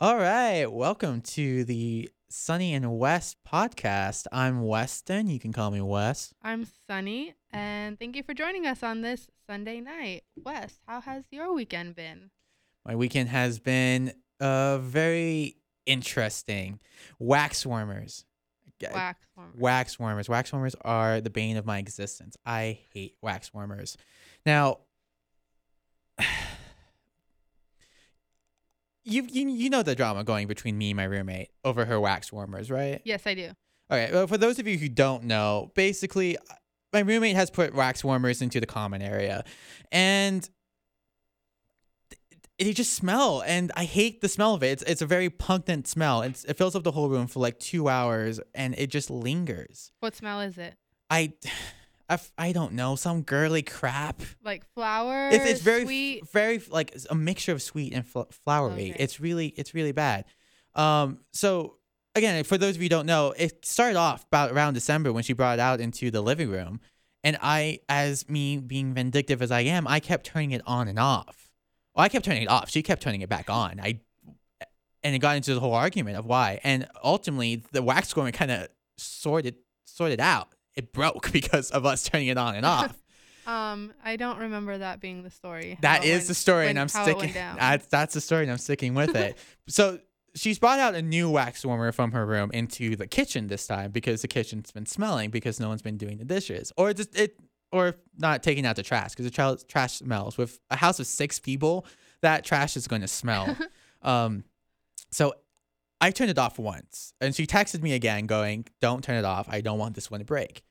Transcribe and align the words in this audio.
All 0.00 0.16
right, 0.16 0.66
welcome 0.66 1.20
to 1.22 1.64
the 1.64 2.10
Sunny 2.28 2.74
and 2.74 2.98
Wes 2.98 3.36
podcast. 3.48 4.26
I'm 4.32 4.62
Weston. 4.62 5.28
You 5.28 5.38
can 5.38 5.52
call 5.52 5.70
me 5.70 5.80
Wes. 5.80 6.34
I'm 6.42 6.66
Sunny, 6.86 7.34
and 7.52 7.98
thank 7.98 8.16
you 8.16 8.22
for 8.22 8.34
joining 8.34 8.66
us 8.66 8.82
on 8.82 9.00
this 9.02 9.28
Sunday 9.46 9.80
night. 9.80 10.24
Wes, 10.44 10.78
how 10.86 11.00
has 11.00 11.24
your 11.30 11.54
weekend 11.54 11.94
been? 11.94 12.30
My 12.84 12.96
weekend 12.96 13.28
has 13.30 13.58
been 13.58 14.12
uh 14.40 14.78
very 14.78 15.56
interesting. 15.86 16.80
Wax 17.18 17.64
warmers. 17.64 18.24
G- 18.80 18.88
Wax 18.92 19.24
warmer. 19.36 19.52
Wax 19.56 19.98
warmers. 19.98 20.28
Wax 20.28 20.52
warmers 20.52 20.74
are 20.82 21.20
the 21.20 21.30
bane 21.30 21.56
of 21.56 21.64
my 21.64 21.78
existence. 21.78 22.36
I 22.44 22.80
hate 22.92 23.14
wax 23.22 23.54
warmers. 23.54 23.96
Now, 24.44 24.78
you 29.04 29.26
you 29.30 29.48
you 29.48 29.70
know 29.70 29.82
the 29.82 29.94
drama 29.94 30.24
going 30.24 30.46
between 30.48 30.76
me 30.76 30.90
and 30.90 30.96
my 30.96 31.04
roommate 31.04 31.50
over 31.64 31.84
her 31.84 32.00
wax 32.00 32.32
warmers, 32.32 32.70
right? 32.70 33.00
Yes, 33.04 33.26
I 33.26 33.34
do. 33.34 33.50
Okay, 33.90 34.10
well, 34.12 34.26
for 34.26 34.38
those 34.38 34.58
of 34.58 34.66
you 34.66 34.78
who 34.78 34.88
don't 34.88 35.24
know, 35.24 35.70
basically, 35.74 36.38
my 36.92 37.00
roommate 37.00 37.36
has 37.36 37.50
put 37.50 37.74
wax 37.74 38.02
warmers 38.02 38.40
into 38.40 38.60
the 38.60 38.66
common 38.66 39.02
area, 39.02 39.44
and 39.92 40.48
they 42.58 42.72
just 42.72 42.94
smell, 42.94 43.42
and 43.46 43.72
I 43.76 43.84
hate 43.84 44.20
the 44.20 44.28
smell 44.28 44.54
of 44.54 44.62
it. 44.62 44.68
It's, 44.68 44.82
it's 44.84 45.02
a 45.02 45.06
very 45.06 45.28
pungent 45.28 45.86
smell. 45.86 46.22
It's, 46.22 46.44
it 46.44 46.56
fills 46.56 46.74
up 46.74 46.84
the 46.84 46.92
whole 46.92 47.08
room 47.08 47.26
for 47.26 47.40
like 47.40 47.58
two 47.58 47.88
hours, 47.88 48.40
and 48.54 48.74
it 48.78 48.86
just 48.86 49.10
lingers. 49.10 49.92
What 50.00 50.14
smell 50.14 50.40
is 50.40 50.56
it? 50.56 50.76
I, 51.10 51.32
I, 52.08 52.14
f- 52.14 52.32
I 52.36 52.52
don't 52.52 52.74
know, 52.74 52.96
some 52.96 53.22
girly 53.22 53.62
crap. 53.62 54.20
Like 54.44 54.64
flour? 54.74 55.30
It's, 55.30 55.44
it's 55.44 55.60
very, 55.60 55.84
sweet. 55.84 56.28
very 56.30 56.62
like 56.70 56.96
a 57.08 57.14
mixture 57.14 57.52
of 57.52 57.62
sweet 57.62 57.92
and 57.94 58.06
fl- 58.06 58.22
flowery. 58.30 58.90
Okay. 58.90 58.96
It's 58.98 59.20
really, 59.20 59.48
it's 59.48 59.74
really 59.74 59.92
bad. 59.92 60.24
Um, 60.74 61.20
so 61.32 61.76
again, 62.14 62.44
for 62.44 62.58
those 62.58 62.76
of 62.76 62.82
you 62.82 62.86
who 62.86 62.90
don't 62.90 63.06
know, 63.06 63.34
it 63.36 63.64
started 63.64 63.96
off 63.96 64.24
about 64.24 64.52
around 64.52 64.74
December 64.74 65.12
when 65.12 65.22
she 65.22 65.32
brought 65.32 65.58
it 65.58 65.62
out 65.62 65.80
into 65.80 66.10
the 66.10 66.20
living 66.20 66.50
room, 66.50 66.80
and 67.22 67.38
I, 67.40 67.80
as 67.88 68.28
me 68.28 68.58
being 68.58 68.92
vindictive 68.92 69.40
as 69.40 69.50
I 69.50 69.60
am, 69.60 69.86
I 69.88 70.00
kept 70.00 70.26
turning 70.26 70.50
it 70.50 70.62
on 70.66 70.88
and 70.88 70.98
off. 70.98 71.50
Well, 71.94 72.04
I 72.04 72.08
kept 72.08 72.24
turning 72.24 72.42
it 72.42 72.50
off. 72.50 72.70
She 72.70 72.82
kept 72.82 73.02
turning 73.02 73.22
it 73.22 73.28
back 73.28 73.48
on. 73.48 73.80
I, 73.80 74.00
and 75.02 75.14
it 75.14 75.20
got 75.20 75.36
into 75.36 75.54
the 75.54 75.60
whole 75.60 75.74
argument 75.74 76.16
of 76.18 76.26
why. 76.26 76.60
And 76.64 76.86
ultimately, 77.02 77.62
the 77.72 77.82
wax 77.82 78.14
warmer 78.14 78.32
kind 78.32 78.50
of 78.50 78.68
sorted 78.98 79.56
sorted 79.86 80.20
out. 80.20 80.53
It 80.76 80.92
broke 80.92 81.32
because 81.32 81.70
of 81.70 81.86
us 81.86 82.04
turning 82.04 82.28
it 82.28 82.38
on 82.38 82.54
and 82.56 82.66
off. 82.66 82.96
Um, 83.46 83.92
I 84.02 84.16
don't 84.16 84.38
remember 84.38 84.78
that 84.78 85.00
being 85.00 85.22
the 85.22 85.28
story. 85.28 85.76
That 85.82 86.02
is 86.02 86.20
went- 86.20 86.28
the 86.28 86.34
story, 86.34 86.68
and 86.68 86.78
I'm 86.78 86.88
sticking. 86.88 87.30
That's 87.34 87.86
that's 87.88 88.14
the 88.14 88.22
story, 88.22 88.44
and 88.44 88.50
I'm 88.50 88.56
sticking 88.56 88.94
with 88.94 89.14
it. 89.14 89.36
so 89.68 89.98
she's 90.34 90.58
brought 90.58 90.78
out 90.78 90.94
a 90.94 91.02
new 91.02 91.28
wax 91.28 91.62
warmer 91.62 91.92
from 91.92 92.12
her 92.12 92.24
room 92.24 92.50
into 92.54 92.96
the 92.96 93.06
kitchen 93.06 93.48
this 93.48 93.66
time 93.66 93.90
because 93.90 94.22
the 94.22 94.28
kitchen's 94.28 94.70
been 94.70 94.86
smelling 94.86 95.28
because 95.28 95.60
no 95.60 95.68
one's 95.68 95.82
been 95.82 95.98
doing 95.98 96.16
the 96.16 96.24
dishes, 96.24 96.72
or 96.78 96.94
just 96.94 97.14
it, 97.18 97.38
or 97.70 97.96
not 98.16 98.42
taking 98.42 98.64
out 98.64 98.76
the 98.76 98.82
trash 98.82 99.10
because 99.10 99.26
the 99.26 99.30
tra- 99.30 99.58
trash 99.68 99.98
smells. 99.98 100.38
With 100.38 100.58
a 100.70 100.76
house 100.76 100.98
of 100.98 101.06
six 101.06 101.38
people, 101.38 101.84
that 102.22 102.46
trash 102.46 102.78
is 102.78 102.88
going 102.88 103.02
to 103.02 103.08
smell. 103.08 103.54
um, 104.00 104.44
so 105.10 105.34
I 106.00 106.10
turned 106.10 106.30
it 106.30 106.38
off 106.38 106.58
once, 106.58 107.14
and 107.20 107.34
she 107.34 107.46
texted 107.46 107.82
me 107.82 107.92
again, 107.92 108.26
going, 108.26 108.66
"Don't 108.80 109.02
turn 109.02 109.16
it 109.16 109.24
off. 109.24 109.46
I 109.48 109.60
don't 109.60 109.78
want 109.78 109.94
this 109.94 110.10
one 110.10 110.20
to 110.20 110.26
break." 110.26 110.62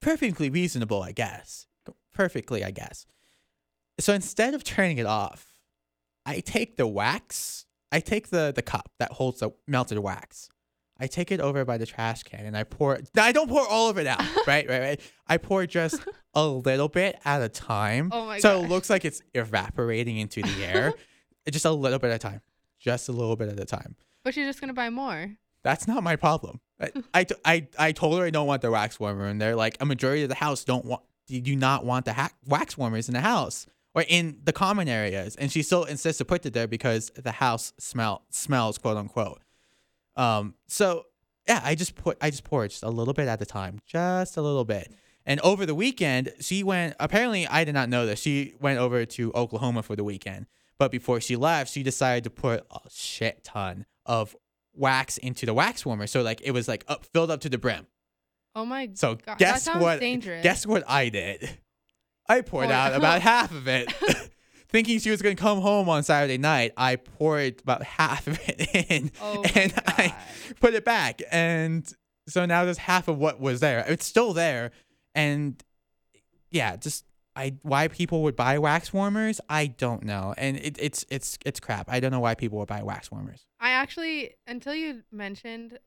Perfectly 0.00 0.50
reasonable, 0.50 1.02
I 1.02 1.12
guess. 1.12 1.66
Perfectly, 2.12 2.64
I 2.64 2.70
guess. 2.70 3.06
So 4.00 4.12
instead 4.12 4.54
of 4.54 4.64
turning 4.64 4.98
it 4.98 5.06
off, 5.06 5.46
I 6.26 6.40
take 6.40 6.76
the 6.76 6.86
wax. 6.86 7.66
I 7.90 8.00
take 8.00 8.30
the 8.30 8.52
the 8.54 8.62
cup 8.62 8.90
that 8.98 9.12
holds 9.12 9.40
the 9.40 9.50
melted 9.66 9.98
wax. 9.98 10.48
I 10.98 11.08
take 11.08 11.32
it 11.32 11.40
over 11.40 11.64
by 11.64 11.78
the 11.78 11.86
trash 11.86 12.22
can 12.22 12.46
and 12.46 12.56
I 12.56 12.64
pour. 12.64 13.00
I 13.16 13.32
don't 13.32 13.48
pour 13.48 13.66
all 13.66 13.90
of 13.90 13.98
it 13.98 14.06
out, 14.06 14.20
right? 14.46 14.68
Right? 14.68 14.80
Right? 14.80 15.00
I 15.26 15.36
pour 15.36 15.66
just 15.66 16.00
a 16.34 16.46
little 16.46 16.88
bit 16.88 17.18
at 17.24 17.42
a 17.42 17.48
time. 17.48 18.10
Oh 18.12 18.26
my 18.26 18.38
So 18.38 18.62
it 18.62 18.68
looks 18.68 18.88
like 18.88 19.04
it's 19.04 19.20
evaporating 19.34 20.16
into 20.18 20.42
the 20.42 20.64
air. 20.64 20.94
just 21.50 21.64
a 21.64 21.72
little 21.72 21.98
bit 21.98 22.10
at 22.10 22.16
a 22.16 22.18
time. 22.18 22.40
Just 22.78 23.08
a 23.08 23.12
little 23.12 23.36
bit 23.36 23.48
at 23.48 23.58
a 23.58 23.64
time. 23.64 23.96
But 24.24 24.36
you're 24.36 24.46
just 24.46 24.60
gonna 24.60 24.72
buy 24.72 24.90
more. 24.90 25.36
That's 25.62 25.86
not 25.86 26.02
my 26.02 26.16
problem. 26.16 26.60
I, 26.80 26.90
I, 27.14 27.26
I, 27.44 27.66
I 27.78 27.92
told 27.92 28.18
her 28.18 28.24
I 28.24 28.30
don't 28.30 28.46
want 28.46 28.62
the 28.62 28.70
wax 28.70 28.98
warmer, 28.98 29.26
and 29.26 29.40
they're 29.40 29.56
like, 29.56 29.76
a 29.80 29.86
majority 29.86 30.22
of 30.22 30.28
the 30.28 30.34
house 30.34 30.64
don't 30.64 30.84
want, 30.84 31.02
do 31.26 31.38
you 31.38 31.56
not 31.56 31.84
want 31.84 32.04
the 32.04 32.12
ha- 32.12 32.30
wax 32.46 32.76
warmers 32.76 33.08
in 33.08 33.14
the 33.14 33.20
house 33.20 33.66
or 33.94 34.04
in 34.08 34.38
the 34.44 34.52
common 34.52 34.88
areas? 34.88 35.36
And 35.36 35.50
she 35.50 35.62
still 35.62 35.84
insists 35.84 36.18
to 36.18 36.24
put 36.24 36.44
it 36.44 36.52
there 36.52 36.66
because 36.66 37.10
the 37.10 37.32
house 37.32 37.72
smell 37.78 38.22
smells, 38.30 38.78
quote 38.78 38.96
unquote. 38.96 39.40
Um, 40.16 40.54
so 40.66 41.06
yeah, 41.48 41.60
I 41.64 41.74
just 41.74 41.94
put, 41.94 42.18
I 42.20 42.30
just 42.30 42.44
poured 42.44 42.70
just 42.70 42.82
a 42.82 42.90
little 42.90 43.14
bit 43.14 43.28
at 43.28 43.40
a 43.40 43.46
time, 43.46 43.80
just 43.86 44.36
a 44.36 44.42
little 44.42 44.64
bit. 44.64 44.92
And 45.24 45.40
over 45.40 45.64
the 45.64 45.74
weekend, 45.74 46.32
she 46.40 46.64
went. 46.64 46.96
Apparently, 46.98 47.46
I 47.46 47.62
did 47.62 47.74
not 47.74 47.88
know 47.88 48.06
this. 48.06 48.20
She 48.20 48.54
went 48.60 48.80
over 48.80 49.04
to 49.06 49.32
Oklahoma 49.34 49.84
for 49.84 49.94
the 49.94 50.02
weekend, 50.02 50.46
but 50.78 50.90
before 50.90 51.20
she 51.20 51.36
left, 51.36 51.72
she 51.72 51.84
decided 51.84 52.24
to 52.24 52.30
put 52.30 52.66
a 52.72 52.80
shit 52.90 53.44
ton 53.44 53.86
of 54.06 54.34
wax 54.74 55.18
into 55.18 55.46
the 55.46 55.54
wax 55.54 55.84
warmer. 55.86 56.06
So 56.06 56.22
like 56.22 56.40
it 56.42 56.50
was 56.52 56.68
like 56.68 56.84
up 56.88 57.04
filled 57.06 57.30
up 57.30 57.40
to 57.42 57.48
the 57.48 57.58
brim. 57.58 57.86
Oh 58.54 58.64
my 58.64 58.90
So 58.94 59.14
god, 59.16 59.38
guess 59.38 59.64
that 59.64 59.80
what? 59.80 60.00
dangerous. 60.00 60.42
Guess 60.42 60.66
what 60.66 60.84
I 60.88 61.08
did? 61.08 61.58
I 62.28 62.40
poured 62.40 62.66
Pour- 62.66 62.74
out 62.74 62.94
about 62.94 63.20
half 63.22 63.50
of 63.52 63.66
it, 63.68 63.92
thinking 64.68 64.98
she 64.98 65.10
was 65.10 65.20
gonna 65.22 65.34
come 65.34 65.60
home 65.60 65.88
on 65.88 66.02
Saturday 66.02 66.38
night. 66.38 66.72
I 66.76 66.96
poured 66.96 67.60
about 67.62 67.82
half 67.82 68.26
of 68.26 68.38
it 68.48 68.60
in, 68.90 69.10
Oh 69.20 69.42
and 69.54 69.72
I 69.86 70.14
put 70.60 70.74
it 70.74 70.84
back, 70.84 71.22
and 71.30 71.90
so 72.28 72.46
now 72.46 72.64
there's 72.64 72.78
half 72.78 73.08
of 73.08 73.18
what 73.18 73.40
was 73.40 73.60
there. 73.60 73.84
It's 73.88 74.06
still 74.06 74.32
there, 74.32 74.70
and 75.14 75.62
yeah, 76.50 76.76
just 76.76 77.04
I 77.34 77.54
why 77.62 77.88
people 77.88 78.22
would 78.24 78.36
buy 78.36 78.58
wax 78.58 78.92
warmers, 78.92 79.40
I 79.48 79.66
don't 79.66 80.04
know, 80.04 80.34
and 80.36 80.56
it, 80.58 80.76
it's 80.78 81.04
it's 81.10 81.38
it's 81.44 81.60
crap. 81.60 81.88
I 81.90 82.00
don't 82.00 82.10
know 82.10 82.20
why 82.20 82.34
people 82.34 82.58
would 82.58 82.68
buy 82.68 82.82
wax 82.82 83.10
warmers. 83.10 83.46
I 83.60 83.70
actually, 83.70 84.34
until 84.46 84.74
you 84.74 85.02
mentioned 85.10 85.78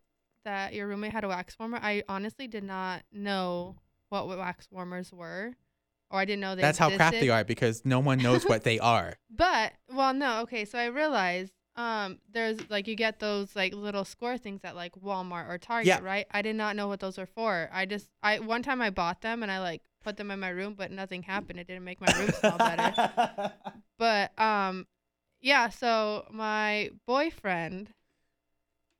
that 0.43 0.73
your 0.73 0.87
roommate 0.87 1.11
had 1.11 1.23
a 1.23 1.27
wax 1.27 1.57
warmer, 1.59 1.79
I 1.81 2.03
honestly 2.07 2.47
did 2.47 2.63
not 2.63 3.03
know 3.11 3.77
what 4.09 4.27
wax 4.27 4.67
warmers 4.71 5.11
were, 5.11 5.53
or 6.09 6.19
I 6.19 6.25
didn't 6.25 6.41
know 6.41 6.55
they. 6.55 6.61
That's 6.61 6.77
how 6.77 6.95
crap 6.95 7.13
they 7.13 7.29
are 7.29 7.43
because 7.43 7.83
no 7.85 7.99
one 7.99 8.17
knows 8.19 8.45
what 8.45 8.63
they 8.63 8.79
are. 8.95 9.15
But 9.29 9.73
well, 9.91 10.13
no, 10.13 10.41
okay. 10.41 10.65
So 10.65 10.77
I 10.79 10.85
realized 10.85 11.53
um 11.77 12.19
there's 12.31 12.57
like 12.69 12.87
you 12.87 12.95
get 12.95 13.19
those 13.19 13.53
like 13.55 13.73
little 13.73 14.05
score 14.05 14.37
things 14.37 14.61
at 14.63 14.75
like 14.75 14.93
Walmart 14.93 15.49
or 15.49 15.57
Target, 15.57 15.87
Yeah. 15.87 15.99
right? 16.01 16.25
I 16.31 16.41
did 16.41 16.55
not 16.55 16.75
know 16.75 16.87
what 16.87 17.01
those 17.01 17.17
were 17.17 17.25
for. 17.25 17.69
I 17.73 17.85
just 17.85 18.09
I 18.23 18.39
one 18.39 18.63
time 18.63 18.81
I 18.81 18.89
bought 18.89 19.21
them 19.21 19.43
and 19.43 19.51
I 19.51 19.59
like 19.59 19.81
put 20.05 20.15
them 20.17 20.31
in 20.31 20.39
my 20.39 20.49
room, 20.49 20.75
but 20.77 20.91
nothing 20.91 21.23
happened. 21.23 21.59
It 21.59 21.67
didn't 21.67 21.83
make 21.83 21.99
my 21.99 22.11
room 22.17 22.29
smell 22.39 22.57
better. 22.57 23.53
But 23.99 24.37
um 24.39 24.85
yeah, 25.41 25.69
so 25.69 26.25
my 26.31 26.91
boyfriend 27.07 27.89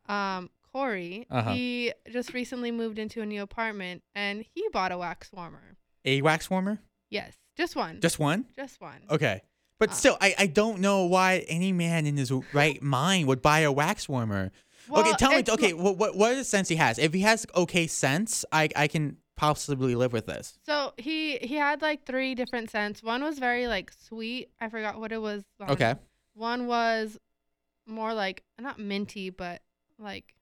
um 0.07 0.49
Corey, 0.71 1.25
Uh-huh. 1.31 1.53
he 1.53 1.93
just 2.11 2.33
recently 2.33 2.71
moved 2.71 2.99
into 2.99 3.21
a 3.21 3.25
new 3.25 3.41
apartment 3.41 4.03
and 4.13 4.43
he 4.53 4.67
bought 4.73 4.91
a 4.91 4.97
wax 4.97 5.31
warmer. 5.31 5.77
A 6.03 6.21
wax 6.21 6.49
warmer? 6.49 6.79
Yes, 7.09 7.33
just 7.55 7.75
one. 7.75 8.01
Just 8.01 8.19
one? 8.19 8.45
just 8.55 8.81
one. 8.81 9.01
Okay. 9.09 9.41
But 9.79 9.89
Uh. 9.91 9.93
still, 9.93 10.17
I, 10.21 10.35
I 10.37 10.47
don't 10.47 10.79
know 10.79 11.05
why 11.05 11.45
any 11.47 11.71
man 11.71 12.05
in 12.05 12.17
his 12.17 12.31
right 12.53 12.81
mind 12.81 13.27
would 13.27 13.41
buy 13.41 13.59
a 13.59 13.71
wax 13.71 14.07
warmer. 14.09 14.51
okay, 14.91 15.13
tell 15.13 15.31
me. 15.31 15.43
Okay, 15.47 15.73
what, 15.73 15.97
what 15.97 16.15
what 16.15 16.31
is 16.33 16.37
the 16.39 16.43
sense 16.45 16.67
he 16.69 16.75
has? 16.75 16.99
If 16.99 17.13
he 17.13 17.21
has 17.21 17.45
okay 17.55 17.87
sense, 17.87 18.45
I 18.51 18.69
I 18.75 18.87
can 18.87 19.17
possibly 19.35 19.95
live 19.95 20.13
with 20.13 20.25
this. 20.25 20.57
So 20.65 20.93
he 20.97 21.37
he 21.37 21.55
had 21.55 21.81
like 21.81 22.05
three 22.05 22.35
different 22.35 22.69
scents. 22.69 23.03
One 23.03 23.23
was 23.23 23.39
very 23.39 23.67
like 23.67 23.91
sweet. 23.91 24.49
I 24.59 24.69
forgot 24.69 24.99
what 24.99 25.11
it 25.11 25.21
was. 25.21 25.43
on. 25.59 25.71
Okay. 25.71 25.95
One 26.33 26.67
was 26.67 27.17
more 27.85 28.13
like 28.13 28.43
not 28.59 28.79
minty, 28.79 29.29
but 29.29 29.61
like 29.99 30.33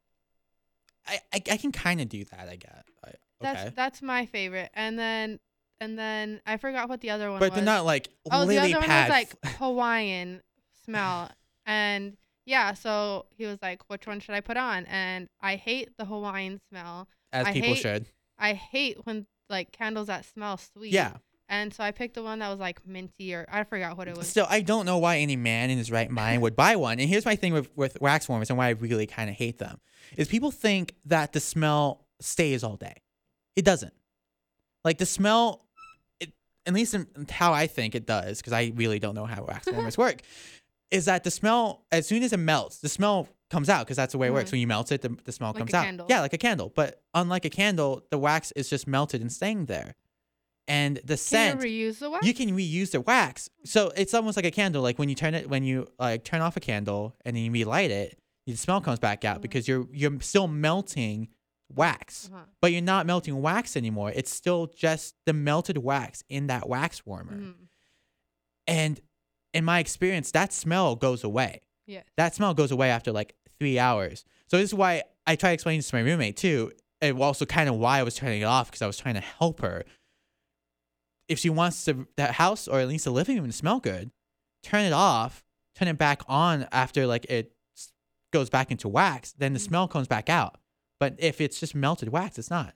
I 1.07 1.19
I, 1.33 1.41
I 1.51 1.57
can 1.57 1.71
kind 1.71 2.01
of 2.01 2.09
do 2.09 2.23
that. 2.25 2.47
I 2.49 2.55
guess. 2.55 2.83
I, 3.05 3.11
that's 3.41 3.61
okay. 3.61 3.73
that's 3.75 4.01
my 4.01 4.25
favorite. 4.25 4.69
And 4.73 4.97
then 4.97 5.39
and 5.79 5.97
then 5.97 6.41
I 6.45 6.57
forgot 6.57 6.87
what 6.87 7.01
the 7.01 7.09
other 7.09 7.29
one 7.29 7.39
But 7.39 7.51
was. 7.51 7.55
they're 7.57 7.65
not 7.65 7.85
like 7.85 8.09
oh, 8.31 8.41
the 8.41 8.45
lily 8.45 8.73
other 8.73 8.79
one 8.79 8.87
pad 8.87 9.09
was 9.09 9.35
like 9.43 9.55
Hawaiian 9.57 10.41
smell. 10.85 11.29
And 11.65 12.17
yeah, 12.45 12.73
so 12.73 13.25
he 13.29 13.45
was 13.45 13.57
like, 13.61 13.89
"Which 13.89 14.05
one 14.05 14.19
should 14.19 14.35
I 14.35 14.41
put 14.41 14.57
on?" 14.57 14.85
And 14.85 15.29
I 15.41 15.55
hate 15.55 15.97
the 15.97 16.05
Hawaiian 16.05 16.59
smell. 16.69 17.07
as 17.31 17.47
I 17.47 17.53
people 17.53 17.75
should. 17.75 18.05
I 18.43 18.53
hate 18.53 18.97
when 19.05 19.25
like 19.49 19.71
candles 19.71 20.07
that 20.07 20.25
smell 20.25 20.57
sweet. 20.57 20.91
Yeah. 20.91 21.13
And 21.47 21.73
so 21.73 21.83
I 21.83 21.91
picked 21.91 22.15
the 22.15 22.23
one 22.23 22.39
that 22.39 22.49
was 22.49 22.59
like 22.59 22.85
minty 22.85 23.33
or 23.33 23.45
I 23.49 23.63
forgot 23.63 23.97
what 23.97 24.07
it 24.07 24.17
was. 24.17 24.27
Still, 24.27 24.47
I 24.49 24.61
don't 24.61 24.85
know 24.85 24.97
why 24.97 25.17
any 25.17 25.35
man 25.35 25.69
in 25.69 25.77
his 25.77 25.91
right 25.91 26.09
mind 26.09 26.41
would 26.41 26.55
buy 26.55 26.75
one. 26.75 26.99
And 26.99 27.07
here's 27.07 27.25
my 27.25 27.35
thing 27.35 27.53
with, 27.53 27.69
with 27.75 27.97
wax 28.01 28.27
warmers 28.27 28.49
and 28.49 28.57
why 28.57 28.67
I 28.67 28.71
really 28.71 29.07
kind 29.07 29.29
of 29.29 29.35
hate 29.35 29.59
them 29.59 29.79
is 30.17 30.27
people 30.27 30.51
think 30.51 30.93
that 31.05 31.31
the 31.31 31.39
smell 31.39 32.05
stays 32.19 32.63
all 32.63 32.75
day. 32.75 33.01
It 33.55 33.63
doesn't. 33.65 33.93
Like 34.83 34.97
the 34.97 35.05
smell, 35.05 35.65
it, 36.19 36.33
at 36.65 36.73
least 36.73 36.93
in 36.93 37.07
how 37.29 37.53
I 37.53 37.67
think 37.67 37.95
it 37.95 38.05
does, 38.05 38.39
because 38.39 38.53
I 38.53 38.73
really 38.75 38.99
don't 38.99 39.15
know 39.15 39.25
how 39.25 39.45
wax 39.45 39.67
warmers 39.71 39.97
work. 39.97 40.21
Is 40.93 41.05
that 41.05 41.23
the 41.25 41.31
smell 41.31 41.83
as 41.91 42.07
soon 42.07 42.23
as 42.23 42.31
it 42.31 42.37
melts, 42.37 42.77
the 42.79 42.87
smell 42.87 43.27
comes 43.49 43.67
out 43.67 43.85
because 43.85 43.97
that's 43.97 44.13
the 44.13 44.17
way 44.17 44.27
it 44.27 44.33
works. 44.33 44.49
Mhm. 44.49 44.53
When 44.53 44.61
you 44.61 44.67
melt 44.67 44.91
it, 44.91 45.01
the, 45.01 45.09
the 45.25 45.31
smell 45.31 45.49
Like 45.49 45.57
comes 45.57 45.73
out. 45.73 45.83
candle. 45.83 46.05
Yeah, 46.09 46.21
like 46.21 46.33
a 46.33 46.37
candle. 46.37 46.71
But 46.73 47.01
unlike 47.13 47.43
a 47.45 47.49
candle, 47.49 48.03
the 48.11 48.17
wax 48.17 48.51
is 48.53 48.69
just 48.69 48.87
melted 48.87 49.19
and 49.21 49.31
staying 49.31 49.65
there. 49.65 49.95
And 50.67 50.97
the 50.97 51.15
Can 51.15 51.17
scent 51.17 51.61
you 51.63 51.91
reuse 51.91 51.99
the 51.99 52.09
wax? 52.09 52.25
you 52.25 52.33
can 52.33 52.51
reuse 52.55 52.91
the 52.91 53.01
wax. 53.01 53.49
So 53.65 53.91
it's 53.97 54.13
almost 54.13 54.37
like 54.37 54.45
a 54.45 54.51
candle. 54.51 54.81
Like 54.81 54.97
when 54.97 55.09
you 55.09 55.15
turn 55.15 55.33
it, 55.35 55.49
when 55.49 55.63
you 55.63 55.87
like 55.99 56.23
turn 56.23 56.39
off 56.41 56.55
a 56.55 56.61
candle 56.61 57.15
and 57.25 57.35
then 57.35 57.43
you 57.43 57.51
relight 57.51 57.91
it, 57.91 58.17
the 58.47 58.55
smell 58.55 58.79
comes 58.81 58.99
back 58.99 59.25
out 59.25 59.39
Mhm. 59.39 59.41
because 59.41 59.67
you're 59.67 59.87
you're 59.91 60.19
still 60.21 60.47
melting 60.47 61.27
wax, 61.75 62.29
Uh-huh. 62.31 62.43
but 62.61 62.71
you're 62.71 62.81
not 62.81 63.05
melting 63.05 63.41
wax 63.41 63.75
anymore. 63.75 64.11
It's 64.15 64.31
still 64.31 64.67
just 64.67 65.15
the 65.25 65.33
melted 65.33 65.77
wax 65.79 66.23
in 66.29 66.47
that 66.47 66.69
wax 66.69 67.05
warmer. 67.05 67.33
Mhm. 67.35 67.53
And 68.67 69.01
in 69.53 69.63
my 69.65 69.79
experience, 69.79 70.31
that 70.31 70.51
smell 70.53 70.95
goes 70.95 71.23
away. 71.23 71.61
Yes. 71.85 72.05
That 72.17 72.33
smell 72.35 72.53
goes 72.53 72.71
away 72.71 72.89
after 72.89 73.11
like 73.11 73.35
three 73.59 73.77
hours. 73.79 74.25
So 74.47 74.57
this 74.57 74.69
is 74.69 74.73
why 74.73 75.03
I 75.27 75.35
try 75.35 75.49
to 75.49 75.53
explain 75.53 75.79
this 75.79 75.89
to 75.89 75.95
my 75.95 76.01
roommate 76.01 76.37
too. 76.37 76.71
And 77.01 77.21
also 77.21 77.45
kind 77.45 77.67
of 77.67 77.75
why 77.75 77.99
I 77.99 78.03
was 78.03 78.15
turning 78.15 78.41
it 78.41 78.45
off 78.45 78.67
because 78.71 78.81
I 78.81 78.87
was 78.87 78.97
trying 78.97 79.15
to 79.15 79.21
help 79.21 79.59
her. 79.61 79.83
If 81.27 81.39
she 81.39 81.49
wants 81.49 81.85
to 81.85 82.07
that 82.17 82.31
house 82.31 82.67
or 82.67 82.79
at 82.79 82.87
least 82.87 83.05
the 83.05 83.11
living 83.11 83.37
room 83.37 83.47
to 83.47 83.51
smell 83.53 83.79
good, 83.79 84.11
turn 84.61 84.85
it 84.85 84.93
off, 84.93 85.43
turn 85.75 85.87
it 85.87 85.97
back 85.97 86.21
on 86.27 86.67
after 86.71 87.05
like 87.07 87.25
it 87.25 87.53
goes 88.31 88.49
back 88.49 88.71
into 88.71 88.87
wax, 88.87 89.33
then 89.33 89.53
the 89.53 89.59
Mhm. 89.59 89.63
smell 89.67 89.87
comes 89.87 90.07
back 90.07 90.29
out. 90.29 90.59
But 90.99 91.15
if 91.19 91.39
it's 91.41 91.59
just 91.59 91.75
melted 91.75 92.09
wax, 92.09 92.37
it's 92.39 92.49
not. 92.49 92.75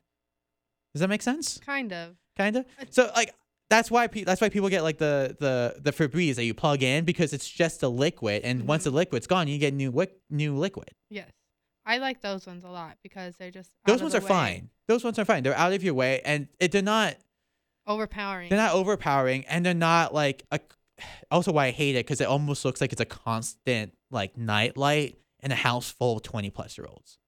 Does 0.94 1.02
that 1.02 1.08
make 1.10 1.22
sense? 1.22 1.58
Kind 1.60 1.94
of. 1.94 2.18
kind 2.38 2.56
of. 2.58 2.66
So 2.92 3.12
like 3.16 3.34
that's 3.70 3.90
why 3.92 4.08
pe- 4.08 4.24
that's 4.24 4.40
why 4.42 4.50
people 4.50 4.70
get 4.70 4.84
like 4.84 4.98
the 4.98 5.36
the 5.40 5.76
the 5.82 5.92
Febreze 5.92 6.36
that 6.36 6.46
you 6.46 6.54
plug 6.54 6.84
in 6.84 7.04
because 7.06 7.34
it's 7.34 7.50
just 7.50 7.84
a 7.84 7.90
liquid, 7.90 8.44
and 8.44 8.68
once 8.68 8.84
the 8.86 8.92
Mhm. 8.92 8.96
liquid's 8.96 9.28
gone, 9.28 9.48
you 9.48 9.58
get 9.60 9.74
new 9.74 9.92
wick 9.92 10.18
new 10.30 10.56
liquid. 10.56 10.92
Yes. 11.10 11.30
I 11.86 12.00
like 12.00 12.22
those 12.22 12.46
ones 12.46 12.64
a 12.66 12.70
lot 12.70 12.98
because 13.02 13.36
they're 13.38 13.52
just 13.52 13.72
Those 13.86 14.02
ones 14.02 14.14
are 14.14 14.20
way, 14.22 14.28
fine. 14.28 14.70
Those 14.88 15.04
ones 15.06 15.18
are 15.20 15.26
fine. 15.26 15.44
They're 15.44 15.56
out 15.56 15.72
of 15.74 15.84
your 15.84 15.94
way, 15.94 16.22
and 16.26 16.48
it, 16.60 16.72
they're 16.74 16.82
not 16.82 17.16
Overpowering. 17.86 18.50
they're 18.50 18.58
not 18.60 18.74
overpowering, 18.74 19.46
and 19.46 19.66
they're 19.66 19.74
not 19.74 20.14
like 20.14 20.44
a. 20.52 20.60
Also, 21.32 21.52
why 21.52 21.68
I 21.68 21.72
hate 21.72 21.96
it 21.96 22.06
because 22.06 22.20
it 22.22 22.28
almost 22.28 22.66
looks 22.66 22.82
like 22.82 22.92
it's 22.92 23.00
a 23.02 23.06
constant 23.06 23.94
like 24.10 24.36
night 24.38 24.78
light 24.78 25.18
in 25.44 25.52
a 25.52 25.56
house 25.56 25.92
full 25.92 26.18
of 26.18 26.24
twenty 26.24 26.50
plus 26.50 26.78
year 26.78 26.88
olds. 26.88 27.20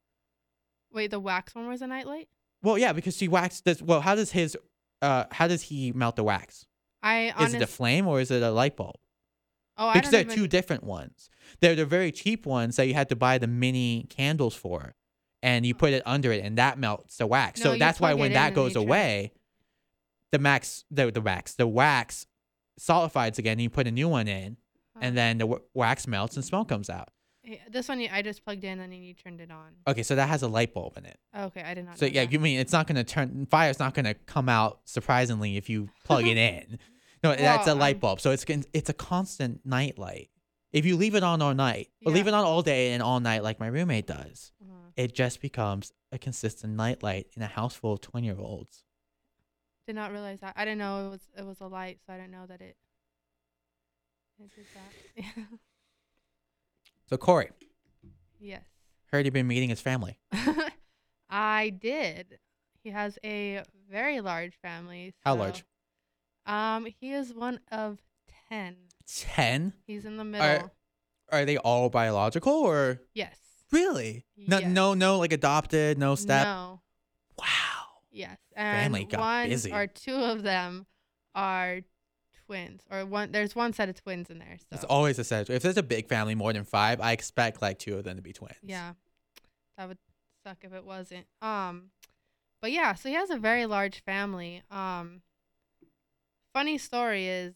Wait, 0.92 1.12
the 1.12 1.20
wax 1.20 1.54
one 1.54 1.68
was 1.68 1.82
a 1.84 1.88
nightlight? 1.88 2.28
Well, 2.64 2.78
yeah, 2.80 2.94
because 2.94 3.16
she 3.16 3.28
waxed 3.28 3.64
this. 3.66 3.80
Well, 3.82 4.02
how 4.02 4.16
does 4.16 4.32
his 4.32 4.58
uh 5.02 5.26
how 5.32 5.48
does 5.48 5.64
he 5.64 5.92
melt 5.94 6.16
the 6.16 6.24
wax? 6.24 6.66
I 7.02 7.34
Is 7.42 7.54
it 7.54 7.62
a 7.62 7.68
flame 7.68 8.08
or 8.08 8.20
is 8.20 8.30
it 8.32 8.42
a 8.44 8.52
light 8.52 8.76
bulb? 8.76 8.96
oh, 9.78 9.88
I 9.88 9.94
because 9.94 10.12
they're 10.12 10.22
even, 10.22 10.36
two 10.36 10.48
different 10.48 10.84
ones. 10.84 11.30
They're 11.62 11.76
the 11.76 11.86
very 11.86 12.12
cheap 12.12 12.46
ones 12.46 12.76
that 12.76 12.88
you 12.88 12.94
had 12.94 13.08
to 13.10 13.16
buy 13.16 13.38
the 13.38 13.48
mini 13.48 14.06
candles 14.10 14.54
for, 14.56 14.96
and 15.42 15.66
you 15.66 15.74
put 15.74 15.94
it 15.94 16.04
under 16.06 16.32
it, 16.34 16.44
and 16.44 16.58
that 16.58 16.78
melts 16.78 17.18
the 17.18 17.26
wax. 17.28 17.64
No, 17.64 17.72
so 17.74 17.78
that's 17.80 18.00
why 18.00 18.14
when 18.14 18.34
that 18.34 18.54
goes 18.54 18.76
away, 18.76 19.32
the 20.34 20.40
max 20.40 20.84
the 20.92 21.10
the 21.12 21.22
wax 21.22 21.56
the 21.56 21.66
wax 21.68 22.26
solidifies 22.78 23.40
again. 23.40 23.54
And 23.54 23.62
you 23.62 23.70
put 23.70 23.88
a 23.88 23.92
new 23.92 24.10
one 24.10 24.28
in, 24.28 24.58
Oh. 24.96 25.00
and 25.02 25.18
then 25.18 25.38
the 25.38 25.46
w- 25.46 25.64
wax 25.74 26.08
melts 26.08 26.36
and 26.36 26.44
smoke 26.44 26.68
comes 26.68 26.90
out. 26.90 27.10
Yeah, 27.44 27.58
this 27.70 27.88
one 27.88 28.00
you- 28.02 28.10
I 28.12 28.22
just 28.22 28.44
plugged 28.44 28.64
in 28.64 28.80
and 28.80 28.92
then 28.92 29.02
you 29.02 29.14
turned 29.14 29.40
it 29.40 29.50
on. 29.50 29.76
Okay, 29.88 30.04
so 30.04 30.16
that 30.16 30.28
has 30.28 30.42
a 30.44 30.48
light 30.48 30.74
bulb 30.74 30.98
in 30.98 31.06
it. 31.06 31.18
Okay, 31.36 31.62
I 31.62 31.74
did 31.74 31.86
not. 31.86 31.98
So 31.98 32.06
know 32.06 32.12
yeah, 32.12 32.26
that. 32.26 32.34
you 32.34 32.40
mean 32.40 32.60
it's 32.60 32.74
not 32.74 32.86
gonna 32.88 33.04
turn 33.04 33.46
fire's 33.46 33.80
not 33.80 33.94
gonna 33.94 34.14
come 34.14 34.50
out 34.50 34.82
surprisingly 34.86 35.56
if 35.58 35.70
you 35.70 35.90
plug 36.06 36.28
it 36.28 36.38
in. 36.38 36.80
No, 37.24 37.36
that's 37.36 37.68
a 37.68 37.72
Well, 37.72 37.78
light 37.78 37.96
um, 37.96 38.00
bulb. 38.02 38.22
So 38.22 38.32
it's 38.32 38.46
it's 38.74 38.90
a 38.90 38.94
constant 38.94 39.66
night 39.66 39.98
light. 39.98 40.30
If 40.72 40.86
you 40.86 40.96
leave 40.98 41.16
it 41.16 41.24
on 41.24 41.42
all 41.42 41.54
night, 41.56 41.90
or 42.06 42.12
leave 42.12 42.28
it 42.28 42.34
on 42.34 42.44
all 42.46 42.62
day 42.62 42.92
and 42.94 43.02
all 43.02 43.20
night 43.20 43.42
like 43.42 43.60
my 43.60 43.68
roommate 43.68 44.06
does, 44.06 44.52
Uh-huh. 44.62 44.92
it 44.96 45.16
just 45.16 45.42
becomes 45.42 45.92
a 46.12 46.20
consistent 46.20 46.74
night 46.76 47.02
light 47.04 47.28
in 47.36 47.42
a 47.42 47.48
house 47.48 47.74
full 47.76 47.94
of 47.94 48.02
twenty 48.02 48.28
year 48.28 48.38
olds. 48.40 48.84
Did 49.88 49.96
not 49.96 50.12
realize 50.12 50.42
that. 50.42 50.54
I 50.56 50.66
didn't 50.66 50.78
know 50.80 51.08
it 51.08 51.10
was 51.10 51.22
it 51.38 51.46
was 51.46 51.60
a 51.62 51.68
light, 51.68 52.00
so 52.06 52.14
I 52.14 52.18
didn't 52.18 52.32
know 52.32 52.46
that 52.48 52.62
it. 52.62 52.76
It 54.40 54.52
did 54.56 54.66
that. 54.76 55.34
So 57.10 57.18
Corey, 57.18 57.50
yes. 58.40 58.62
heard 59.12 59.26
you've 59.26 59.34
been 59.34 59.48
meeting 59.48 59.70
his 59.70 59.82
family. 59.82 60.20
I 61.30 61.70
did. 61.72 62.38
He 62.84 62.92
has 62.92 63.18
a 63.24 63.64
very 63.90 64.22
large 64.22 64.54
family. 64.62 65.14
How 65.26 65.34
so- 65.34 65.40
large? 65.40 65.64
Um, 66.46 66.88
he 67.00 67.14
is 67.14 67.34
one 67.34 67.60
of 67.72 68.00
ten. 68.50 68.76
Ten? 69.08 69.74
He's 69.88 70.06
in 70.06 70.18
the 70.18 70.24
middle. 70.24 70.72
Are 71.32 71.46
they 71.46 71.58
all 71.58 71.90
biological 71.90 72.54
or 72.54 73.02
yes. 73.14 73.38
really? 73.72 74.26
No, 74.36 74.58
Yes. 74.60 74.70
no, 74.72 74.94
no, 74.96 75.20
like 75.20 75.32
adopted, 75.34 75.98
no 76.00 76.16
step. 76.16 76.44
No. 76.46 76.82
Wow. 77.38 77.46
Yes. 78.12 78.38
And 78.56 78.84
Family 78.94 79.06
got 79.06 79.20
one 79.20 79.50
busy. 79.50 79.72
or 79.72 79.86
two 79.86 80.16
of 80.16 80.42
them 80.42 80.88
are 81.36 81.82
twins, 82.50 82.82
or 82.90 83.06
one. 83.06 83.32
There's 83.32 83.56
one 83.56 83.74
set 83.74 83.90
of 83.90 83.96
twins 84.02 84.32
in 84.32 84.40
there. 84.40 84.58
So 84.60 84.66
It's 84.72 84.84
always 84.84 85.20
a 85.20 85.24
set. 85.24 85.52
If 85.52 85.62
there's 85.62 85.78
a 85.78 85.84
big 85.84 86.08
family, 86.08 86.34
more 86.34 86.52
than 86.52 86.64
five, 86.66 87.00
I 87.00 87.12
expect 87.12 87.62
like 87.62 87.78
two 87.78 87.96
of 87.96 88.04
them 88.04 88.16
to 88.16 88.24
be 88.24 88.34
twins. 88.34 88.56
Yeah. 88.64 88.94
That 89.78 89.88
would 89.88 90.00
suck 90.44 90.58
if 90.64 90.74
it 90.74 90.84
wasn't. 90.84 91.28
Um 91.42 91.92
but 92.62 92.72
yeah, 92.72 92.96
so 92.96 93.08
he 93.08 93.16
has 93.16 93.30
a 93.30 93.38
very 93.38 93.68
large 93.68 94.04
family. 94.04 94.64
Um 94.72 95.22
funny 96.54 96.80
story 96.80 97.28
is 97.28 97.54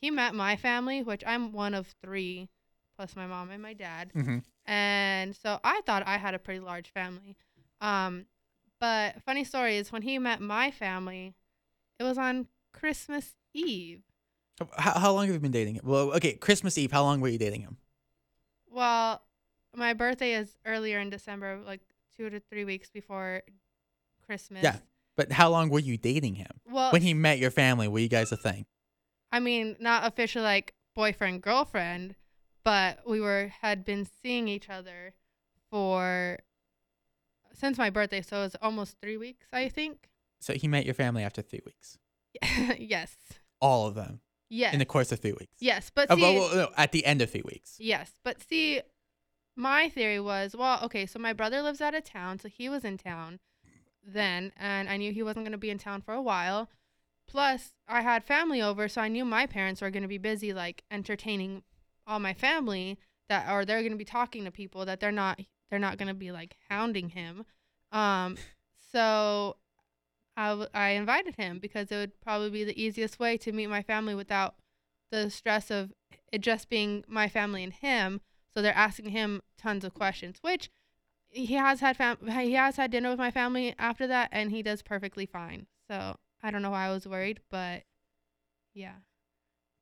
he 0.00 0.10
met 0.10 0.34
my 0.34 0.54
family, 0.54 1.02
which 1.02 1.24
I'm 1.26 1.50
one 1.50 1.74
of 1.74 1.88
3 2.00 2.48
plus 2.96 3.16
my 3.16 3.26
mom 3.26 3.50
and 3.50 3.60
my 3.60 3.72
dad. 3.72 4.12
Mm-hmm. 4.14 4.38
And 4.70 5.34
so 5.34 5.58
I 5.64 5.80
thought 5.84 6.06
I 6.06 6.18
had 6.18 6.34
a 6.34 6.38
pretty 6.38 6.60
large 6.60 6.92
family. 6.92 7.36
Um 7.80 8.26
but 8.80 9.20
funny 9.26 9.42
story 9.42 9.78
is 9.78 9.90
when 9.90 10.02
he 10.02 10.16
met 10.20 10.40
my 10.40 10.70
family, 10.70 11.34
it 11.98 12.04
was 12.04 12.18
on 12.18 12.46
Christmas 12.72 13.34
Eve. 13.54 14.02
How, 14.76 14.98
how 14.98 15.12
long 15.12 15.26
have 15.26 15.34
you 15.34 15.40
been 15.40 15.50
dating 15.50 15.76
him? 15.76 15.82
Well, 15.84 16.12
okay, 16.14 16.34
Christmas 16.34 16.78
Eve. 16.78 16.92
How 16.92 17.02
long 17.02 17.20
were 17.20 17.28
you 17.28 17.38
dating 17.38 17.62
him? 17.62 17.76
Well, 18.70 19.22
my 19.74 19.94
birthday 19.94 20.34
is 20.34 20.56
earlier 20.64 21.00
in 21.00 21.10
December, 21.10 21.60
like 21.64 21.80
2 22.16 22.30
to 22.30 22.40
3 22.40 22.64
weeks 22.64 22.90
before 22.90 23.42
Christmas. 24.26 24.62
Yeah. 24.62 24.76
But 25.16 25.32
how 25.32 25.50
long 25.50 25.68
were 25.68 25.78
you 25.80 25.96
dating 25.96 26.36
him? 26.36 26.50
Well, 26.68 26.90
When 26.90 27.02
he 27.02 27.14
met 27.14 27.38
your 27.38 27.50
family, 27.50 27.88
were 27.88 28.00
you 28.00 28.08
guys 28.08 28.32
a 28.32 28.36
thing? 28.36 28.66
I 29.30 29.40
mean, 29.40 29.76
not 29.80 30.06
officially 30.06 30.44
like 30.44 30.74
boyfriend 30.94 31.42
girlfriend, 31.42 32.14
but 32.64 33.00
we 33.06 33.20
were 33.20 33.52
had 33.60 33.84
been 33.84 34.06
seeing 34.22 34.48
each 34.48 34.68
other 34.70 35.14
for 35.70 36.38
since 37.52 37.78
my 37.78 37.90
birthday, 37.90 38.22
so 38.22 38.38
it 38.38 38.40
was 38.40 38.56
almost 38.60 38.96
three 39.00 39.16
weeks, 39.16 39.46
I 39.52 39.68
think. 39.68 40.08
So 40.40 40.54
he 40.54 40.66
met 40.68 40.84
your 40.84 40.94
family 40.94 41.22
after 41.22 41.42
three 41.42 41.62
weeks. 41.64 41.98
yes, 42.78 43.16
All 43.64 43.86
of 43.86 43.94
them 43.94 44.20
yes, 44.50 44.72
in 44.74 44.78
the 44.78 44.84
course 44.84 45.10
of 45.12 45.20
three 45.20 45.32
weeks. 45.32 45.56
yes. 45.58 45.90
But 45.94 46.10
Uh, 46.10 46.16
see, 46.16 46.22
well, 46.22 46.54
no, 46.54 46.68
at 46.76 46.92
the 46.92 47.04
end 47.06 47.22
of 47.22 47.30
three 47.30 47.42
weeks. 47.44 47.76
yes, 47.78 48.12
but 48.22 48.42
see, 48.42 48.82
my 49.56 49.88
theory 49.88 50.20
was, 50.20 50.54
well, 50.54 50.78
okay, 50.84 51.06
so 51.06 51.18
my 51.18 51.32
brother 51.32 51.62
lives 51.62 51.80
out 51.80 51.94
of 51.94 52.04
town, 52.04 52.38
so 52.38 52.48
he 52.48 52.68
was 52.68 52.84
in 52.84 52.98
town 52.98 53.38
then, 54.06 54.52
and 54.58 54.88
I 54.88 54.96
knew 54.98 55.12
he 55.12 55.22
wasn't 55.22 55.44
going 55.46 55.52
to 55.52 55.58
be 55.58 55.70
in 55.70 55.78
town 55.78 56.02
for 56.02 56.12
a 56.14 56.20
while. 56.22 56.68
Plus, 57.26 57.72
I 57.88 58.02
had 58.02 58.22
family 58.24 58.60
over, 58.60 58.86
so 58.88 59.00
I 59.00 59.08
knew 59.08 59.24
my 59.24 59.46
parents 59.46 59.80
were 59.80 59.90
going 59.90 60.02
to 60.02 60.08
be 60.08 60.18
busy, 60.18 60.52
like 60.52 60.84
entertaining 60.90 61.62
all 62.06 62.18
my 62.18 62.34
family 62.34 62.98
that, 63.30 63.50
or 63.50 63.64
they're 63.64 63.80
going 63.80 63.92
to 63.92 63.96
be 63.98 64.04
talking 64.04 64.44
to 64.44 64.50
people 64.50 64.84
that 64.84 65.00
they're 65.00 65.10
not, 65.24 65.40
they're 65.70 65.78
not 65.78 65.96
going 65.96 66.08
to 66.08 66.14
be 66.14 66.32
like 66.32 66.56
hounding 66.68 67.08
him. 67.10 67.46
Um, 67.92 68.36
so 68.92 69.56
I, 70.36 70.48
w- 70.50 70.68
I 70.74 70.90
invited 70.90 71.36
him 71.36 71.58
because 71.58 71.90
it 71.92 71.96
would 71.96 72.20
probably 72.20 72.50
be 72.50 72.64
the 72.64 72.80
easiest 72.80 73.18
way 73.18 73.36
to 73.38 73.52
meet 73.52 73.68
my 73.68 73.82
family 73.82 74.14
without 74.14 74.56
the 75.10 75.30
stress 75.30 75.70
of 75.70 75.92
it 76.32 76.40
just 76.40 76.68
being 76.68 77.04
my 77.06 77.28
family 77.28 77.62
and 77.62 77.72
him. 77.72 78.20
So 78.52 78.62
they're 78.62 78.74
asking 78.76 79.10
him 79.10 79.42
tons 79.58 79.84
of 79.84 79.94
questions, 79.94 80.38
which 80.40 80.70
he 81.30 81.54
has 81.54 81.80
had 81.80 81.96
fam- 81.96 82.18
he 82.28 82.52
has 82.52 82.76
had 82.76 82.90
dinner 82.90 83.10
with 83.10 83.18
my 83.18 83.30
family 83.30 83.74
after 83.78 84.06
that, 84.06 84.28
and 84.32 84.50
he 84.50 84.62
does 84.62 84.82
perfectly 84.82 85.26
fine. 85.26 85.66
So 85.88 86.16
I 86.42 86.50
don't 86.50 86.62
know 86.62 86.70
why 86.70 86.86
I 86.86 86.92
was 86.92 87.06
worried, 87.06 87.40
but 87.50 87.82
yeah. 88.74 88.94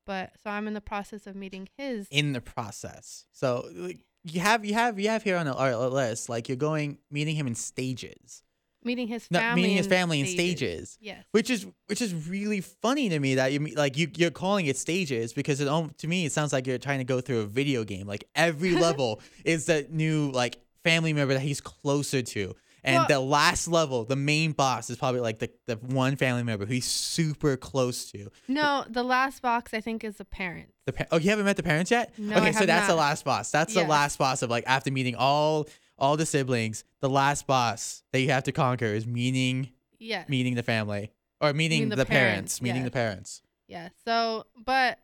But 0.06 0.32
so 0.42 0.50
I'm 0.50 0.66
in 0.66 0.74
the 0.74 0.80
process 0.80 1.26
of 1.26 1.36
meeting 1.36 1.68
his. 1.76 2.08
In 2.10 2.32
the 2.32 2.40
process. 2.40 3.26
So 3.32 3.68
like, 3.74 4.00
you 4.24 4.40
have 4.40 4.64
you 4.64 4.74
have 4.74 4.98
you 4.98 5.08
have 5.08 5.22
here 5.22 5.36
on 5.36 5.46
the- 5.46 5.88
list 5.90 6.28
like 6.28 6.48
you're 6.48 6.56
going 6.56 6.98
meeting 7.10 7.36
him 7.36 7.46
in 7.46 7.54
stages. 7.54 8.42
Meeting 8.84 9.08
his 9.08 9.28
No, 9.30 9.38
family. 9.38 9.62
meeting 9.62 9.76
his 9.76 9.86
in 9.86 9.90
family 9.90 10.20
in 10.20 10.26
stages. 10.26 10.98
Yes. 11.00 11.24
which 11.32 11.50
is 11.50 11.66
which 11.86 12.00
is 12.02 12.12
really 12.28 12.60
funny 12.60 13.08
to 13.08 13.18
me 13.18 13.36
that 13.36 13.52
you 13.52 13.58
like 13.76 13.96
you 13.96 14.08
you're 14.16 14.30
calling 14.30 14.66
it 14.66 14.76
stages 14.76 15.32
because 15.32 15.60
it 15.60 15.66
to 15.98 16.08
me 16.08 16.24
it 16.26 16.32
sounds 16.32 16.52
like 16.52 16.66
you're 16.66 16.78
trying 16.78 16.98
to 16.98 17.04
go 17.04 17.20
through 17.20 17.40
a 17.40 17.46
video 17.46 17.84
game 17.84 18.06
like 18.06 18.24
every 18.34 18.74
level 18.86 19.20
is 19.44 19.66
that 19.66 19.92
new 19.92 20.30
like 20.30 20.58
family 20.84 21.12
member 21.12 21.34
that 21.34 21.40
he's 21.40 21.60
closer 21.60 22.22
to 22.22 22.54
And 22.84 22.96
Well- 22.96 23.06
the 23.08 23.20
last 23.20 23.68
level, 23.68 24.04
the 24.04 24.16
main 24.16 24.50
boss, 24.50 24.90
is 24.90 24.96
probably 24.96 25.20
like 25.20 25.38
the, 25.38 25.48
the 25.68 25.76
one 25.76 26.16
family 26.16 26.42
member 26.42 26.66
who 26.66 26.72
he's 26.74 26.90
super 26.90 27.56
close 27.56 28.10
to. 28.10 28.28
No, 28.48 28.84
the 28.90 29.04
last 29.04 29.40
box 29.40 29.72
I 29.72 29.80
think 29.80 30.02
is 30.02 30.16
the 30.16 30.24
parents. 30.24 30.72
The 30.86 30.92
pa- 30.92 31.04
oh, 31.12 31.18
you 31.18 31.30
haven't 31.30 31.44
met 31.44 31.56
the 31.56 31.62
parents 31.62 31.92
yet? 31.92 32.12
No, 32.18 32.38
okay, 32.38 32.50
so 32.50 32.66
that's 32.66 32.88
the 32.88 32.96
last 32.96 33.24
boss. 33.24 33.52
That's 33.52 33.72
the 33.74 33.84
last 33.84 34.18
boss 34.18 34.42
of 34.42 34.50
like 34.50 34.64
after 34.66 34.90
meeting 34.90 35.14
all 35.14 35.68
all 36.02 36.16
the 36.16 36.26
siblings, 36.26 36.84
the 37.00 37.08
last 37.08 37.46
boss 37.46 38.02
that 38.12 38.20
you 38.20 38.30
have 38.30 38.42
to 38.44 38.52
conquer 38.52 38.86
is 38.86 39.06
meaning 39.06 39.70
yeah 39.98 40.24
meeting 40.28 40.56
the 40.56 40.62
family 40.62 41.12
or 41.40 41.52
meeting, 41.52 41.80
Meeting 41.80 41.88
the, 41.88 41.96
the 41.96 42.06
parents, 42.06 42.58
parents, 42.58 42.62
meeting 42.62 42.82
yes. 42.82 42.84
the 42.84 42.90
parents. 42.90 43.42
Yeah. 43.68 43.88
So, 44.04 44.44
but 44.64 44.98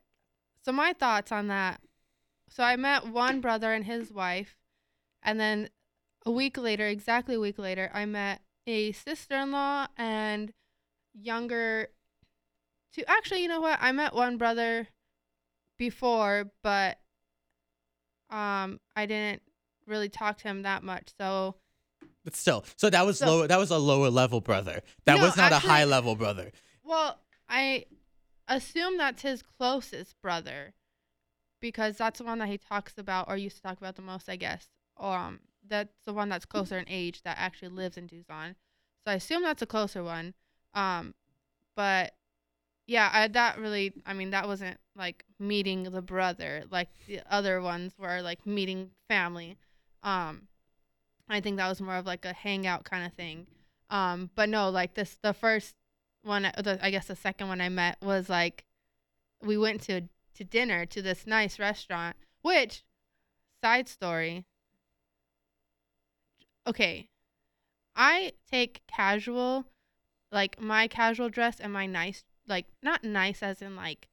so 0.65 0.73
my 0.73 0.93
thoughts 0.93 1.33
on 1.33 1.49
that. 1.49 1.81
So 2.51 2.63
I 2.63 2.77
met 2.77 3.07
one 3.07 3.41
brother 3.41 3.73
and 3.73 3.85
his 3.85 4.13
wife, 4.13 4.57
and 5.23 5.39
then 5.41 5.69
a 6.25 6.31
week 6.31 6.57
later, 6.57 6.87
exactly 6.87 7.35
a 7.35 7.41
week 7.41 7.59
later, 7.59 7.91
I 7.93 8.07
met 8.07 8.41
a 8.67 8.93
sister-in-law 8.93 9.89
and 9.97 10.53
younger. 11.15 11.89
Two. 12.95 13.03
Actually, 13.07 13.43
you 13.43 13.49
know 13.49 13.61
what? 13.61 13.79
I 13.81 13.93
met 13.93 14.15
one 14.15 14.37
brother 14.37 14.89
before, 15.77 16.51
but 16.63 16.99
um, 18.31 18.81
I 18.95 19.07
didn't 19.07 19.43
really 19.89 20.09
talk 20.09 20.39
to 20.39 20.45
him 20.49 20.63
that 20.63 20.83
much. 20.83 21.11
So 21.19 21.57
But 22.25 22.37
still, 22.37 22.65
so 22.77 22.91
that 22.91 23.07
was 23.07 23.19
So- 23.19 23.27
lower. 23.27 23.47
That 23.47 23.59
was 23.59 23.71
a 23.71 23.79
lower 23.79 24.11
level 24.11 24.41
brother. 24.41 24.83
That 25.07 25.17
No, 25.19 25.25
was 25.25 25.37
not 25.37 25.53
actually- 25.53 25.69
a 25.69 25.73
high 25.73 25.85
level 25.85 26.15
brother. 26.15 26.53
Well, 26.85 27.19
I 27.49 27.87
assume 28.47 28.97
that's 28.99 29.23
his 29.23 29.43
closest 29.43 30.21
brother 30.23 30.75
because 31.61 31.97
that's 31.97 32.19
the 32.19 32.25
one 32.25 32.39
that 32.39 32.49
he 32.49 32.59
talks 32.59 32.95
about 32.99 33.29
or 33.29 33.37
used 33.37 33.57
to 33.57 33.63
talk 33.63 33.79
about 33.79 33.97
the 33.97 34.03
most, 34.03 34.29
I 34.29 34.37
guess. 34.37 34.69
Um, 34.97 35.41
that's 35.67 35.93
the 36.05 36.13
one 36.13 36.29
that's 36.29 36.45
closer 36.47 36.79
in 36.79 36.85
age 36.89 37.23
that 37.23 37.37
actually 37.39 37.69
lives 37.69 37.97
in 37.97 38.09
Tucson. 38.09 38.57
So 39.05 39.13
I 39.13 39.15
assume 39.15 39.43
that's 39.43 39.63
a 39.63 39.67
closer 39.67 40.03
one. 40.03 40.35
Um, 40.75 41.15
but 41.77 42.15
yeah, 42.87 43.11
I, 43.13 43.29
that 43.29 43.59
really, 43.59 43.93
I 44.07 44.13
mean, 44.15 44.31
that 44.31 44.47
wasn't 44.47 44.79
like 44.97 45.25
meeting 45.39 45.85
the 45.85 46.03
brother 46.03 46.65
like 46.71 46.89
the 47.07 47.21
other 47.33 47.61
ones 47.61 47.93
were 47.99 48.21
like 48.23 48.45
meeting 48.47 48.91
family. 49.09 49.57
Um, 50.03 50.49
I 51.29 51.41
think 51.41 51.57
that 51.57 51.69
was 51.69 51.81
more 51.81 51.97
of 51.97 52.07
like 52.07 52.25
a 52.25 52.33
hangout 52.33 52.85
kind 52.85 53.05
of 53.05 53.13
thing. 53.13 53.47
Um, 53.91 54.31
but 54.35 54.49
no, 54.49 54.71
like 54.71 54.95
this, 54.95 55.19
the 55.23 55.33
first 55.33 55.75
one, 56.23 56.43
the, 56.43 56.79
I 56.83 56.91
guess 56.91 57.07
the 57.07 57.17
second 57.17 57.49
one 57.49 57.61
I 57.61 57.69
met 57.69 57.99
was 58.03 58.29
like, 58.29 58.65
we 59.43 59.57
went 59.57 59.83
to 59.83 60.03
to 60.35 60.45
dinner 60.45 60.87
to 60.87 61.03
this 61.03 61.27
nice 61.27 61.59
restaurant. 61.59 62.17
Which, 62.43 62.85
side 63.63 63.89
story. 63.89 64.45
Okay, 66.67 67.09
I 67.97 68.33
take 68.51 68.83
casual, 68.87 69.65
like 70.31 70.61
my 70.61 70.87
casual 70.87 71.29
dress 71.29 71.59
and 71.59 71.73
my 71.73 71.87
nice, 71.87 72.25
like 72.47 72.67
not 72.83 73.03
nice 73.03 73.43
as 73.43 73.63
in 73.63 73.75
like 73.75 74.09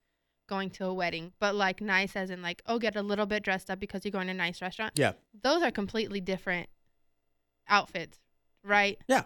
going 0.47 0.69
to 0.71 0.85
a 0.85 0.93
wedding, 0.93 1.33
but 1.39 1.55
like 1.55 1.81
nice 1.81 2.15
as 2.15 2.29
in 2.29 2.41
like 2.41 2.61
oh 2.65 2.79
get 2.79 2.95
a 2.95 3.01
little 3.01 3.25
bit 3.25 3.43
dressed 3.43 3.69
up 3.69 3.79
because 3.79 4.03
you're 4.05 4.11
going 4.11 4.27
to 4.27 4.31
a 4.31 4.35
nice 4.35 4.61
restaurant. 4.61 4.93
Yeah. 4.97 5.13
Those 5.43 5.63
are 5.63 5.71
completely 5.71 6.19
different 6.21 6.69
outfits, 7.67 8.19
right? 8.63 8.99
Yeah. 9.07 9.23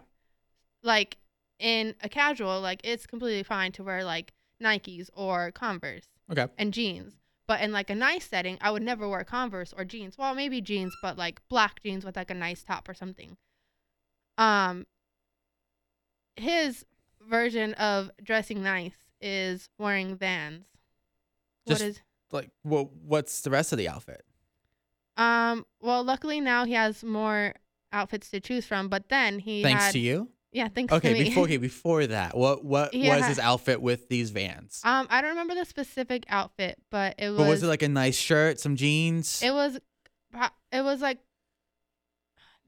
Like 0.83 1.17
in 1.59 1.95
a 2.01 2.09
casual, 2.09 2.61
like 2.61 2.81
it's 2.83 3.05
completely 3.05 3.43
fine 3.43 3.71
to 3.73 3.83
wear 3.83 4.03
like 4.03 4.33
Nikes 4.63 5.09
or 5.13 5.51
Converse 5.51 6.07
Okay. 6.31 6.47
and 6.57 6.73
jeans. 6.73 7.13
But 7.47 7.61
in 7.61 7.71
like 7.71 7.89
a 7.89 7.95
nice 7.95 8.25
setting, 8.27 8.57
I 8.61 8.69
would 8.71 8.83
never 8.83 9.07
wear 9.09 9.23
Converse 9.23 9.73
or 9.75 9.83
jeans. 9.83 10.17
Well, 10.17 10.35
maybe 10.35 10.61
jeans, 10.61 10.95
but 11.01 11.17
like 11.17 11.41
black 11.49 11.81
jeans 11.83 12.05
with 12.05 12.15
like 12.15 12.29
a 12.29 12.35
nice 12.35 12.63
top 12.63 12.88
or 12.88 12.93
something. 12.93 13.38
Um 14.38 14.85
his 16.35 16.85
version 17.27 17.73
of 17.73 18.09
dressing 18.23 18.63
nice 18.63 18.95
is 19.21 19.69
wearing 19.77 20.15
Vans. 20.15 20.65
Just- 21.68 21.82
what 21.82 21.89
is 21.89 22.01
Like, 22.32 22.50
well, 22.63 22.92
what's 23.04 23.42
the 23.42 23.50
rest 23.50 23.72
of 23.72 23.78
the 23.78 23.89
outfit? 23.89 24.24
um 25.18 25.66
well, 25.82 26.04
luckily 26.04 26.39
now 26.39 26.63
he 26.66 26.74
has 26.74 27.04
more 27.04 27.54
outfits 27.92 28.30
to 28.30 28.39
choose 28.39 28.66
from, 28.66 28.88
but 28.88 29.10
then 29.10 29.39
he 29.39 29.62
Thanks 29.63 29.84
had 29.86 29.92
to 29.94 30.00
you. 30.00 30.30
Yeah, 30.51 30.68
thanks 30.70 30.92
Okay, 30.94 31.13
to 31.13 31.20
me. 31.20 31.25
before 31.25 31.44
okay, 31.44 31.58
before 31.72 32.08
that, 32.08 32.36
what 32.38 32.63
what 32.63 32.94
He 32.94 33.08
was 33.10 33.20
had- 33.22 33.30
his 33.30 33.39
outfit 33.39 33.82
with 33.82 34.08
these 34.10 34.30
Vans? 34.30 34.82
um 34.84 35.08
I 35.10 35.22
don't 35.22 35.32
remember 35.32 35.56
the 35.56 35.66
specific 35.66 36.24
outfit, 36.30 36.82
but 36.89 37.16
it 37.18 37.30
was 37.30 37.38
but 37.38 37.50
was 37.50 37.63
it 37.63 37.68
like 37.68 37.82
a 37.84 37.89
nice 37.89 38.18
shirt, 38.18 38.60
some 38.60 38.75
jeans? 38.75 39.42
it 39.44 39.51
was 39.51 39.78
it 40.72 40.82
was 40.84 41.01
like 41.01 41.20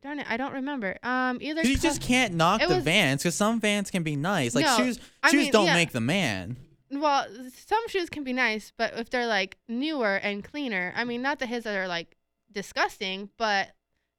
darn 0.02 0.20
it, 0.20 0.26
I 0.30 0.36
don't 0.38 0.54
remember. 0.54 0.98
Um 1.04 1.38
either 1.42 1.62
you 1.62 1.76
co- 1.76 1.82
just 1.82 2.02
can't 2.02 2.34
knock 2.34 2.62
the 2.62 2.76
was- 2.76 2.84
Vans 2.84 3.22
because 3.24 3.36
some 3.36 3.60
Vans 3.60 3.90
can 3.92 4.04
be 4.04 4.16
nice. 4.16 4.56
Like 4.56 4.66
No, 4.66 4.78
shoes, 4.78 5.00
I 5.24 5.30
shoes 5.32 5.44
mean, 5.44 5.52
don't 5.52 5.66
yeah. 5.68 5.74
make 5.76 5.92
the 5.92 6.02
man. 6.02 6.58
Well, 6.92 7.26
some 7.56 7.88
shoes 7.88 8.10
can 8.10 8.24
be 8.24 8.34
nice, 8.34 8.72
but 8.78 8.94
if 8.98 9.10
they're 9.10 9.28
like 9.28 9.58
newer 9.68 10.16
and 10.16 10.44
cleaner, 10.44 10.94
I 10.96 11.04
mean, 11.06 11.22
not 11.22 11.40
that 11.40 11.48
his 11.48 11.64
that 11.64 11.76
are 11.78 11.88
like 11.88 12.18
disgusting, 12.52 13.30
but 13.38 13.70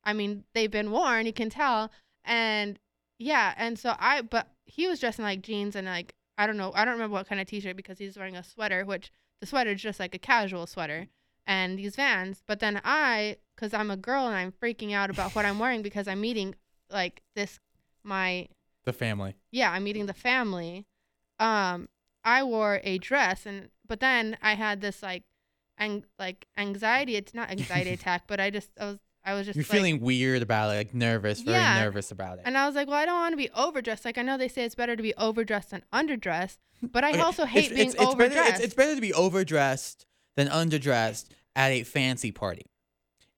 I 0.04 0.12
mean, 0.14 0.44
they've 0.54 0.70
been 0.70 0.90
worn, 0.90 1.26
you 1.26 1.32
can 1.32 1.50
tell. 1.50 1.90
And 2.24 2.78
yeah, 3.18 3.54
and 3.56 3.78
so 3.78 3.94
I, 3.98 4.22
but 4.22 4.48
he 4.64 4.86
was 4.88 5.00
dressing 5.00 5.24
like 5.24 5.42
jeans 5.42 5.76
and 5.76 5.86
like, 5.86 6.14
I 6.38 6.46
don't 6.46 6.56
know, 6.56 6.72
I 6.74 6.84
don't 6.84 6.94
remember 6.94 7.12
what 7.14 7.28
kind 7.28 7.40
of 7.40 7.46
t 7.46 7.60
shirt 7.60 7.76
because 7.76 7.98
he's 7.98 8.16
wearing 8.16 8.36
a 8.36 8.42
sweater, 8.42 8.84
which 8.84 9.12
the 9.40 9.46
sweater 9.46 9.70
is 9.72 9.82
just 9.82 10.00
like 10.00 10.14
a 10.14 10.18
casual 10.18 10.66
sweater 10.66 11.08
and 11.46 11.78
these 11.78 11.96
vans. 11.96 12.42
But 12.46 12.60
then 12.60 12.80
I, 12.84 13.36
because 13.54 13.74
I'm 13.74 13.90
a 13.90 13.96
girl 13.96 14.26
and 14.26 14.34
I'm 14.34 14.52
freaking 14.52 14.92
out 14.94 15.10
about 15.10 15.34
what 15.34 15.44
I'm 15.44 15.58
wearing 15.58 15.82
because 15.88 16.08
I'm 16.08 16.20
meeting 16.22 16.54
like 16.90 17.22
this, 17.36 17.60
my 18.02 18.48
The 18.84 18.92
family. 18.94 19.34
yeah, 19.50 19.70
I'm 19.72 19.84
meeting 19.84 20.06
the 20.06 20.14
family. 20.14 20.86
Um, 21.38 21.88
I 22.24 22.42
wore 22.42 22.80
a 22.84 22.98
dress, 22.98 23.46
and 23.46 23.70
but 23.86 24.00
then 24.00 24.36
I 24.42 24.54
had 24.54 24.80
this 24.80 25.02
like, 25.02 25.24
ang- 25.78 26.04
like 26.18 26.46
anxiety. 26.56 27.16
It's 27.16 27.34
not 27.34 27.50
anxiety 27.50 27.90
attack, 27.98 28.24
but 28.26 28.40
I 28.40 28.50
just 28.50 28.70
I 28.80 28.84
was 28.86 28.98
I 29.24 29.34
was 29.34 29.46
just 29.46 29.56
You're 29.56 29.62
like, 29.64 29.70
feeling 29.70 30.00
weird 30.00 30.42
about 30.42 30.72
it, 30.72 30.76
like 30.76 30.94
nervous, 30.94 31.40
very 31.42 31.58
Yeah. 31.58 31.80
nervous 31.82 32.10
about 32.10 32.38
it. 32.38 32.42
and 32.44 32.56
I 32.58 32.66
was 32.66 32.74
like, 32.74 32.88
well, 32.88 32.96
I 32.96 33.06
don't 33.06 33.20
want 33.20 33.32
to 33.32 33.36
be 33.36 33.50
overdressed. 33.50 34.04
Like 34.04 34.18
I 34.18 34.22
know 34.22 34.36
they 34.38 34.48
say 34.48 34.64
it's 34.64 34.74
better 34.74 34.96
to 34.96 35.02
be 35.02 35.14
overdressed 35.14 35.70
than 35.70 35.84
underdressed, 35.92 36.58
but 36.82 37.04
I 37.04 37.10
Okay, 37.10 37.20
also 37.20 37.44
hate 37.44 37.66
it's, 37.66 37.74
being 37.74 37.86
it's, 37.86 37.94
it's 37.94 38.04
overdressed. 38.04 38.34
Better, 38.34 38.54
it's, 38.56 38.60
it's 38.64 38.74
better 38.74 38.94
to 38.94 39.00
be 39.00 39.12
overdressed 39.14 40.06
than 40.36 40.48
underdressed 40.48 41.26
at 41.54 41.70
a 41.70 41.82
fancy 41.84 42.32
party. 42.32 42.66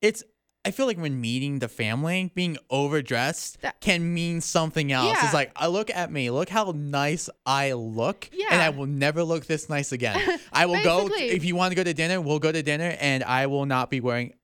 It's 0.00 0.22
I 0.66 0.70
feel 0.70 0.86
like 0.86 0.96
when 0.98 1.20
meeting 1.20 1.58
the 1.58 1.68
family, 1.68 2.30
being 2.34 2.56
overdressed 2.70 3.60
That- 3.62 3.80
can 3.80 4.14
mean 4.14 4.40
something 4.40 4.92
else. 4.92 5.08
Yeah. 5.12 5.24
It's 5.24 5.34
like, 5.34 5.52
I 5.56 5.66
look 5.66 5.90
at 5.90 6.10
me, 6.10 6.30
look 6.30 6.48
how 6.48 6.72
nice 6.74 7.28
I 7.44 7.72
look, 7.72 8.30
and 8.50 8.62
I 8.62 8.70
will 8.70 8.86
never 8.86 9.22
look 9.24 9.46
this 9.46 9.68
nice 9.68 9.92
again. 9.92 10.38
I 10.52 10.66
will 10.66 10.82
go 10.82 11.08
if 11.12 11.44
you 11.44 11.54
want 11.56 11.72
to 11.72 11.74
go 11.76 11.84
to 11.84 11.92
dinner, 11.94 12.20
we'll 12.20 12.38
go 12.38 12.50
to 12.52 12.62
dinner, 12.62 12.96
and 12.98 13.22
I 13.24 13.46
will 13.46 13.66
not 13.66 13.90
be 13.90 14.00
wearing 14.00 14.34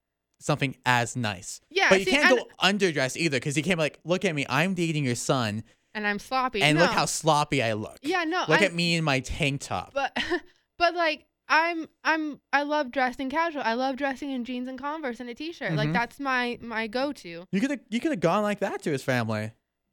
something 0.41 0.77
as 0.87 1.17
nice. 1.17 1.61
yeah, 1.71 1.89
but 1.91 2.01
you 2.01 2.05
see, 2.07 2.11
can't 2.13 2.39
go 2.39 2.47
underdressed 2.63 3.17
either, 3.17 3.37
because 3.37 3.57
you 3.57 3.63
can't 3.63 3.79
be 3.79 3.83
like, 3.83 3.99
look 4.05 4.25
at 4.25 4.35
me, 4.35 4.45
I'm 4.49 4.75
dating 4.75 5.05
your 5.05 5.15
son, 5.15 5.65
and 5.95 6.07
I'm 6.07 6.19
sloppy. 6.19 6.63
and 6.63 6.79
no. 6.79 6.85
look 6.85 6.93
how 6.93 7.07
sloppy 7.07 7.63
I 7.63 7.73
look. 7.75 7.99
yeah, 8.03 8.25
no, 8.25 8.45
Look 8.49 8.61
I, 8.63 8.67
at 8.67 8.75
me 8.75 8.95
in 8.95 9.05
my 9.05 9.21
tank 9.21 9.61
top. 9.63 9.93
but 9.95 10.17
but 10.79 10.95
like 10.95 11.25
I'm 11.51 11.89
I'm 12.05 12.41
I 12.53 12.63
love 12.63 12.93
dressing 12.93 13.29
casual. 13.29 13.63
I 13.65 13.75
love 13.75 13.97
dressing 13.97 14.31
in 14.31 14.45
jeans 14.45 14.69
and 14.69 14.79
Converse 14.79 15.19
and 15.21 15.29
a 15.29 15.35
t-shirt. 15.35 15.73
Like 15.73 15.89
Mhm. 15.91 15.93
that's 15.93 16.21
my 16.21 16.59
my 16.63 16.87
go-to. 16.87 17.45
You 17.51 17.61
could 17.61 17.71
have 17.73 17.81
you 17.91 17.99
could 18.01 18.13
have 18.13 18.21
gone 18.21 18.43
like 18.45 18.61
that 18.61 18.81
to 18.85 18.93
his 18.93 19.03
family. 19.03 19.53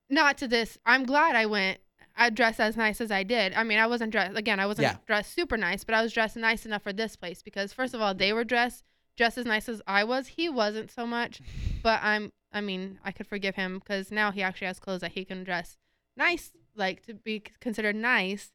Not 0.09 0.37
to 0.37 0.47
this. 0.47 0.77
I'm 0.85 1.03
glad 1.03 1.35
I 1.35 1.47
went. 1.47 1.79
I 2.15 2.29
dressed 2.29 2.59
as 2.59 2.77
nice 2.77 3.01
as 3.01 3.11
I 3.11 3.23
did. 3.23 3.53
I 3.53 3.63
mean, 3.63 3.79
I 3.79 3.87
wasn't 3.87 4.11
dressed 4.11 4.37
again. 4.37 4.59
I 4.59 4.65
wasn't 4.67 4.83
Yeah. 4.87 4.97
dressed 5.07 5.33
super 5.33 5.57
nice, 5.57 5.83
but 5.83 5.95
I 5.95 6.01
was 6.01 6.13
dressed 6.13 6.37
nice 6.37 6.65
enough 6.65 6.83
for 6.83 6.93
this 6.93 7.15
place 7.15 7.41
because 7.43 7.73
first 7.73 7.93
of 7.95 8.01
all, 8.01 8.13
they 8.13 8.31
were 8.33 8.43
dressed 8.43 8.83
just 9.15 9.37
as 9.37 9.45
nice 9.45 9.67
as 9.67 9.81
I 9.87 10.03
was. 10.03 10.27
He 10.27 10.47
wasn't 10.49 10.91
so 10.91 11.05
much, 11.07 11.41
but 11.81 11.99
I'm. 12.03 12.31
I 12.53 12.61
mean, 12.61 12.99
I 13.03 13.11
could 13.11 13.27
forgive 13.27 13.55
him 13.55 13.79
because 13.79 14.11
now 14.11 14.31
he 14.31 14.41
actually 14.41 14.67
has 14.67 14.79
clothes 14.79 15.01
that 15.01 15.11
he 15.13 15.25
can 15.25 15.43
dress 15.43 15.75
nice, 16.15 16.51
like 16.75 17.03
to 17.07 17.13
be 17.15 17.41
considered 17.59 17.95
nice. 17.95 18.51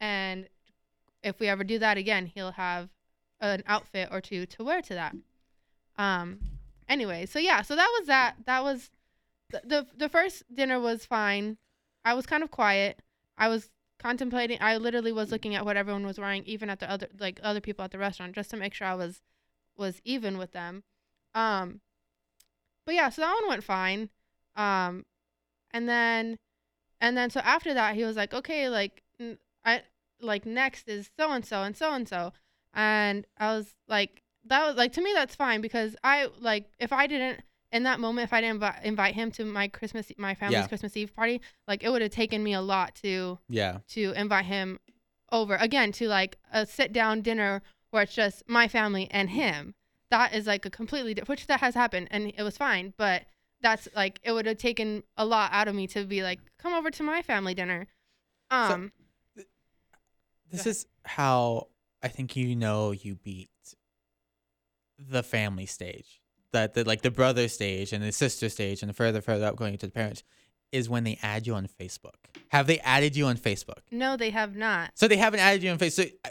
And 0.00 0.48
if 1.22 1.38
we 1.40 1.48
ever 1.48 1.64
do 1.64 1.78
that 1.78 1.96
again, 1.96 2.26
he'll 2.26 2.52
have 2.52 2.88
an 3.40 3.62
outfit 3.66 4.08
or 4.10 4.20
two 4.20 4.46
to 4.46 4.64
wear 4.64 4.82
to 4.82 4.94
that. 4.94 5.14
Um. 5.96 6.40
Anyway, 6.88 7.26
so 7.26 7.38
yeah, 7.38 7.62
so 7.62 7.76
that 7.76 7.88
was 7.98 8.06
that. 8.08 8.36
That 8.46 8.62
was 8.62 8.90
the 9.50 9.60
the, 9.64 9.86
the 9.96 10.08
first 10.08 10.42
dinner 10.52 10.80
was 10.80 11.04
fine. 11.04 11.56
I 12.04 12.14
was 12.14 12.26
kind 12.26 12.42
of 12.42 12.50
quiet. 12.50 13.00
I 13.38 13.48
was 13.48 13.70
contemplating. 13.98 14.58
I 14.60 14.76
literally 14.76 15.12
was 15.12 15.30
looking 15.30 15.54
at 15.54 15.64
what 15.64 15.76
everyone 15.76 16.04
was 16.04 16.18
wearing, 16.18 16.44
even 16.44 16.68
at 16.68 16.80
the 16.80 16.90
other 16.90 17.06
like 17.18 17.40
other 17.42 17.60
people 17.60 17.84
at 17.84 17.92
the 17.92 17.98
restaurant, 17.98 18.34
just 18.34 18.50
to 18.50 18.56
make 18.56 18.74
sure 18.74 18.86
I 18.86 18.94
was 18.94 19.22
was 19.76 20.00
even 20.04 20.38
with 20.38 20.52
them. 20.52 20.82
Um, 21.34 21.80
but 22.84 22.94
yeah, 22.94 23.08
so 23.08 23.22
that 23.22 23.34
one 23.40 23.48
went 23.48 23.64
fine. 23.64 24.10
Um, 24.56 25.06
and 25.70 25.88
then 25.88 26.38
and 27.00 27.16
then 27.16 27.30
so 27.30 27.40
after 27.40 27.72
that, 27.74 27.94
he 27.94 28.04
was 28.04 28.16
like, 28.16 28.34
okay, 28.34 28.68
like 28.68 29.02
I 29.64 29.82
like 30.22 30.46
next 30.46 30.88
is 30.88 31.10
so 31.18 31.30
and 31.32 31.44
so 31.44 31.62
and 31.62 31.76
so 31.76 31.92
and 31.92 32.08
so, 32.08 32.32
and 32.74 33.26
I 33.38 33.56
was 33.56 33.74
like, 33.88 34.22
that 34.46 34.66
was 34.66 34.76
like 34.76 34.92
to 34.94 35.02
me 35.02 35.12
that's 35.14 35.34
fine 35.34 35.60
because 35.60 35.94
I 36.02 36.28
like 36.40 36.66
if 36.78 36.92
I 36.92 37.06
didn't 37.06 37.40
in 37.70 37.84
that 37.84 38.00
moment, 38.00 38.24
if 38.24 38.32
I 38.32 38.40
didn't 38.42 38.60
invi- 38.60 38.82
invite 38.82 39.14
him 39.14 39.30
to 39.32 39.44
my 39.44 39.66
Christmas, 39.68 40.12
my 40.18 40.34
family's 40.34 40.60
Yeah. 40.62 40.68
Christmas 40.68 40.96
Eve 40.96 41.14
party, 41.14 41.40
like 41.66 41.82
it 41.82 41.90
would 41.90 42.02
have 42.02 42.10
taken 42.10 42.42
me 42.42 42.52
a 42.52 42.60
lot 42.60 42.94
to 42.96 43.38
Yeah. 43.48 43.78
to 43.90 44.12
invite 44.12 44.44
him 44.46 44.78
over 45.30 45.56
again 45.56 45.92
to 45.92 46.08
like 46.08 46.36
a 46.52 46.66
sit 46.66 46.92
down 46.92 47.22
dinner 47.22 47.62
where 47.90 48.02
it's 48.02 48.14
just 48.14 48.42
my 48.48 48.68
family 48.68 49.08
and 49.10 49.30
him. 49.30 49.74
That 50.10 50.34
is 50.34 50.46
like 50.46 50.66
a 50.66 50.70
completely 50.70 51.14
di- 51.14 51.22
which 51.26 51.46
that 51.46 51.60
has 51.60 51.74
happened 51.74 52.08
and 52.10 52.32
it 52.36 52.42
was 52.42 52.56
fine, 52.58 52.92
but 52.98 53.24
that's 53.62 53.88
like 53.94 54.18
it 54.22 54.32
would 54.32 54.44
have 54.46 54.58
taken 54.58 55.04
a 55.16 55.24
lot 55.24 55.50
out 55.52 55.68
of 55.68 55.74
me 55.74 55.86
to 55.88 56.04
be 56.04 56.22
like, 56.22 56.40
come 56.58 56.74
over 56.74 56.90
to 56.90 57.02
my 57.02 57.22
family 57.22 57.54
dinner. 57.54 57.86
Um, 58.50 58.92
This 60.52 60.66
is 60.66 60.86
how 61.04 61.68
I 62.02 62.08
think 62.08 62.36
you 62.36 62.54
know 62.54 62.92
you 62.92 63.16
beat 63.16 63.50
the 64.98 65.22
family 65.22 65.66
stage. 65.66 66.20
That 66.52 66.74
the 66.74 66.84
like 66.84 67.00
the 67.00 67.10
brother 67.10 67.48
stage 67.48 67.92
and 67.92 68.04
the 68.04 68.12
sister 68.12 68.48
stage 68.50 68.82
and 68.82 68.90
the 68.90 68.94
further 68.94 69.22
further 69.22 69.46
up 69.46 69.56
going 69.56 69.76
to 69.78 69.86
the 69.86 69.92
parents 69.92 70.22
is 70.70 70.88
when 70.88 71.04
they 71.04 71.18
add 71.22 71.46
you 71.46 71.54
on 71.54 71.66
Facebook. 71.66 72.14
Have 72.48 72.66
they 72.66 72.78
added 72.80 73.16
you 73.16 73.26
on 73.26 73.36
Facebook? 73.36 73.80
no, 73.90 74.16
they 74.16 74.30
have 74.30 74.54
not. 74.56 74.90
So 74.94 75.08
they 75.08 75.16
haven't 75.16 75.40
added 75.40 75.62
you 75.62 75.70
on 75.70 75.78
Facebook. 75.78 76.12
So, 76.24 76.30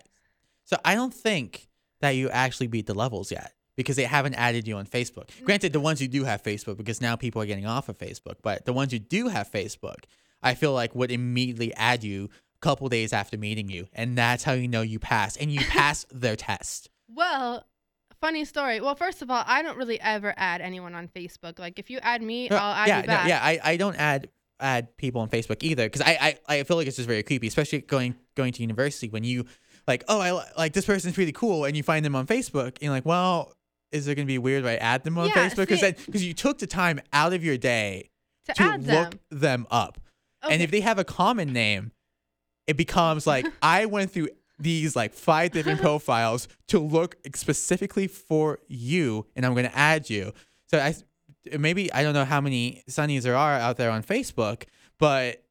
so 0.65 0.77
I 0.85 0.95
don't 0.95 1.13
think 1.13 1.67
that 2.01 2.11
you 2.11 2.29
actually 2.29 2.67
beat 2.67 2.87
the 2.87 2.93
levels 2.93 3.31
yet 3.31 3.53
because 3.75 3.95
they 3.95 4.03
haven't 4.03 4.35
added 4.35 4.67
you 4.67 4.77
on 4.77 4.85
Facebook. 4.85 5.29
Granted, 5.43 5.73
the 5.73 5.79
ones 5.79 5.99
who 5.99 6.07
do 6.07 6.23
have 6.23 6.43
Facebook, 6.43 6.77
because 6.77 7.01
now 7.01 7.15
people 7.15 7.41
are 7.41 7.45
getting 7.45 7.65
off 7.65 7.89
of 7.89 7.97
Facebook, 7.97 8.35
but 8.41 8.65
the 8.65 8.73
ones 8.73 8.91
who 8.91 8.99
do 8.99 9.27
have 9.27 9.51
Facebook, 9.51 10.03
I 10.43 10.55
feel 10.55 10.73
like 10.73 10.93
would 10.95 11.11
immediately 11.11 11.73
add 11.75 12.03
you 12.03 12.29
couple 12.61 12.87
days 12.89 13.13
after 13.13 13.37
meeting 13.37 13.69
you, 13.69 13.87
and 13.93 14.17
that's 14.17 14.43
how 14.43 14.53
you 14.53 14.67
know 14.67 14.81
you 14.81 14.99
pass, 14.99 15.35
and 15.37 15.51
you 15.51 15.59
pass 15.69 16.05
their 16.11 16.35
test. 16.35 16.89
Well, 17.07 17.65
funny 18.21 18.45
story. 18.45 18.79
Well, 18.79 18.95
first 18.95 19.21
of 19.21 19.29
all, 19.29 19.43
I 19.45 19.61
don't 19.61 19.77
really 19.77 19.99
ever 19.99 20.33
add 20.37 20.61
anyone 20.61 20.95
on 20.95 21.07
Facebook. 21.09 21.59
Like 21.59 21.79
if 21.79 21.89
you 21.89 21.99
add 22.01 22.21
me, 22.21 22.49
uh, 22.49 22.55
I'll 22.55 22.73
add 22.73 22.87
yeah, 22.87 23.01
you 23.01 23.07
back. 23.07 23.23
No, 23.23 23.29
yeah. 23.29 23.39
I, 23.43 23.59
I 23.63 23.77
don't 23.77 23.95
add 23.95 24.29
add 24.59 24.95
people 24.95 25.21
on 25.21 25.27
Facebook 25.27 25.63
either 25.63 25.87
because 25.87 26.01
I, 26.01 26.37
I 26.47 26.57
I 26.59 26.63
feel 26.63 26.77
like 26.77 26.87
it's 26.87 26.97
just 26.97 27.07
very 27.07 27.23
creepy, 27.23 27.47
especially 27.47 27.81
going 27.81 28.15
going 28.35 28.53
to 28.53 28.61
university 28.61 29.09
when 29.09 29.23
you 29.23 29.45
like 29.87 30.03
oh 30.07 30.19
I 30.21 30.31
like 30.57 30.73
this 30.73 30.85
person's 30.85 31.17
really 31.17 31.31
cool 31.31 31.65
and 31.65 31.75
you 31.75 31.83
find 31.83 32.05
them 32.05 32.15
on 32.15 32.27
Facebook 32.27 32.67
and 32.67 32.81
you're 32.81 32.93
like 32.93 33.05
well 33.05 33.53
is 33.91 34.07
it 34.07 34.15
gonna 34.15 34.25
be 34.25 34.37
weird 34.37 34.63
if 34.63 34.69
I 34.69 34.75
add 34.75 35.03
them 35.03 35.17
on 35.17 35.27
Yeah, 35.27 35.49
Facebook 35.49 35.67
because 35.67 36.05
because 36.05 36.23
you 36.23 36.33
took 36.33 36.59
the 36.59 36.67
time 36.67 37.01
out 37.11 37.33
of 37.33 37.43
your 37.43 37.57
day 37.57 38.09
to, 38.45 38.53
to 38.53 38.63
add 38.63 38.83
them. 38.83 39.03
look 39.03 39.19
them 39.31 39.67
up 39.71 39.99
and 40.49 40.61
if 40.61 40.71
they 40.71 40.81
have 40.81 40.99
a 40.99 41.03
common 41.03 41.51
name 41.51 41.91
it 42.71 42.77
becomes 42.77 43.27
like 43.27 43.45
I 43.61 43.85
went 43.85 44.11
through 44.11 44.29
these 44.57 44.95
like 44.95 45.13
five 45.13 45.51
different 45.51 45.81
profiles 45.87 46.47
to 46.67 46.79
look 46.79 47.17
specifically 47.35 48.07
for 48.07 48.59
you 48.67 49.27
and 49.35 49.45
I'm 49.45 49.53
going 49.53 49.65
to 49.69 49.77
add 49.77 50.09
you. 50.09 50.33
So 50.67 50.79
I 50.79 50.95
maybe 51.57 51.91
I 51.91 52.01
don't 52.03 52.13
know 52.13 52.25
how 52.25 52.39
many 52.39 52.83
Sunnies 52.89 53.23
there 53.23 53.35
are 53.35 53.55
out 53.55 53.75
there 53.75 53.91
on 53.91 54.03
Facebook, 54.03 54.63
but 54.97 55.43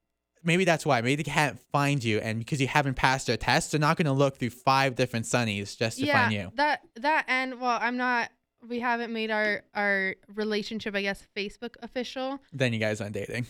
maybe 0.42 0.64
that's 0.64 0.86
why. 0.86 1.02
Maybe 1.02 1.22
they 1.22 1.30
can't 1.30 1.60
find 1.70 2.02
you 2.02 2.20
and 2.20 2.38
because 2.38 2.58
you 2.58 2.68
haven't 2.68 2.94
passed 2.94 3.26
their 3.26 3.36
test, 3.36 3.72
they're 3.72 3.80
not 3.80 3.98
going 3.98 4.06
to 4.06 4.12
look 4.12 4.38
through 4.38 4.50
five 4.50 4.94
different 4.94 5.26
Sunnies 5.26 5.76
just 5.76 5.98
to 5.98 6.06
yeah, 6.06 6.22
find 6.22 6.32
you. 6.32 6.52
that 6.54 6.80
that 6.96 7.26
and 7.28 7.60
well, 7.60 7.78
I'm 7.80 7.96
not. 7.96 8.30
We 8.66 8.80
haven't 8.80 9.12
made 9.12 9.30
our 9.30 9.62
our 9.74 10.16
relationship, 10.34 10.94
I 10.94 11.02
guess, 11.02 11.22
Facebook 11.36 11.76
official. 11.82 12.40
Then 12.52 12.72
you 12.72 12.78
guys 12.78 13.00
aren't 13.00 13.14
dating. 13.14 13.46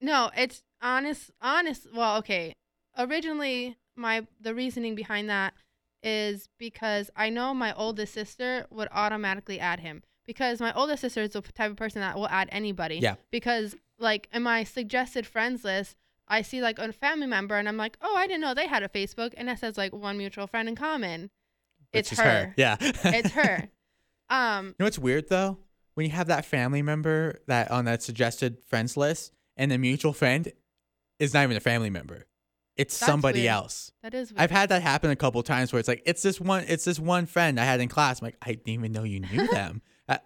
No, 0.00 0.30
it's 0.36 0.62
honest. 0.82 1.30
Honest. 1.40 1.86
Well, 1.94 2.18
okay. 2.18 2.54
Originally, 2.98 3.76
my 3.96 4.26
the 4.40 4.54
reasoning 4.54 4.94
behind 4.94 5.28
that 5.30 5.54
is 6.02 6.48
because 6.58 7.10
I 7.16 7.30
know 7.30 7.54
my 7.54 7.72
oldest 7.74 8.12
sister 8.12 8.66
would 8.70 8.88
automatically 8.92 9.58
add 9.58 9.80
him 9.80 10.02
because 10.26 10.60
my 10.60 10.72
oldest 10.74 11.00
sister 11.00 11.22
is 11.22 11.30
the 11.30 11.40
type 11.40 11.70
of 11.70 11.76
person 11.76 12.00
that 12.00 12.16
will 12.16 12.28
add 12.28 12.48
anybody. 12.52 12.96
Yeah. 12.96 13.14
Because 13.30 13.74
like 13.98 14.28
in 14.32 14.42
my 14.42 14.64
suggested 14.64 15.26
friends 15.26 15.64
list, 15.64 15.96
I 16.28 16.42
see 16.42 16.60
like 16.60 16.78
a 16.78 16.92
family 16.92 17.26
member 17.26 17.56
and 17.56 17.68
I'm 17.68 17.76
like, 17.76 17.96
oh, 18.02 18.16
I 18.16 18.26
didn't 18.26 18.42
know 18.42 18.54
they 18.54 18.66
had 18.66 18.82
a 18.82 18.88
Facebook, 18.88 19.34
and 19.36 19.48
it 19.48 19.58
says 19.58 19.76
like 19.76 19.92
one 19.94 20.18
mutual 20.18 20.46
friend 20.46 20.68
in 20.68 20.76
common. 20.76 21.30
Which 21.92 22.00
It's 22.00 22.12
is 22.12 22.20
her. 22.20 22.54
Yeah. 22.56 22.76
It's 22.80 23.30
her. 23.32 23.68
Um. 24.30 24.68
You 24.68 24.74
know 24.78 24.86
what's 24.86 24.98
weird 24.98 25.28
though? 25.28 25.58
When 25.92 26.06
you 26.06 26.12
have 26.12 26.28
that 26.28 26.46
family 26.46 26.80
member 26.80 27.40
that 27.46 27.70
on 27.70 27.84
that 27.84 28.02
suggested 28.02 28.56
friends 28.66 28.96
list, 28.96 29.32
and 29.54 29.70
the 29.70 29.76
mutual 29.76 30.14
friend 30.14 30.50
is 31.18 31.34
not 31.34 31.44
even 31.44 31.58
a 31.58 31.60
family 31.60 31.90
member, 31.90 32.24
it's 32.76 32.98
That's 32.98 33.10
somebody 33.10 33.40
weird. 33.42 33.52
else. 33.52 33.92
That 34.02 34.14
is. 34.14 34.30
Weird. 34.32 34.40
I've 34.40 34.50
had 34.50 34.68
that 34.70 34.82
happen 34.82 35.10
a 35.10 35.16
couple 35.16 35.42
times 35.42 35.72
where 35.72 35.80
it's 35.80 35.88
like 35.88 36.02
it's 36.06 36.22
this 36.22 36.40
one, 36.40 36.64
it's 36.68 36.84
this 36.84 36.98
one 36.98 37.26
friend 37.26 37.58
I 37.60 37.64
had 37.64 37.80
in 37.80 37.88
class. 37.88 38.20
I'm 38.20 38.26
like, 38.26 38.36
I 38.42 38.52
didn't 38.54 38.68
even 38.68 38.92
know 38.92 39.04
you 39.04 39.20
knew 39.20 39.46
them. 39.52 39.80
Uh, 40.08 40.18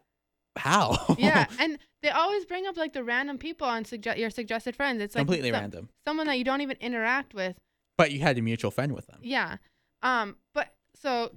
how? 0.56 1.14
yeah, 1.18 1.46
and 1.60 1.78
they 2.02 2.10
always 2.10 2.44
bring 2.46 2.66
up 2.66 2.76
like 2.76 2.92
the 2.92 3.04
random 3.04 3.38
people 3.38 3.66
on 3.66 3.84
suggest 3.84 4.18
your 4.18 4.30
suggested 4.30 4.74
friends. 4.76 5.00
It's 5.02 5.14
like 5.14 5.20
completely 5.20 5.50
some- 5.50 5.60
random. 5.60 5.88
someone 6.06 6.26
that 6.26 6.38
you 6.38 6.44
don't 6.44 6.60
even 6.60 6.76
interact 6.80 7.34
with. 7.34 7.56
But 7.96 8.12
you 8.12 8.20
had 8.20 8.38
a 8.38 8.42
mutual 8.42 8.70
friend 8.70 8.92
with 8.94 9.06
them. 9.08 9.18
Yeah. 9.22 9.56
Um. 10.02 10.36
But 10.54 10.72
so 10.94 11.32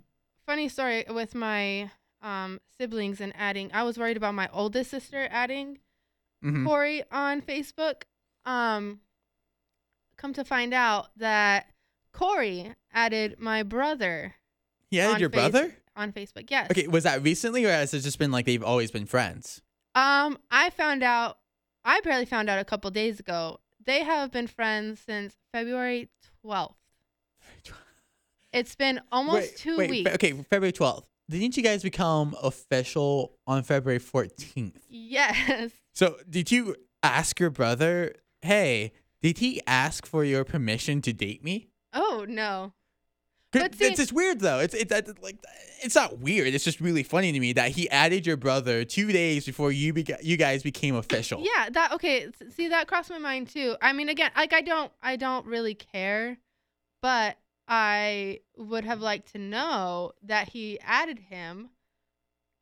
funny 0.45 0.69
story 0.69 1.05
with 1.09 1.35
my 1.35 1.91
um 2.21 2.59
siblings 2.79 3.19
and 3.19 3.33
adding. 3.35 3.71
I 3.73 3.83
was 3.83 3.97
worried 3.97 4.17
about 4.17 4.35
my 4.35 4.47
oldest 4.53 4.91
sister 4.91 5.27
adding 5.31 5.79
Mhm. 6.45 6.65
Corey 6.65 7.03
on 7.11 7.41
Facebook. 7.41 8.03
Um. 8.45 8.99
Come 10.21 10.33
to 10.33 10.45
find 10.45 10.73
out 10.73 11.07
that 11.17 11.65
Corey 12.13 12.75
added 12.93 13.37
my 13.39 13.63
brother 13.63 14.35
He 14.91 15.01
on 15.01 15.19
your 15.19 15.29
Face- 15.31 15.49
brother. 15.51 15.75
on 15.95 16.11
Facebook. 16.13 16.49
Yes. 16.51 16.69
Okay, 16.69 16.87
was 16.87 17.03
that 17.05 17.23
recently 17.23 17.65
or 17.65 17.69
has 17.71 17.93
it 17.93 18.01
just 18.01 18.19
been 18.19 18.31
like 18.31 18.45
they've 18.45 18.63
always 18.63 18.91
been 18.91 19.05
friends? 19.07 19.61
Um, 19.95 20.37
I 20.51 20.69
found 20.69 21.01
out. 21.03 21.39
I 21.83 21.99
barely 22.01 22.25
found 22.25 22.47
out 22.49 22.59
a 22.59 22.63
couple 22.63 22.91
days 22.91 23.19
ago. 23.19 23.59
They 23.83 24.03
have 24.03 24.31
been 24.31 24.45
friends 24.45 24.99
since 24.99 25.33
February 25.51 26.09
twelfth. 26.43 26.75
It's 28.53 28.75
been 28.75 28.99
almost 29.13 29.37
Wait, 29.51 29.55
two 29.57 29.77
wait, 29.77 29.89
weeks. 29.89 30.09
Fe- 30.09 30.15
okay, 30.15 30.31
February 30.49 30.73
12th. 30.73 31.05
Didn't 31.29 31.55
you 31.55 31.63
guys 31.63 31.83
become 31.83 32.35
official 32.43 33.31
on 33.47 33.63
February 33.63 33.99
14th? 34.01 34.73
Yes. 34.89 35.71
So, 35.93 36.17
did 36.29 36.51
you 36.51 36.75
ask 37.01 37.39
your 37.39 37.49
brother, 37.49 38.13
hey, 38.41 38.91
did 39.21 39.37
he 39.39 39.61
ask 39.67 40.05
for 40.05 40.23
your 40.23 40.43
permission 40.43 41.01
to 41.03 41.13
date 41.13 41.43
me? 41.43 41.69
Oh 41.93 42.25
no. 42.27 42.73
But 43.51 43.75
see- 43.75 43.85
it's 43.85 43.97
just 43.97 44.13
weird 44.13 44.39
though. 44.39 44.59
It's 44.59 44.73
it's 44.73 44.91
like 45.21 45.37
it's 45.83 45.95
not 45.95 46.19
weird. 46.19 46.53
It's 46.53 46.63
just 46.63 46.79
really 46.79 47.03
funny 47.03 47.31
to 47.33 47.39
me 47.39 47.53
that 47.53 47.71
he 47.71 47.89
added 47.89 48.25
your 48.25 48.37
brother 48.37 48.85
two 48.85 49.11
days 49.11 49.45
before 49.45 49.71
you 49.71 49.93
beca- 49.93 50.23
you 50.23 50.37
guys 50.37 50.63
became 50.63 50.95
official. 50.95 51.41
Yeah. 51.43 51.69
That 51.69 51.91
okay. 51.93 52.29
See, 52.55 52.69
that 52.69 52.87
crossed 52.87 53.09
my 53.09 53.17
mind 53.17 53.49
too. 53.49 53.75
I 53.81 53.91
mean, 53.93 54.07
again, 54.09 54.31
like 54.37 54.53
I 54.53 54.61
don't, 54.61 54.91
I 55.01 55.17
don't 55.17 55.45
really 55.45 55.73
care, 55.75 56.37
but 57.01 57.37
I 57.67 58.39
would 58.57 58.85
have 58.85 59.01
liked 59.01 59.33
to 59.33 59.37
know 59.37 60.13
that 60.23 60.49
he 60.49 60.79
added 60.81 61.19
him, 61.19 61.69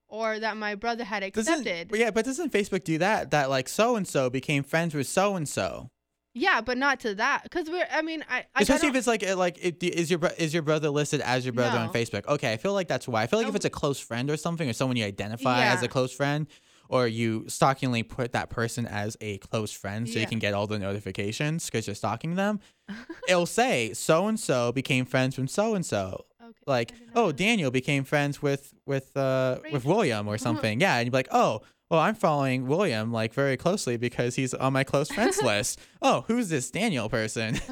or 0.08 0.40
that 0.40 0.58
my 0.58 0.74
brother 0.76 1.04
had 1.04 1.22
Doesn't, 1.34 1.54
accepted. 1.54 1.90
but 1.90 2.00
yeah, 2.00 2.10
but 2.12 2.26
doesn't 2.26 2.52
Facebook 2.52 2.84
do 2.84 2.98
that? 2.98 3.30
That 3.32 3.50
like 3.50 3.70
so 3.70 3.96
and 3.96 4.08
so 4.08 4.30
became 4.30 4.64
friends 4.64 4.96
with 4.96 5.08
so 5.08 5.36
and 5.36 5.48
so. 5.48 5.90
Yeah, 6.34 6.62
but 6.62 6.78
not 6.78 7.00
to 7.02 7.16
that, 7.16 7.44
because 7.44 7.70
we're. 7.70 7.88
I 7.92 8.02
mean, 8.02 8.24
I. 8.30 8.46
I 8.56 8.62
Especially 8.62 8.90
if 8.90 8.96
it's 8.96 9.08
like 9.08 9.28
uh, 9.28 9.36
like 9.36 9.58
it, 9.62 9.82
is 9.84 10.12
your 10.12 10.20
is 10.38 10.54
your 10.54 10.64
brother 10.64 10.90
listed 10.90 11.22
as 11.22 11.46
your 11.46 11.54
brother 11.54 11.78
on 11.78 11.92
Facebook? 11.92 12.28
Okay, 12.28 12.54
I 12.54 12.58
feel 12.58 12.74
like 12.74 12.88
that's 12.88 13.08
why. 13.08 13.24
I 13.24 13.28
feel 13.28 13.40
like 13.40 13.48
if 13.48 13.56
it's 13.56 13.66
a 13.66 13.70
close 13.70 14.00
friend 14.00 14.30
or 14.30 14.38
something, 14.38 14.70
or 14.70 14.74
someone 14.74 14.96
you 14.96 15.06
identify 15.06 15.66
as 15.66 15.82
a 15.82 15.88
close 15.88 16.14
friend, 16.14 16.46
or 16.88 17.08
you 17.08 17.42
stalkingly 17.48 18.08
put 18.08 18.34
that 18.34 18.50
person 18.50 18.86
as 18.86 19.18
a 19.22 19.38
close 19.40 19.72
friend 19.72 20.08
so 20.10 20.20
you 20.20 20.28
can 20.28 20.40
get 20.40 20.54
all 20.54 20.68
the 20.68 20.80
notifications 20.80 21.66
because 21.66 21.88
you're 21.88 21.96
stalking 21.96 22.36
them, 22.36 22.60
it'll 23.28 23.46
say 23.46 23.94
so 23.94 24.28
and 24.28 24.40
so 24.40 24.72
became 24.72 25.06
friends 25.06 25.38
with 25.38 25.50
so 25.50 25.76
and 25.76 25.86
so. 25.86 26.26
Like, 26.66 26.94
oh. 27.16 27.32
Daniel 27.32 27.72
became 27.72 28.04
friends 28.04 28.42
with 28.42 28.74
with 28.86 29.16
uh 29.18 29.60
with 29.72 29.86
William 29.86 30.28
or 30.28 30.38
something. 30.48 30.80
Yeah, 30.80 30.98
and 30.98 31.06
you'd 31.06 31.12
be 31.12 31.18
like, 31.18 31.30
oh. 31.32 31.62
Well, 31.90 32.00
I'm 32.00 32.16
following 32.16 32.68
William 32.68 33.12
like 33.12 33.34
very 33.34 33.58
closely 33.58 33.98
because 33.98 34.36
he's 34.36 34.54
on 34.54 34.74
my 34.74 34.84
close 34.84 35.10
friends 35.12 35.42
list. 35.44 35.80
Oh, 36.02 36.24
who's 36.28 36.50
this 36.50 36.70
Daniel 36.72 37.10
person? 37.10 37.60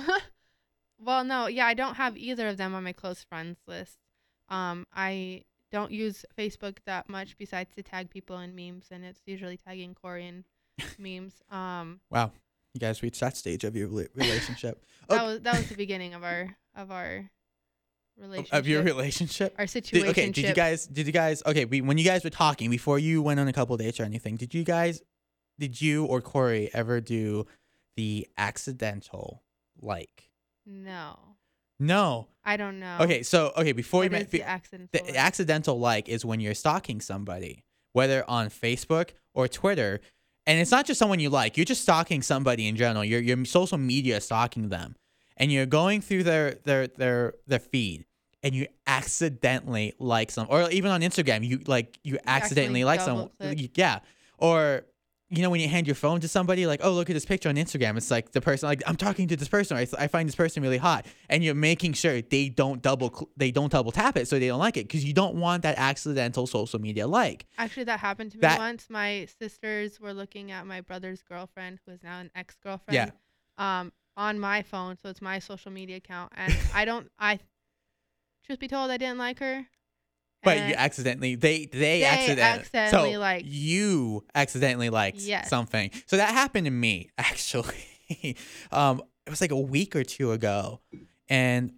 Well, 0.99 1.23
no, 1.23 1.45
yeah, 1.45 1.67
I 1.67 1.75
don't 1.75 1.95
have 1.95 2.17
either 2.17 2.47
of 2.47 2.57
them 2.57 2.73
on 2.73 2.83
my 2.83 2.91
close 2.91 3.23
friends 3.23 3.59
list. 3.67 3.97
Um, 4.49 4.87
I 4.93 5.43
don't 5.71 5.91
use 5.91 6.25
Facebook 6.37 6.79
that 6.87 7.07
much 7.07 7.37
besides 7.37 7.75
to 7.75 7.83
tag 7.83 8.09
people 8.09 8.39
in 8.39 8.55
memes, 8.55 8.87
and 8.89 9.05
it's 9.05 9.21
usually 9.27 9.57
tagging 9.57 9.93
Korean 9.93 10.43
memes. 10.97 11.35
Um, 11.51 11.99
Wow, 12.09 12.31
you 12.73 12.79
guys 12.79 13.03
reached 13.03 13.19
that 13.19 13.37
stage 13.37 13.63
of 13.63 13.75
your 13.75 13.87
rela- 13.89 14.07
relationship. 14.15 14.83
that 15.07 15.23
was 15.23 15.41
that 15.41 15.57
was 15.57 15.69
the 15.69 15.75
beginning 15.75 16.15
of 16.15 16.23
our 16.23 16.57
of 16.75 16.89
our 16.91 17.29
relationship. 18.17 18.53
of 18.53 18.67
your 18.67 18.83
relationship. 18.83 19.55
our 19.57 19.67
situation. 19.67 20.09
okay, 20.09 20.31
did 20.31 20.47
you 20.47 20.53
guys? 20.53 20.87
Did 20.87 21.07
you 21.07 21.13
guys? 21.13 21.43
Okay, 21.45 21.65
we, 21.65 21.81
when 21.81 21.97
you 21.97 22.03
guys 22.05 22.23
were 22.23 22.29
talking 22.29 22.69
before 22.69 22.99
you 22.99 23.21
went 23.21 23.39
on 23.39 23.47
a 23.47 23.53
couple 23.53 23.75
dates 23.77 23.99
or 23.99 24.03
anything, 24.03 24.35
did 24.35 24.53
you 24.53 24.63
guys? 24.63 25.01
Did 25.59 25.81
you 25.81 26.05
or 26.05 26.21
Corey 26.21 26.69
ever 26.73 27.01
do 27.01 27.45
the 27.95 28.27
accidental 28.37 29.43
like? 29.81 30.29
No, 30.65 31.17
No. 31.79 32.27
I 32.43 32.55
don't 32.57 32.79
know. 32.79 32.97
Okay, 33.01 33.23
so 33.23 33.51
okay, 33.57 33.71
before 33.73 33.99
What 34.01 34.05
you 34.05 34.09
met 34.11 34.31
the 34.31 34.43
accident? 34.43 34.91
the 34.91 35.17
accidental 35.17 35.79
like 35.79 36.07
is 36.07 36.23
when 36.23 36.39
you're 36.39 36.53
stalking 36.53 37.01
somebody 37.01 37.63
whether 37.97 38.23
on 38.29 38.47
Facebook 38.47 39.09
or 39.33 39.47
Twitter. 39.47 39.99
And 40.45 40.59
it's 40.59 40.69
not 40.69 40.85
just 40.85 40.99
someone 40.99 41.19
you 41.19 41.31
like, 41.31 41.57
you're 41.57 41.65
just 41.65 41.81
stalking 41.81 42.21
somebody 42.21 42.67
in 42.67 42.75
general. 42.75 43.03
You're, 43.03 43.21
you're 43.21 43.43
social 43.43 43.79
media 43.79 44.21
stalking 44.21 44.69
them. 44.69 44.95
And 45.37 45.51
you're 45.51 45.65
going 45.65 46.01
through 46.01 46.23
their, 46.23 46.55
their, 46.65 46.87
their, 46.87 47.33
their 47.45 47.59
feed 47.59 48.05
and 48.43 48.53
you 48.53 48.67
accidentally 48.85 49.93
like 49.99 50.31
some, 50.31 50.47
or 50.49 50.69
even 50.71 50.91
on 50.91 51.01
Instagram, 51.01 51.45
you 51.47 51.61
like, 51.67 51.97
you 52.03 52.17
accidentally 52.25 52.81
accidentally 52.81 52.83
like 52.83 53.01
someone. 53.01 53.29
Yeah. 53.75 53.99
Or, 54.37 54.83
you 55.29 55.41
know, 55.41 55.49
when 55.49 55.59
you 55.59 55.67
hand 55.67 55.87
your 55.87 55.95
phone 55.95 56.21
to 56.21 56.27
somebody, 56.27 56.65
like, 56.65 56.79
oh, 56.83 56.93
look 56.93 57.09
at 57.09 57.13
this 57.13 57.25
picture 57.25 57.49
on 57.49 57.55
Instagram. 57.55 57.97
It's 57.97 58.09
like 58.09 58.31
the 58.31 58.39
person, 58.39 58.69
like, 58.69 58.81
I'm 58.87 58.95
talking 58.95 59.27
to 59.27 59.35
this 59.35 59.49
person. 59.49 59.75
I, 59.75 59.85
I 59.99 60.07
find 60.07 60.25
this 60.25 60.35
person 60.35 60.63
really 60.63 60.77
hot, 60.77 61.05
and 61.29 61.43
you're 61.43 61.53
making 61.53 61.93
sure 61.93 62.21
they 62.21 62.47
don't 62.47 62.81
double, 62.81 63.29
they 63.35 63.51
don't 63.51 63.69
double 63.69 63.91
tap 63.91 64.15
it, 64.15 64.29
so 64.29 64.39
they 64.39 64.47
don't 64.47 64.59
like 64.59 64.77
it, 64.77 64.87
because 64.87 65.03
you 65.03 65.13
don't 65.13 65.35
want 65.35 65.63
that 65.63 65.77
accidental 65.77 66.47
social 66.47 66.79
media 66.79 67.07
like. 67.07 67.45
Actually, 67.57 67.83
that 67.85 67.99
happened 67.99 68.31
to 68.31 68.37
me 68.37 68.41
That- 68.41 68.57
once. 68.57 68.87
My 68.89 69.27
sisters 69.37 69.99
were 69.99 70.13
looking 70.13 70.51
at 70.51 70.65
my 70.65 70.79
brother's 70.79 71.21
girlfriend, 71.23 71.79
who 71.85 71.91
is 71.91 72.03
now 72.03 72.19
an 72.19 72.31
ex-girlfriend 72.33 72.95
Yeah. 72.95 73.05
girlfriend. 73.05 73.21
Um, 73.57 73.91
on 74.17 74.39
my 74.39 74.63
phone, 74.63 74.97
so 75.01 75.09
it's 75.09 75.21
my 75.21 75.39
social 75.39 75.71
media 75.71 75.97
account, 75.97 76.33
and 76.35 76.53
I 76.73 76.83
don't. 76.83 77.09
I, 77.19 77.39
truth 78.45 78.59
be 78.59 78.67
told, 78.67 78.91
I 78.91 78.97
didn't 78.97 79.19
like 79.19 79.39
her. 79.39 79.65
But 80.43 80.57
you 80.69 80.75
accidentally, 80.75 81.35
they 81.35 81.65
they, 81.65 81.77
They 81.79 82.03
accidentally, 82.03 82.59
accidentally 82.59 83.13
so 83.13 83.19
liked- 83.19 83.45
you 83.45 84.23
accidentally 84.35 84.89
liked 84.89 85.19
Yes. 85.19 85.49
something. 85.49 85.91
So 86.05 86.17
that 86.17 86.29
happened 86.33 86.65
to 86.65 86.71
me 86.71 87.09
actually. 87.17 88.35
um, 88.71 89.01
it 89.25 89.29
was 89.29 89.41
like 89.41 89.51
a 89.51 89.59
week 89.59 89.95
or 89.95 90.03
two 90.03 90.31
ago, 90.31 90.79
and 91.29 91.73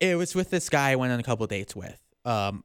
it 0.00 0.16
was 0.16 0.34
with 0.34 0.50
this 0.50 0.68
guy 0.68 0.90
I 0.92 0.96
went 0.96 1.12
on 1.12 1.20
a 1.20 1.22
couple 1.22 1.46
dates 1.46 1.74
with. 1.76 2.00
Um, 2.24 2.64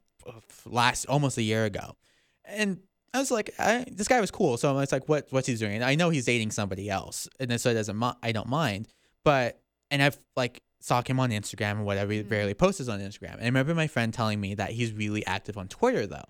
last 0.64 1.04
almost 1.06 1.36
a 1.36 1.42
year 1.42 1.64
ago, 1.66 1.96
and 2.44 2.78
I 3.14 3.18
was 3.18 3.30
like, 3.30 3.50
I, 3.58 3.84
this 3.90 4.08
guy 4.08 4.20
was 4.20 4.30
cool. 4.30 4.56
So 4.56 4.68
I 4.70 4.72
was 4.72 4.92
like, 4.92 5.08
what 5.08 5.26
what's 5.30 5.46
he 5.46 5.54
doing? 5.54 5.74
And 5.76 5.84
I 5.84 5.94
know 5.94 6.10
he's 6.10 6.24
dating 6.26 6.50
somebody 6.50 6.90
else, 6.90 7.28
and 7.40 7.50
then 7.50 7.58
so 7.58 7.70
it 7.70 7.74
doesn't. 7.74 8.02
I 8.22 8.32
don't 8.32 8.48
mind, 8.48 8.88
but 9.24 9.60
and 9.90 10.02
I've 10.02 10.18
like 10.36 10.60
stalk 10.80 11.08
him 11.08 11.18
on 11.20 11.30
Instagram 11.30 11.80
or 11.80 11.84
whatever. 11.84 12.12
He 12.12 12.22
Mhm. 12.22 12.30
rarely 12.30 12.52
posts 12.54 12.88
on 12.88 13.00
Instagram. 13.00 13.34
And 13.34 13.42
I 13.42 13.46
remember 13.46 13.74
my 13.74 13.86
friend 13.86 14.12
telling 14.12 14.38
me 14.40 14.54
that 14.56 14.70
he's 14.70 14.92
really 14.92 15.24
active 15.24 15.56
on 15.56 15.68
Twitter 15.68 16.06
though. 16.06 16.24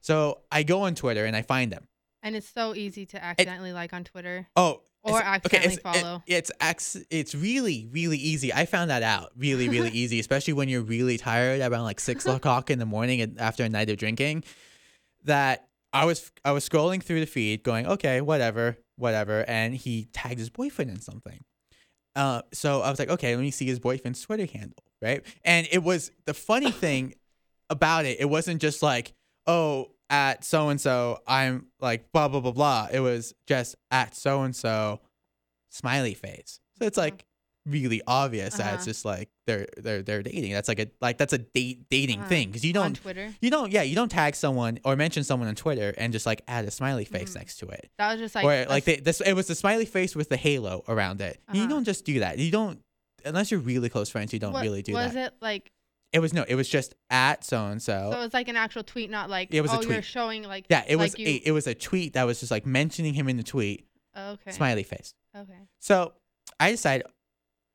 So 0.00 0.40
I 0.50 0.64
go 0.64 0.82
on 0.82 0.94
Twitter 0.96 1.24
and 1.24 1.36
I 1.36 1.42
find 1.42 1.72
him. 1.72 1.86
And 2.22 2.34
it's 2.34 2.48
so 2.48 2.74
easy 2.74 3.06
to 3.06 3.22
accidentally 3.22 3.72
like 3.72 3.92
on 3.92 4.02
Twitter. 4.02 4.48
Oh, 4.56 4.80
Or 5.04 5.18
it's- 5.20 5.22
accidentally 5.24 5.74
it's, 5.74 5.76
it- 5.76 5.82
follow. 5.82 6.22
it's 6.26 6.50
ex- 6.60 6.96
it's 7.10 7.34
really 7.36 7.86
really 7.92 8.16
easy. 8.18 8.52
I 8.52 8.64
found 8.66 8.90
that 8.90 9.02
out 9.04 9.30
really 9.36 9.68
really 9.68 9.90
easy, 10.02 10.18
especially 10.18 10.54
when 10.54 10.68
you're 10.68 10.82
really 10.82 11.16
tired 11.18 11.60
around 11.60 11.84
like 11.84 12.00
six 12.00 12.26
o'clock 12.26 12.70
in 12.70 12.78
the 12.80 12.86
morning 12.86 13.20
and 13.20 13.38
after 13.38 13.62
a 13.62 13.68
night 13.68 13.90
of 13.90 13.96
drinking. 13.98 14.42
That 15.24 15.68
I 15.94 16.04
was 16.04 16.32
I 16.44 16.50
was 16.50 16.68
scrolling 16.68 17.02
through 17.02 17.20
the 17.20 17.26
feed, 17.26 17.62
going 17.62 17.86
okay, 17.86 18.20
whatever, 18.20 18.76
whatever, 18.96 19.44
and 19.46 19.74
he 19.74 20.08
tagged 20.12 20.40
his 20.40 20.50
boyfriend 20.50 20.90
in 20.90 21.00
something. 21.00 21.44
Uh, 22.16 22.42
so 22.52 22.82
I 22.82 22.90
was 22.90 22.98
like, 22.98 23.08
okay, 23.10 23.34
let 23.34 23.42
me 23.42 23.52
see 23.52 23.66
his 23.66 23.78
boyfriend's 23.78 24.20
Twitter 24.20 24.46
handle, 24.46 24.84
right? 25.00 25.24
And 25.44 25.68
it 25.70 25.82
was 25.82 26.10
the 26.26 26.34
funny 26.34 26.70
thing 26.72 27.14
about 27.70 28.04
it. 28.04 28.20
It 28.20 28.26
wasn't 28.26 28.60
just 28.60 28.82
like, 28.82 29.14
oh, 29.46 29.92
at 30.10 30.44
so 30.44 30.68
and 30.68 30.80
so, 30.80 31.20
I'm 31.28 31.68
like 31.80 32.10
blah 32.12 32.26
blah 32.26 32.40
blah 32.40 32.52
blah. 32.52 32.88
It 32.92 33.00
was 33.00 33.32
just 33.46 33.76
at 33.92 34.16
so 34.16 34.42
and 34.42 34.54
so, 34.54 35.00
smiley 35.70 36.14
face. 36.14 36.58
So 36.76 36.86
it's 36.86 36.98
like 36.98 37.24
really 37.66 38.02
obvious 38.06 38.54
that 38.56 38.74
it's 38.74 38.82
Uh-huh. 38.82 38.84
just 38.84 39.04
like 39.04 39.30
they're 39.46 39.66
they're 39.78 40.02
they're 40.02 40.22
dating. 40.22 40.52
That's 40.52 40.68
like 40.68 40.78
a 40.80 40.88
like 41.00 41.16
that's 41.18 41.32
a 41.32 41.38
date 41.38 41.86
dating 41.90 42.20
Uh-huh. 42.20 42.28
thing 42.28 42.48
because 42.48 42.64
you 42.64 42.72
don't 42.74 42.94
Twitter. 42.94 43.32
you 43.40 43.50
don't 43.50 43.72
yeah 43.72 43.82
you 43.82 43.94
don't 43.94 44.10
tag 44.10 44.34
someone 44.36 44.78
or 44.84 44.96
mention 44.96 45.24
someone 45.24 45.48
on 45.48 45.54
Twitter 45.54 45.94
and 45.96 46.12
just 46.12 46.26
like 46.26 46.42
add 46.46 46.64
a 46.66 46.70
smiley 46.70 47.04
face 47.06 47.30
Mhm. 47.32 47.36
next 47.36 47.56
to 47.60 47.68
it 47.68 47.90
That 47.98 48.12
was 48.12 48.20
just 48.20 48.34
like 48.34 48.44
or 48.44 48.66
like 48.68 48.84
they, 48.84 48.96
this 48.96 49.20
it 49.20 49.32
was 49.32 49.46
the 49.46 49.54
smiley 49.54 49.86
face 49.86 50.14
with 50.14 50.28
the 50.28 50.36
halo 50.36 50.84
around 50.88 51.20
it. 51.20 51.40
You 51.52 51.60
Uh-huh. 51.62 51.70
don't 51.70 51.84
just 51.84 52.04
do 52.04 52.20
that. 52.20 52.38
You 52.38 52.50
don't 52.50 52.80
unless 53.24 53.50
you're 53.50 53.60
really 53.60 53.88
close 53.88 54.10
friends. 54.10 54.32
You 54.34 54.38
don't 54.38 54.52
what- 54.52 54.62
really 54.62 54.82
do 54.82 54.92
was 54.92 55.12
that. 55.12 55.18
Was 55.18 55.26
it 55.28 55.32
like 55.40 55.70
It 56.12 56.20
was 56.20 56.32
no. 56.34 56.44
It 56.46 56.54
was 56.54 56.68
just 56.68 56.94
at 57.10 57.44
so 57.44 57.64
and 57.66 57.82
so 57.82 58.10
so. 58.12 58.18
it 58.18 58.20
was 58.22 58.34
like 58.34 58.48
an 58.48 58.56
actual 58.56 58.84
tweet, 58.84 59.10
not 59.10 59.30
like 59.30 59.52
It 59.54 59.62
was 59.62 59.72
a 59.72 59.78
oh 59.78 59.80
you're 59.80 59.92
tweet. 59.94 60.04
showing 60.04 60.42
like 60.44 60.66
Yeah, 60.68 60.84
it 60.86 60.96
was 60.96 61.18
you, 61.18 61.26
a, 61.26 61.34
it 61.46 61.50
was 61.50 61.66
a 61.66 61.74
tweet 61.74 62.12
that 62.12 62.24
was 62.24 62.38
just 62.40 62.50
like 62.52 62.66
mentioning 62.66 63.14
him 63.14 63.28
in 63.28 63.36
the 63.36 63.42
tweet. 63.42 63.86
okay 64.16 64.52
Smiley 64.52 64.82
face. 64.84 65.14
okay 65.36 65.58
So 65.80 66.12
I 66.60 66.70
decided, 66.70 67.06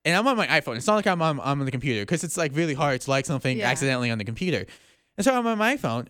and 0.06 0.16
I'm 0.16 0.28
on 0.28 0.38
my 0.38 0.48
iPhone. 0.48 0.78
It's 0.78 0.88
not 0.88 0.96
like 0.96 1.08
I'm 1.08 1.22
on, 1.22 1.40
I'm 1.42 1.60
on 1.60 1.66
the 1.66 1.72
computer 1.72 2.02
because 2.02 2.24
it's 2.24 2.38
like 2.38 2.56
really 2.56 2.74
hard 2.74 3.02
to 3.02 3.10
like 3.10 3.26
something 3.26 3.58
Yeah. 3.58 3.70
accidentally 3.70 4.12
on 4.12 4.18
the 4.18 4.24
computer. 4.26 4.66
And 5.18 5.26
so 5.26 5.34
I'm 5.38 5.46
on 5.46 5.58
my 5.58 5.76
iPhone, 5.76 6.08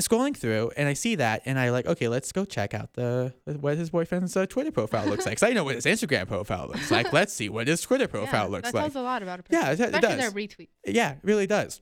scrolling 0.00 0.36
through, 0.36 0.70
and 0.76 0.88
I 0.88 0.92
see 0.94 1.14
that, 1.16 1.42
and 1.46 1.58
I 1.58 1.70
like, 1.70 1.86
okay, 1.86 2.08
let's 2.08 2.30
go 2.32 2.44
check 2.44 2.74
out 2.74 2.92
the 2.94 3.34
what 3.60 3.76
his 3.78 3.90
boyfriend's 3.90 4.36
uh, 4.36 4.46
Twitter 4.46 4.70
profile 4.70 5.06
looks 5.06 5.24
like. 5.26 5.38
'Cause 5.38 5.48
I 5.48 5.52
know 5.52 5.64
what 5.64 5.74
his 5.74 5.86
Instagram 5.86 6.26
profile 6.28 6.66
looks 6.68 6.90
like. 6.90 7.12
Let's 7.12 7.32
see 7.32 7.48
what 7.48 7.66
his 7.68 7.80
Twitter 7.80 8.06
profile 8.08 8.44
yeah, 8.46 8.50
looks 8.50 8.70
that 8.72 8.74
like. 8.74 8.84
That 8.86 8.92
tells 8.92 9.02
a 9.02 9.04
lot 9.04 9.22
about 9.22 9.40
a 9.40 9.42
person. 9.44 9.62
Yeah, 9.62 9.72
it, 9.72 9.94
it 9.94 10.00
does. 10.02 10.16
their 10.18 10.30
retweet. 10.30 10.68
Yeah, 10.86 11.12
it 11.12 11.18
really 11.22 11.46
does. 11.46 11.80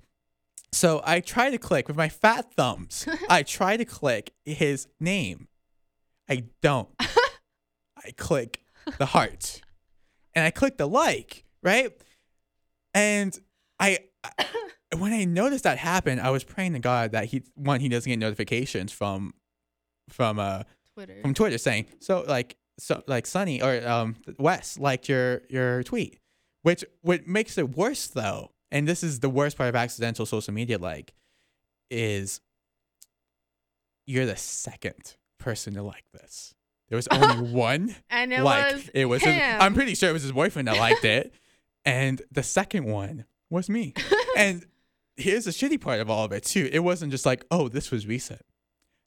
So 0.73 1.01
I 1.05 1.21
try 1.21 1.51
to 1.51 1.59
click 1.59 1.89
with 1.89 1.97
my 1.97 2.09
fat 2.09 2.53
thumbs. 2.55 3.07
I 3.31 3.43
try 3.43 3.77
to 3.77 3.85
click 3.85 4.33
his 4.45 4.87
name. 5.01 5.49
I 6.29 6.45
don't. 6.63 6.89
I 7.01 8.11
click 8.17 8.61
the 8.99 9.07
heart. 9.07 9.61
And 10.35 10.45
I 10.45 10.51
click 10.51 10.77
the 10.77 10.87
like, 10.87 11.45
right? 11.63 11.93
And 12.95 13.39
I 13.79 13.99
when 14.97 15.13
I 15.13 15.25
noticed 15.25 15.65
that 15.65 15.79
happen, 15.79 16.19
I 16.19 16.31
was 16.31 16.45
praying 16.45 16.73
to 16.75 16.79
God 16.79 17.13
that 17.13 17.27
he 17.27 17.43
one 17.55 17.81
he 17.81 17.89
doesn't 17.89 18.09
get 18.09 18.19
notifications 18.19 18.93
from 18.93 19.35
from 20.09 20.39
uh 20.39 20.63
Twitter. 20.95 21.21
from 21.23 21.35
Twitter 21.35 21.59
saying 21.59 21.87
so 22.01 22.25
like 22.27 22.57
so 22.79 23.03
like 23.07 23.27
Sunny 23.27 23.63
or 23.63 23.87
um 23.87 24.17
Wes 24.39 24.79
liked 24.79 25.09
your 25.09 25.43
your 25.49 25.83
tweet, 25.83 26.19
which 26.63 26.85
what 27.03 27.27
makes 27.27 27.59
it 27.59 27.77
worse 27.77 28.07
though, 28.07 28.53
and 28.71 28.89
this 28.89 29.03
is 29.03 29.21
the 29.21 29.29
worst 29.29 29.57
part 29.57 29.69
of 29.69 29.77
accidental 29.77 30.27
social 30.27 30.55
media 30.55 30.79
like, 30.79 31.13
is 31.91 32.41
you're 34.07 34.27
the 34.27 34.37
second 34.37 35.17
person 35.39 35.75
to 35.75 35.83
like 35.83 36.05
this. 36.13 36.55
There 36.89 36.97
was 36.97 37.09
only 37.09 37.51
one 37.53 37.95
and 38.11 38.33
it 38.33 38.43
like. 38.43 38.75
was 38.75 38.91
it 38.95 39.05
was. 39.05 39.23
His. 39.23 39.35
I'm 39.37 39.75
pretty 39.75 39.95
sure 39.95 40.09
it 40.09 40.15
was 40.15 40.23
his 40.23 40.33
boyfriend 40.33 40.69
that 40.69 40.79
liked 40.79 41.05
it, 41.05 41.35
and 41.85 42.23
the 42.31 42.43
second 42.43 42.85
one 42.85 43.25
was 43.51 43.69
me. 43.69 43.95
and 44.37 44.65
here's 45.17 45.45
the 45.47 45.51
shitty 45.51 45.81
part 45.81 46.01
of 46.01 46.11
all 46.11 46.25
of 46.25 46.33
it 46.33 46.45
too. 46.45 46.69
It 46.73 46.81
wasn't 46.81 47.11
just 47.13 47.27
like, 47.27 47.45
oh, 47.51 47.69
this 47.69 47.91
was 47.91 48.07
recent. 48.07 48.43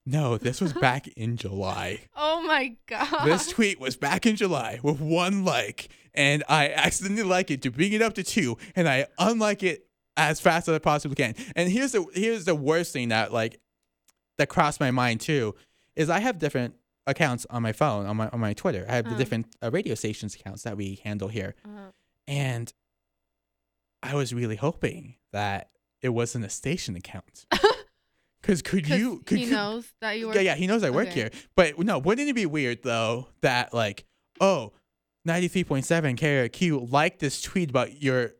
No, 0.05 0.37
this 0.37 0.59
was 0.61 0.73
back 0.87 1.07
in 1.09 1.37
July. 1.37 2.01
oh 2.15 2.41
my 2.41 2.75
god. 2.87 3.25
This 3.25 3.47
tweet 3.49 3.79
was 3.79 3.95
back 3.95 4.25
in 4.25 4.35
July 4.35 4.79
with 4.81 4.99
one 4.99 5.45
like, 5.45 5.89
and 6.13 6.43
I 6.49 6.69
accidentally 6.71 7.23
like 7.23 7.51
it 7.51 7.61
to 7.63 7.71
bring 7.71 7.93
it 7.93 8.01
up 8.01 8.15
to 8.15 8.23
two, 8.23 8.57
and 8.75 8.89
I 8.89 9.05
unlike 9.19 9.61
it 9.63 9.85
as 10.17 10.41
fast 10.41 10.67
as 10.67 10.75
I 10.75 10.79
possibly 10.79 11.15
can. 11.15 11.35
And 11.55 11.71
here's 11.71 11.91
the 11.93 12.05
here's 12.13 12.45
the 12.45 12.55
worst 12.55 12.93
thing 12.93 13.09
that 13.09 13.31
like 13.31 13.59
that 14.37 14.49
crossed 14.49 14.79
my 14.79 14.91
mind 14.91 15.21
too 15.21 15.55
is 15.95 16.09
I 16.09 16.19
have 16.19 16.39
different 16.39 16.73
accounts 17.07 17.45
on 17.49 17.61
my 17.61 17.71
phone 17.71 18.05
on 18.07 18.17
my 18.17 18.27
on 18.29 18.39
my 18.39 18.53
Twitter. 18.53 18.85
I 18.89 18.95
have 18.95 19.05
the 19.05 19.11
Uh-huh. 19.11 19.19
different 19.19 19.45
uh, 19.63 19.69
radio 19.71 19.93
stations 19.95 20.33
accounts 20.35 20.63
that 20.63 20.75
we 20.77 20.99
handle 21.03 21.27
here, 21.27 21.53
Uh, 21.63 21.91
and 22.27 22.71
I 24.03 24.15
was 24.15 24.33
really 24.33 24.55
hoping 24.55 25.15
that 25.31 25.69
it 26.01 26.09
wasn't 26.09 26.45
a 26.45 26.49
station 26.49 26.95
account. 26.95 27.45
Because 28.41 28.63
could 28.63 28.87
'cause 28.87 28.97
you? 28.97 29.21
Could 29.27 29.37
he 29.37 29.45
you, 29.45 29.51
knows 29.51 29.87
that 30.01 30.17
you 30.17 30.27
were 30.27 30.33
yeah, 30.33 30.41
yeah, 30.41 30.55
he 30.55 30.65
knows 30.65 30.83
I 30.83 30.89
work 30.89 31.09
Okay. 31.09 31.13
here. 31.19 31.29
But 31.55 31.77
no, 31.77 31.99
wouldn't 31.99 32.27
it 32.27 32.33
be 32.33 32.47
weird 32.47 32.81
though 32.81 33.27
that 33.41 33.71
like, 33.71 34.03
oh, 34.39 34.73
93.7 35.27 36.17
KRQ 36.17 36.91
liked 36.91 37.19
this 37.19 37.39
tweet 37.39 37.69
about 37.69 38.01
your 38.01 38.31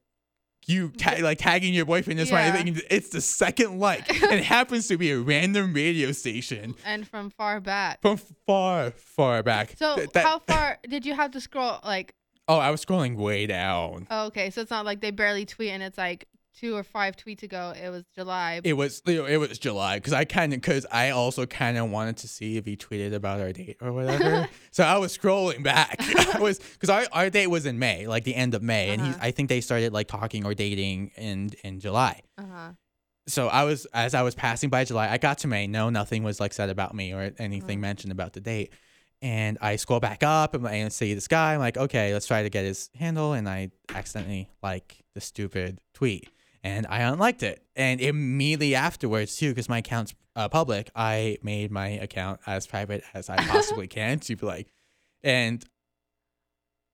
you 0.65 0.89
ta- 0.89 1.17
like 1.21 1.37
tagging 1.37 1.75
your 1.75 1.85
boyfriend 1.85 2.19
this 2.19 2.31
Yeah. 2.31 2.51
way. 2.63 2.73
It's 2.89 3.09
the 3.09 3.21
second 3.21 3.77
like. 3.79 4.09
and 4.23 4.31
it 4.39 4.43
happens 4.43 4.87
to 4.87 4.97
be 4.97 5.11
a 5.11 5.19
random 5.19 5.71
radio 5.71 6.11
station 6.13 6.73
and 6.83 7.07
from 7.07 7.29
far 7.29 7.59
back. 7.59 8.01
from 8.01 8.17
far, 8.47 8.89
far 8.89 9.43
back. 9.43 9.75
So 9.77 9.97
Th- 9.97 10.09
that- 10.13 10.25
how 10.25 10.39
far 10.39 10.79
did 10.89 11.05
you 11.05 11.13
have 11.13 11.29
to 11.31 11.39
scroll? 11.41 11.77
Like, 11.83 12.15
Oh, 12.51 12.57
I 12.59 12.69
was 12.71 12.83
scrolling 12.85 13.15
way 13.15 13.47
down. 13.47 14.07
oh, 14.09 14.25
okay, 14.27 14.49
so 14.49 14.61
it's 14.61 14.71
not 14.71 14.85
like 14.85 14.99
they 15.01 15.11
barely 15.11 15.45
tweet 15.45 15.69
and 15.71 15.81
it's 15.81 15.97
like 15.97 16.27
two 16.59 16.75
or 16.75 16.83
five 16.83 17.15
tweets 17.15 17.43
ago. 17.43 17.73
It 17.81 17.89
was 17.89 18.03
July. 18.13 18.59
It 18.63 18.73
was 18.73 19.01
it 19.07 19.39
was 19.39 19.57
July 19.57 19.97
because 19.97 20.11
I 20.13 20.25
kind 20.25 20.51
of 20.53 20.59
because 20.59 20.85
I 20.91 21.11
also 21.11 21.45
kind 21.45 21.77
of 21.77 21.89
wanted 21.89 22.17
to 22.17 22.27
see 22.27 22.57
if 22.57 22.65
he 22.65 22.75
tweeted 22.75 23.13
about 23.13 23.39
our 23.39 23.53
date 23.53 23.77
or 23.81 23.93
whatever. 23.93 24.49
so 24.71 24.83
I 24.83 24.97
was 24.97 25.17
scrolling 25.17 25.63
back. 25.63 25.95
I 26.35 26.39
was 26.39 26.59
because 26.59 26.89
our, 26.89 27.05
our 27.13 27.29
date 27.29 27.47
was 27.47 27.65
in 27.65 27.79
May, 27.79 28.05
like 28.07 28.25
the 28.25 28.35
end 28.35 28.53
of 28.53 28.61
May, 28.61 28.89
and 28.89 29.01
he 29.01 29.09
Uh-huh. 29.11 29.19
I 29.21 29.31
think 29.31 29.47
they 29.49 29.61
started 29.61 29.93
like 29.93 30.07
talking 30.07 30.45
or 30.45 30.53
dating 30.53 31.11
in 31.15 31.51
in 31.63 31.79
July. 31.79 32.21
uh 32.37 32.43
huh. 32.53 32.71
So 33.27 33.47
I 33.47 33.63
was 33.63 33.85
as 33.93 34.13
I 34.13 34.23
was 34.23 34.35
passing 34.35 34.69
by 34.69 34.83
July, 34.83 35.07
I 35.09 35.17
got 35.19 35.37
to 35.39 35.47
May. 35.47 35.67
No, 35.67 35.89
nothing 35.89 36.21
was 36.23 36.39
like 36.41 36.51
said 36.53 36.69
about 36.69 36.93
me 36.93 37.13
or 37.13 37.31
anything 37.39 37.77
Mhm. 37.77 37.81
mentioned 37.81 38.11
about 38.11 38.33
the 38.33 38.41
date. 38.41 38.73
And 39.21 39.57
I 39.61 39.75
scroll 39.75 39.99
back 39.99 40.23
up 40.23 40.55
and 40.55 40.67
I 40.67 40.87
see 40.89 41.13
this 41.13 41.27
guy. 41.27 41.53
I'm 41.53 41.59
like, 41.59 41.77
okay, 41.77 42.13
let's 42.13 42.25
try 42.25 42.41
to 42.41 42.49
get 42.49 42.65
his 42.65 42.89
handle. 42.95 43.33
And 43.33 43.47
I 43.47 43.69
accidentally 43.93 44.49
like 44.63 45.03
the 45.13 45.21
stupid 45.21 45.79
tweet 45.93 46.29
and 46.63 46.85
I 46.89 47.01
unliked 47.01 47.43
it. 47.43 47.63
And 47.75 48.01
immediately 48.01 48.75
afterwards, 48.75 49.37
too, 49.37 49.49
because 49.49 49.69
my 49.69 49.79
account's 49.79 50.13
uh, 50.35 50.49
public, 50.49 50.89
I 50.95 51.37
made 51.43 51.71
my 51.71 51.89
account 51.89 52.39
as 52.45 52.67
private 52.67 53.03
as 53.13 53.29
I 53.29 53.35
possibly 53.47 53.87
can 53.87 54.19
to 54.19 54.35
be 54.35 54.45
like, 54.45 54.67
and 55.23 55.63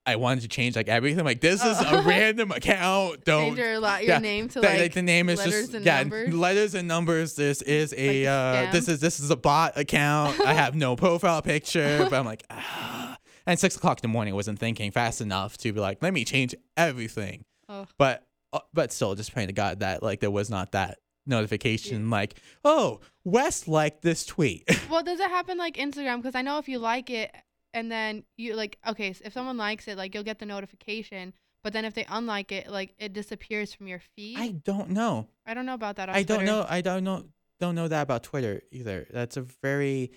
I 0.07 0.15
wanted 0.15 0.41
to 0.41 0.47
change 0.47 0.75
like 0.75 0.87
everything. 0.87 1.23
Like 1.25 1.41
this 1.41 1.63
is 1.63 1.79
a 1.81 1.99
Oh. 1.99 2.03
random 2.07 2.51
account. 2.51 3.25
Don't 3.25 3.47
Change 3.47 3.57
your, 3.59 3.79
la- 3.79 3.97
your 3.97 4.07
yeah, 4.07 4.17
name 4.19 4.47
to 4.49 4.61
the, 4.61 4.67
like 4.67 4.93
the 4.93 5.01
name 5.01 5.29
is 5.29 5.37
letters 5.37 5.53
just 5.53 5.73
and 5.75 5.85
yeah 5.85 5.99
numbers. 5.99 6.33
letters 6.33 6.73
and 6.75 6.87
numbers. 6.87 7.35
This 7.35 7.61
is 7.61 7.93
a 7.97 8.25
Like 8.27 8.69
uh, 8.69 8.71
this 8.71 8.87
is 8.87 8.99
this 9.01 9.19
is 9.19 9.29
a 9.29 9.35
bot 9.35 9.77
account. 9.77 10.39
I 10.39 10.53
have 10.53 10.73
no 10.75 10.95
profile 11.05 11.41
picture, 11.41 11.99
but 12.09 12.13
I'm 12.13 12.25
like 12.25 12.43
ah. 12.49 13.17
And 13.45 13.59
six 13.59 13.75
o'clock 13.77 13.99
in 13.99 14.09
the 14.09 14.13
morning, 14.13 14.33
I 14.33 14.35
wasn't 14.35 14.59
thinking 14.59 14.91
fast 14.91 15.21
enough 15.21 15.57
to 15.59 15.71
be 15.71 15.79
like, 15.79 16.01
let 16.01 16.13
me 16.13 16.25
change 16.25 16.55
everything. 16.75 17.45
Oh. 17.69 17.85
But 17.97 18.23
uh, 18.53 18.59
but 18.73 18.91
still, 18.93 19.13
just 19.15 19.33
praying 19.33 19.47
to 19.47 19.53
God 19.53 19.79
that 19.81 20.01
like 20.01 20.19
there 20.21 20.31
was 20.31 20.49
not 20.49 20.71
that 20.71 20.99
notification 21.25 22.09
like, 22.09 22.35
oh, 22.63 22.99
Wes 23.23 23.67
liked 23.67 24.01
this 24.01 24.25
tweet. 24.25 24.63
Well, 24.89 25.03
does 25.03 25.19
it 25.19 25.29
happen 25.29 25.57
like 25.57 25.75
Instagram? 25.75 26.17
Because 26.17 26.33
I 26.35 26.41
know 26.41 26.57
if 26.59 26.69
you 26.69 26.79
like 26.79 27.09
it 27.09 27.29
and 27.73 27.91
then 27.91 28.23
you 28.37 28.55
like, 28.55 28.77
okay, 28.87 29.13
so 29.13 29.23
if 29.25 29.33
someone 29.33 29.57
likes 29.57 29.87
it, 29.87 29.97
like 29.97 30.13
you'll 30.13 30.23
get 30.23 30.39
the 30.39 30.45
notification. 30.45 31.33
But 31.63 31.73
then 31.73 31.85
if 31.85 31.93
they 31.93 32.05
unlike 32.09 32.51
it, 32.51 32.69
like 32.69 32.93
it 32.97 33.13
disappears 33.13 33.73
from 33.73 33.87
your 33.87 33.99
feed. 34.15 34.37
I 34.39 34.49
don't 34.51 34.91
know. 34.91 35.27
I 35.45 35.53
don't 35.53 35.65
know 35.65 35.73
about 35.73 35.97
that. 35.97 36.07
I 36.09 36.23
don't 36.23 36.37
Twitter. 36.39 36.51
know. 36.51 36.65
I 36.69 36.81
don't 36.81 37.03
know. 37.03 37.25
Don't 37.59 37.75
know 37.75 37.87
that 37.87 38.03
about 38.03 38.23
Twitter 38.23 38.61
either. 38.71 39.07
That's 39.11 39.37
a 39.37 39.41
very. 39.63 40.11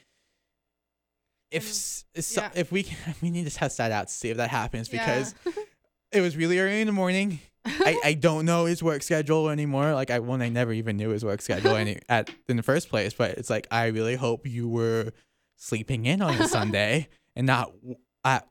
If 1.50 1.64
so, 1.64 2.42
yeah. 2.42 2.50
if 2.54 2.70
we 2.70 2.84
can, 2.84 3.14
we 3.22 3.30
need 3.30 3.44
to 3.48 3.54
test 3.54 3.78
that 3.78 3.90
out 3.90 4.08
to 4.08 4.14
see 4.14 4.30
if 4.30 4.36
that 4.36 4.50
happens 4.50 4.92
Yeah. 4.92 5.00
because 5.04 5.34
it 6.12 6.20
was 6.20 6.36
really 6.36 6.58
early 6.60 6.80
in 6.80 6.86
the 6.86 6.92
morning. 6.92 7.40
I, 7.64 8.00
I 8.04 8.12
don't 8.20 8.46
know 8.46 8.66
his 8.66 8.82
work 8.82 9.02
schedule 9.02 9.48
anymore. 9.48 9.92
Like 9.94 10.10
I 10.10 10.20
one 10.20 10.42
I 10.42 10.48
never 10.48 10.72
even 10.72 10.96
knew 10.96 11.08
his 11.10 11.24
work 11.24 11.42
schedule 11.42 11.74
any 11.74 11.98
at 12.08 12.30
in 12.48 12.56
the 12.56 12.62
first 12.62 12.88
place. 12.88 13.12
But 13.14 13.32
it's 13.32 13.50
like 13.50 13.66
I 13.70 13.86
really 13.86 14.14
hope 14.14 14.46
you 14.46 14.68
were 14.68 15.12
sleeping 15.56 16.06
in 16.06 16.22
on 16.22 16.34
a 16.34 16.46
Sunday 16.46 17.08
and 17.36 17.46
not 17.46 17.72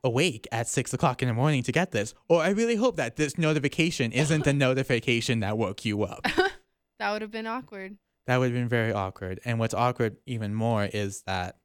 awake 0.02 0.46
at 0.50 0.66
six 0.66 0.92
o'clock 0.92 1.22
in 1.22 1.28
the 1.28 1.34
morning 1.34 1.62
to 1.62 1.72
get 1.72 1.92
this. 1.92 2.14
Or 2.28 2.42
I 2.42 2.48
really 2.50 2.76
hope 2.76 2.96
that 2.96 3.16
this 3.16 3.38
notification 3.38 4.10
isn't 4.12 4.44
the 4.44 4.52
notification 4.68 5.40
that 5.40 5.56
woke 5.58 5.84
you 5.84 6.02
up. 6.02 6.22
that 6.98 7.12
would 7.12 7.22
have 7.22 7.30
been 7.30 7.46
awkward. 7.46 7.96
That 8.26 8.38
would 8.38 8.46
have 8.46 8.54
been 8.54 8.68
very 8.68 8.92
awkward. 8.92 9.40
And 9.44 9.58
what's 9.58 9.74
awkward 9.74 10.16
even 10.26 10.54
more 10.54 10.84
is 10.84 11.22
that 11.22 11.56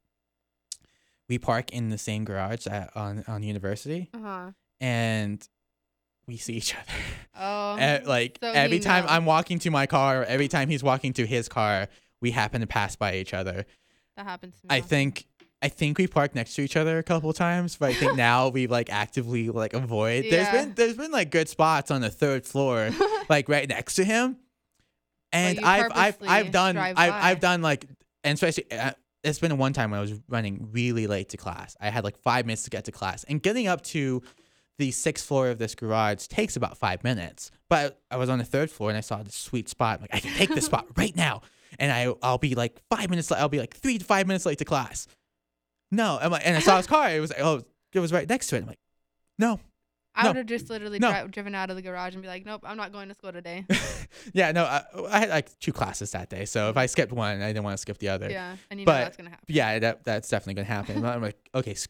we 1.27 1.37
park 1.39 1.71
in 1.71 1.89
the 1.89 1.97
same 1.97 2.23
garage 2.25 2.67
at, 2.67 2.95
on 2.95 3.23
on 3.27 3.41
university, 3.43 4.09
Uh 4.13 4.19
huh. 4.19 4.51
and 4.79 5.47
we 6.27 6.37
see 6.37 6.53
each 6.53 6.75
other. 6.75 6.83
Oh. 7.37 7.75
Eh, 7.75 7.99
like 8.05 8.37
so 8.41 8.49
every 8.49 8.79
time 8.79 9.03
knows. 9.03 9.11
I'm 9.11 9.25
walking 9.25 9.59
to 9.59 9.69
my 9.69 9.87
car, 9.87 10.21
or 10.21 10.23
every 10.23 10.47
time 10.47 10.69
he's 10.69 10.81
walking 10.81 11.11
to 11.13 11.25
his 11.25 11.49
car, 11.49 11.89
we 12.21 12.31
happen 12.31 12.61
to 12.61 12.67
pass 12.67 12.95
by 12.95 13.15
each 13.17 13.33
other. 13.33 13.65
that 14.15 14.25
happens 14.25 14.53
to 14.61 14.67
me. 14.67 14.73
I 14.77 14.79
think 14.79 15.25
I 15.61 15.69
think 15.69 15.97
we 15.97 16.07
parked 16.07 16.35
next 16.35 16.55
to 16.55 16.61
each 16.61 16.75
other 16.75 16.97
a 16.97 17.03
couple 17.03 17.31
times, 17.33 17.75
but 17.77 17.89
I 17.89 17.93
think 17.93 18.15
now 18.17 18.49
we 18.49 18.67
like 18.67 18.91
actively 18.91 19.49
like 19.49 19.73
avoid. 19.73 20.25
There's 20.29 20.49
been 20.49 20.73
there's 20.75 20.97
been 20.97 21.11
like 21.11 21.31
good 21.31 21.49
spots 21.49 21.91
on 21.91 22.01
the 22.01 22.09
third 22.09 22.45
floor, 22.45 22.91
like 23.29 23.49
right 23.49 23.67
next 23.67 23.95
to 23.95 24.03
him. 24.03 24.37
And 25.31 25.57
you 25.57 25.65
I've 25.65 25.91
I've 25.93 26.17
I've 26.21 26.51
done 26.51 26.77
I've 26.77 26.95
by. 26.95 27.09
I've 27.09 27.39
done 27.39 27.61
like 27.61 27.85
and 28.23 28.33
especially 28.35 28.71
uh, 28.71 28.91
it's 29.23 29.39
been 29.39 29.57
one 29.57 29.73
time 29.73 29.91
when 29.91 29.97
I 29.97 30.01
was 30.01 30.13
running 30.29 30.69
really 30.71 31.07
late 31.07 31.29
to 31.29 31.37
class. 31.37 31.75
I 31.81 31.89
had 31.89 32.03
like 32.03 32.17
five 32.17 32.45
minutes 32.45 32.63
to 32.63 32.69
get 32.69 32.85
to 32.85 32.91
class, 32.91 33.23
and 33.23 33.41
getting 33.41 33.67
up 33.67 33.81
to 33.85 34.21
the 34.77 34.91
sixth 34.91 35.25
floor 35.25 35.49
of 35.49 35.57
this 35.57 35.73
garage 35.73 36.27
takes 36.27 36.55
about 36.55 36.77
five 36.77 37.03
minutes. 37.03 37.49
But 37.69 38.01
I 38.11 38.17
was 38.17 38.29
on 38.29 38.39
the 38.39 38.45
third 38.45 38.69
floor 38.69 38.89
and 38.89 38.97
I 38.97 39.01
saw 39.01 39.23
this 39.23 39.35
sweet 39.35 39.69
spot. 39.69 39.97
I'm 39.97 40.01
like, 40.01 40.13
I 40.13 40.19
can 40.19 40.33
take 40.35 40.49
this 40.49 40.65
spot 40.65 40.85
right 40.97 41.15
now, 41.15 41.41
and 41.79 41.91
I 41.91 42.13
I'll 42.21 42.37
be 42.37 42.55
like 42.55 42.79
five 42.89 43.09
minutes. 43.09 43.31
late. 43.31 43.39
I'll 43.39 43.49
be 43.49 43.59
like 43.59 43.75
three 43.75 43.97
to 43.97 44.05
five 44.05 44.27
minutes 44.27 44.45
late 44.45 44.59
to 44.59 44.65
class. 44.65 45.07
No, 45.95 46.17
I'm 46.21 46.31
like, 46.31 46.41
and 46.45 46.55
I 46.55 46.59
saw 46.59 46.77
his 46.77 46.87
car. 46.87 47.09
It 47.11 47.19
was 47.19 47.31
like, 47.31 47.39
oh, 47.41 47.63
it 47.93 47.99
was 47.99 48.11
right 48.11 48.27
next 48.27 48.47
to 48.47 48.55
it. 48.57 48.61
I'm 48.61 48.67
like, 48.67 48.79
no, 49.39 49.59
I 50.13 50.23
no. 50.23 50.29
would 50.29 50.35
have 50.37 50.45
just 50.45 50.69
literally 50.69 50.99
No. 50.99 51.11
dri- 51.11 51.29
driven 51.29 51.55
out 51.55 51.69
of 51.69 51.75
the 51.75 51.81
garage 51.81 52.13
and 52.13 52.21
be 52.21 52.27
like, 52.27 52.45
nope, 52.45 52.61
I'm 52.65 52.77
not 52.77 52.91
going 52.91 53.09
to 53.09 53.15
school 53.15 53.31
today. 53.33 53.65
yeah, 54.33 54.51
no. 54.51 54.63
I, 54.65 54.83
I 55.09 55.19
had 55.19 55.29
like 55.29 55.57
two 55.59 55.73
classes 55.73 56.11
that 56.11 56.29
day, 56.29 56.45
so 56.45 56.69
if 56.69 56.77
I 56.77 56.85
skipped 56.85 57.11
one, 57.11 57.41
I 57.41 57.47
didn't 57.47 57.63
want 57.63 57.73
to 57.77 57.81
skip 57.81 57.97
the 57.97 58.09
other. 58.09 58.29
yeah. 58.29 58.55
And 58.69 58.79
you 58.79 58.85
know 58.85 58.91
that's 58.93 59.17
going 59.17 59.25
to 59.25 59.31
happen. 59.31 59.45
yeah, 59.47 59.79
that 59.79 60.03
that's 60.03 60.29
definitely 60.29 60.55
gonna 60.55 60.65
happen. 60.75 61.05
I'm 61.05 61.21
like, 61.21 61.37
okay, 61.55 61.73
sc- 61.73 61.89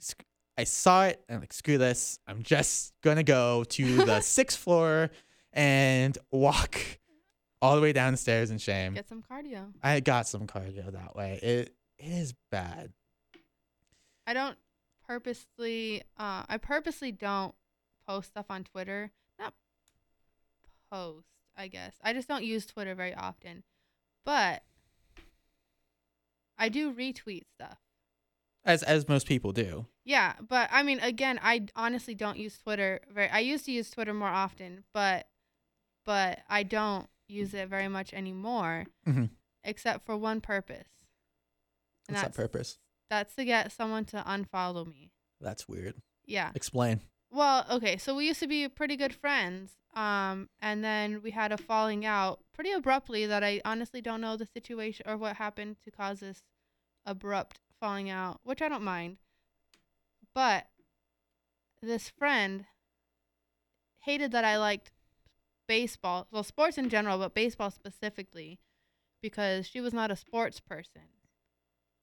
sc- 0.00 0.22
I 0.58 0.64
saw 0.64 1.04
it. 1.06 1.22
and 1.28 1.36
I'm 1.36 1.42
like, 1.42 1.52
screw 1.52 1.78
this. 1.78 2.18
I'm 2.26 2.42
just 2.42 2.92
gonna 3.02 3.22
go 3.22 3.64
to 3.64 3.96
the 4.04 4.20
sixth 4.20 4.58
floor 4.58 5.10
and 5.52 6.16
walk 6.30 6.76
all 7.62 7.76
the 7.76 7.82
way 7.82 7.92
downstairs 7.92 8.50
in 8.50 8.58
shame. 8.58 8.94
Get 8.94 9.08
some 9.08 9.22
cardio. 9.22 9.72
I 9.82 10.00
got 10.00 10.26
some 10.28 10.46
cardio 10.46 10.92
that 10.92 11.14
way. 11.16 11.38
It 11.42 11.74
it 11.98 12.08
is 12.12 12.34
bad. 12.50 12.92
I 14.30 14.32
don't 14.32 14.56
purposely 15.08 16.02
uh 16.16 16.44
I 16.48 16.56
purposely 16.56 17.10
don't 17.10 17.52
post 18.06 18.28
stuff 18.28 18.46
on 18.48 18.62
Twitter. 18.62 19.10
Not 19.40 19.54
post, 20.88 21.26
I 21.56 21.66
guess. 21.66 21.96
I 22.04 22.12
just 22.12 22.28
don't 22.28 22.44
use 22.44 22.64
Twitter 22.64 22.94
very 22.94 23.12
often. 23.12 23.64
But 24.24 24.62
I 26.56 26.68
do 26.68 26.92
retweet 26.92 27.42
stuff. 27.52 27.78
As 28.64 28.84
as 28.84 29.08
most 29.08 29.26
people 29.26 29.50
do. 29.50 29.86
Yeah, 30.04 30.34
but 30.48 30.68
I 30.70 30.84
mean 30.84 31.00
again, 31.00 31.40
I 31.42 31.66
honestly 31.74 32.14
don't 32.14 32.38
use 32.38 32.56
Twitter 32.56 33.00
very 33.12 33.30
I 33.30 33.40
used 33.40 33.64
to 33.64 33.72
use 33.72 33.90
Twitter 33.90 34.14
more 34.14 34.28
often, 34.28 34.84
but 34.94 35.26
but 36.06 36.38
I 36.48 36.62
don't 36.62 37.08
use 37.26 37.52
it 37.52 37.68
very 37.68 37.88
much 37.88 38.14
anymore 38.14 38.86
Mhm. 39.08 39.30
except 39.64 40.06
for 40.06 40.16
one 40.16 40.40
purpose. 40.40 40.86
And 42.06 42.14
What's 42.16 42.22
that 42.22 42.34
purpose? 42.34 42.78
That's 43.10 43.34
to 43.34 43.44
get 43.44 43.72
someone 43.72 44.04
to 44.06 44.22
unfollow 44.26 44.86
me. 44.86 45.10
That's 45.40 45.68
weird. 45.68 45.96
Yeah. 46.24 46.50
Explain. 46.54 47.00
Well, 47.30 47.66
okay, 47.70 47.96
so 47.96 48.14
we 48.14 48.26
used 48.26 48.40
to 48.40 48.46
be 48.46 48.68
pretty 48.68 48.96
good 48.96 49.14
friends. 49.14 49.72
Um, 49.94 50.48
and 50.60 50.84
then 50.84 51.20
we 51.22 51.32
had 51.32 51.50
a 51.50 51.58
falling 51.58 52.06
out 52.06 52.40
pretty 52.54 52.70
abruptly 52.70 53.26
that 53.26 53.42
I 53.42 53.60
honestly 53.64 54.00
don't 54.00 54.20
know 54.20 54.36
the 54.36 54.46
situation 54.46 55.04
or 55.08 55.16
what 55.16 55.36
happened 55.36 55.76
to 55.84 55.90
cause 55.90 56.20
this 56.20 56.42
abrupt 57.04 57.58
falling 57.80 58.08
out, 58.08 58.40
which 58.44 58.62
I 58.62 58.68
don't 58.68 58.84
mind. 58.84 59.16
But 60.34 60.66
this 61.82 62.08
friend 62.08 62.66
hated 64.02 64.30
that 64.32 64.44
I 64.44 64.58
liked 64.58 64.92
baseball, 65.66 66.28
well, 66.30 66.44
sports 66.44 66.78
in 66.78 66.88
general, 66.88 67.18
but 67.18 67.34
baseball 67.34 67.70
specifically, 67.70 68.60
because 69.20 69.66
she 69.66 69.80
was 69.80 69.92
not 69.92 70.10
a 70.10 70.16
sports 70.16 70.60
person. 70.60 71.02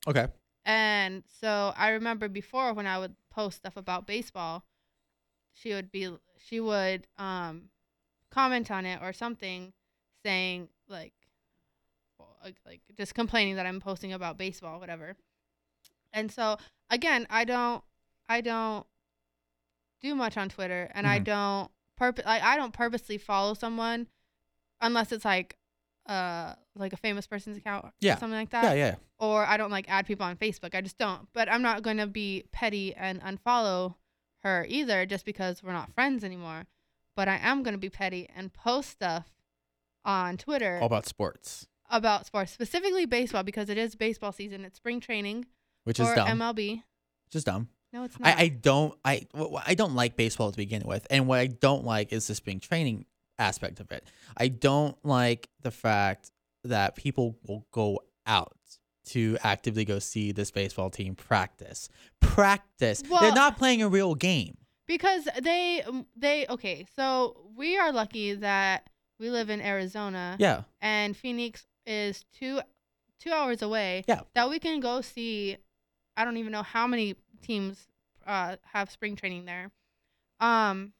Okay. 0.07 0.27
And 0.67 1.23
so 1.39 1.73
I 1.77 1.91
remember 1.91 2.27
before 2.27 2.73
when 2.73 2.85
I 2.85 2.99
would 2.99 3.15
post 3.31 3.57
stuff 3.57 3.77
about 3.77 4.05
baseball, 4.05 4.65
she 5.53 5.73
would 5.73 5.91
be 5.91 6.15
she 6.37 6.59
would 6.59 7.07
um 7.17 7.69
comment 8.29 8.69
on 8.69 8.85
it 8.85 8.99
or 9.01 9.13
something 9.13 9.71
saying 10.23 10.67
like 10.89 11.13
like, 12.65 12.81
just 12.97 13.15
complaining 13.15 13.55
that 13.55 13.65
I'm 13.65 13.79
posting 13.79 14.11
about 14.13 14.37
baseball 14.37 14.79
whatever. 14.79 15.15
And 16.13 16.31
so 16.31 16.57
again, 16.89 17.25
I 17.29 17.45
don't 17.45 17.83
I 18.27 18.41
don't 18.41 18.85
do 20.01 20.15
much 20.15 20.37
on 20.37 20.49
Twitter 20.49 20.91
and 20.93 21.07
I 21.07 21.19
Mhm. 21.19 21.23
don't 21.23 21.71
purpose 21.95 22.25
I, 22.27 22.39
I 22.41 22.55
don't 22.57 22.73
purposely 22.73 23.17
follow 23.17 23.53
someone 23.53 24.07
unless 24.81 25.11
it's 25.13 25.25
like 25.25 25.57
uh 26.07 26.55
like 26.79 26.93
a 26.93 26.97
famous 26.97 27.27
person's 27.27 27.57
account 27.57 27.85
or 27.85 27.91
Yeah. 27.99 28.17
something 28.17 28.37
like 28.37 28.49
that 28.51 28.63
Yeah, 28.63 28.73
yeah. 28.73 28.95
or 29.19 29.45
I 29.45 29.57
don't 29.57 29.71
like 29.71 29.89
add 29.89 30.05
people 30.05 30.25
on 30.25 30.35
Facebook. 30.37 30.75
I 30.75 30.81
just 30.81 30.97
don't. 30.97 31.27
But 31.33 31.49
I'm 31.49 31.61
not 31.61 31.83
going 31.83 31.97
to 31.97 32.07
be 32.07 32.45
petty 32.51 32.93
and 32.95 33.21
unfollow 33.21 33.95
her 34.43 34.65
either 34.69 35.05
just 35.05 35.25
because 35.25 35.63
we're 35.63 35.73
not 35.73 35.93
friends 35.93 36.23
anymore. 36.23 36.65
But 37.15 37.27
I 37.27 37.37
am 37.41 37.63
going 37.63 37.73
to 37.73 37.79
be 37.79 37.89
petty 37.89 38.29
and 38.35 38.53
post 38.53 38.89
stuff 38.91 39.27
on 40.05 40.37
Twitter 40.37 40.77
All 40.79 40.85
about 40.87 41.05
sports, 41.05 41.67
about 41.89 42.25
sports, 42.25 42.51
specifically 42.51 43.05
baseball 43.05 43.43
because 43.43 43.69
it 43.69 43.77
is 43.77 43.95
baseball 43.95 44.31
season. 44.31 44.63
It's 44.65 44.77
spring 44.77 44.99
training 44.99 45.45
which 45.83 45.99
is 45.99 46.07
dumb. 46.13 46.39
MLB. 46.39 46.83
Just 47.31 47.45
dumb. 47.45 47.69
No, 47.93 48.03
it's 48.03 48.19
not. 48.19 48.37
I, 48.37 48.41
I 48.43 48.47
don't 48.49 48.93
I 49.03 49.25
I 49.65 49.73
don't 49.73 49.95
like 49.95 50.15
baseball 50.17 50.51
to 50.51 50.57
begin 50.57 50.83
with, 50.85 51.07
and 51.09 51.27
what 51.27 51.39
I 51.39 51.47
don't 51.47 51.85
like 51.85 52.11
is 52.13 52.27
the 52.27 52.35
spring 52.35 52.59
training 52.59 53.05
aspect 53.39 53.79
of 53.79 53.91
it. 53.91 54.03
I 54.35 54.49
don't 54.49 54.97
like 55.05 55.47
the 55.61 55.71
fact 55.71 56.31
that 56.67 56.95
people 56.95 57.37
will 57.47 57.65
go 57.71 57.99
out 58.25 58.53
to 59.05 59.37
actively 59.43 59.85
go 59.85 59.99
see 59.99 60.31
this 60.31 60.51
baseball 60.51 60.89
team 60.89 61.15
practice. 61.15 61.89
Practice. 62.19 63.01
They're 63.01 63.33
not 63.33 63.57
playing 63.57 63.81
a 63.81 63.87
real 63.89 64.15
game. 64.15 64.57
because 64.85 65.27
they 65.41 65.81
um, 65.83 66.05
they 66.15 66.45
okay. 66.49 66.85
So 66.95 67.37
we 67.55 67.77
are 67.77 67.91
lucky 67.91 68.33
that 68.35 68.89
we 69.19 69.29
live 69.29 69.49
in 69.49 69.61
Arizona. 69.61 70.35
Yeah. 70.39 70.63
and 70.81 71.15
Phoenix 71.15 71.65
is 71.85 72.25
two 72.37 72.59
two 73.19 73.31
hours 73.31 73.61
away. 73.61 74.03
Yeah. 74.07 74.21
That 74.35 74.49
we 74.49 74.59
can 74.59 74.79
go 74.79 75.01
see. 75.01 75.57
I 76.15 76.25
don't 76.25 76.37
even 76.37 76.51
know 76.51 76.63
how 76.63 76.87
many 76.87 77.15
teams 77.41 77.87
uh, 78.25 78.57
have 78.73 78.91
spring 78.91 79.15
training 79.15 79.45
there. 79.45 79.71
Um, 80.39 80.93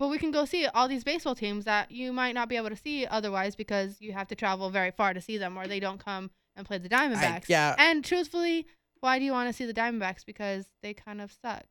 but 0.00 0.08
we 0.08 0.16
can 0.16 0.30
go 0.30 0.46
see 0.46 0.64
all 0.66 0.88
these 0.88 1.04
baseball 1.04 1.34
teams 1.34 1.66
that 1.66 1.90
you 1.90 2.10
might 2.10 2.32
not 2.34 2.48
be 2.48 2.56
able 2.56 2.70
to 2.70 2.76
see 2.76 3.06
otherwise 3.06 3.54
because 3.54 4.00
you 4.00 4.14
have 4.14 4.26
to 4.28 4.34
travel 4.34 4.70
very 4.70 4.90
far 4.90 5.12
to 5.12 5.20
see 5.20 5.36
them 5.36 5.58
or 5.58 5.66
they 5.66 5.78
don't 5.78 6.02
come 6.02 6.30
and 6.56 6.66
play 6.66 6.78
the 6.78 6.88
Diamondbacks. 6.88 7.44
yeah. 7.48 7.74
And 7.76 8.02
truthfully, 8.02 8.66
why 9.00 9.18
do 9.18 9.26
you 9.26 9.32
want 9.32 9.50
to 9.50 9.52
see 9.52 9.66
the 9.66 9.74
Diamondbacks? 9.74 10.24
Because 10.24 10.64
they 10.82 10.94
kind 10.94 11.20
of 11.20 11.36
suck. 11.42 11.64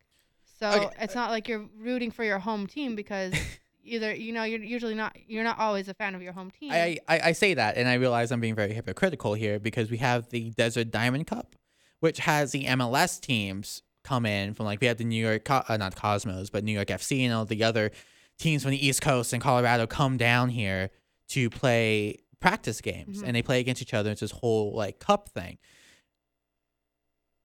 So 0.60 0.70
Okay, 0.70 0.96
it's 1.02 1.16
not 1.16 1.32
like 1.32 1.48
you're 1.48 1.66
rooting 1.76 2.12
for 2.12 2.24
your 2.24 2.38
home 2.38 2.68
team 2.68 2.96
because 2.96 3.34
either 3.84 4.14
you 4.14 4.32
know 4.32 4.44
you're 4.44 4.62
usually 4.62 4.94
not 4.94 5.16
you're 5.26 5.44
not 5.44 5.58
always 5.58 5.88
a 5.88 5.96
fan 5.96 6.14
of 6.14 6.22
your 6.22 6.34
home 6.34 6.52
team. 6.52 6.72
I, 6.72 7.00
I 7.08 7.20
I 7.20 7.32
say 7.32 7.56
that, 7.56 7.78
and 7.78 7.88
I 7.88 7.96
realize 7.96 8.32
I'm 8.32 8.42
being 8.42 8.56
very 8.56 8.74
hypocritical 8.74 9.34
here 9.34 9.58
because 9.58 9.90
we 9.90 9.98
have 9.98 10.30
the 10.30 10.52
Desert 10.52 10.92
Diamond 10.92 11.26
Cup, 11.26 11.56
which 12.00 12.20
has 12.20 12.52
the 12.52 12.66
MLS 12.66 13.20
teams 13.20 13.82
come 14.04 14.28
in 14.28 14.54
from 14.54 14.66
like 14.66 14.82
we 14.82 14.88
have 14.88 14.98
the 14.98 15.04
New 15.04 15.26
York 15.26 15.50
uh, 15.50 15.78
not 15.78 15.96
Cosmos, 15.96 16.50
but 16.50 16.64
New 16.64 16.74
York 16.74 16.90
FC 16.90 17.24
and 17.24 17.34
all 17.34 17.46
the 17.46 17.64
other 17.64 17.92
teams 18.40 18.64
from 18.64 18.72
the 18.72 18.86
East 18.88 19.02
Coast 19.02 19.34
and 19.34 19.42
Colorado 19.42 19.86
come 19.86 20.18
down 20.18 20.50
here 20.50 20.90
to 21.30 21.50
play 21.50 22.18
practice 22.40 22.82
games, 22.82 23.22
Mhm. 23.22 23.28
and 23.28 23.36
they 23.36 23.42
play 23.42 23.60
against 23.60 23.82
each 23.82 23.94
other. 23.94 24.10
It's 24.12 24.22
this 24.22 24.32
whole 24.32 24.74
like 24.74 25.00
cup 25.00 25.30
thing. 25.30 25.58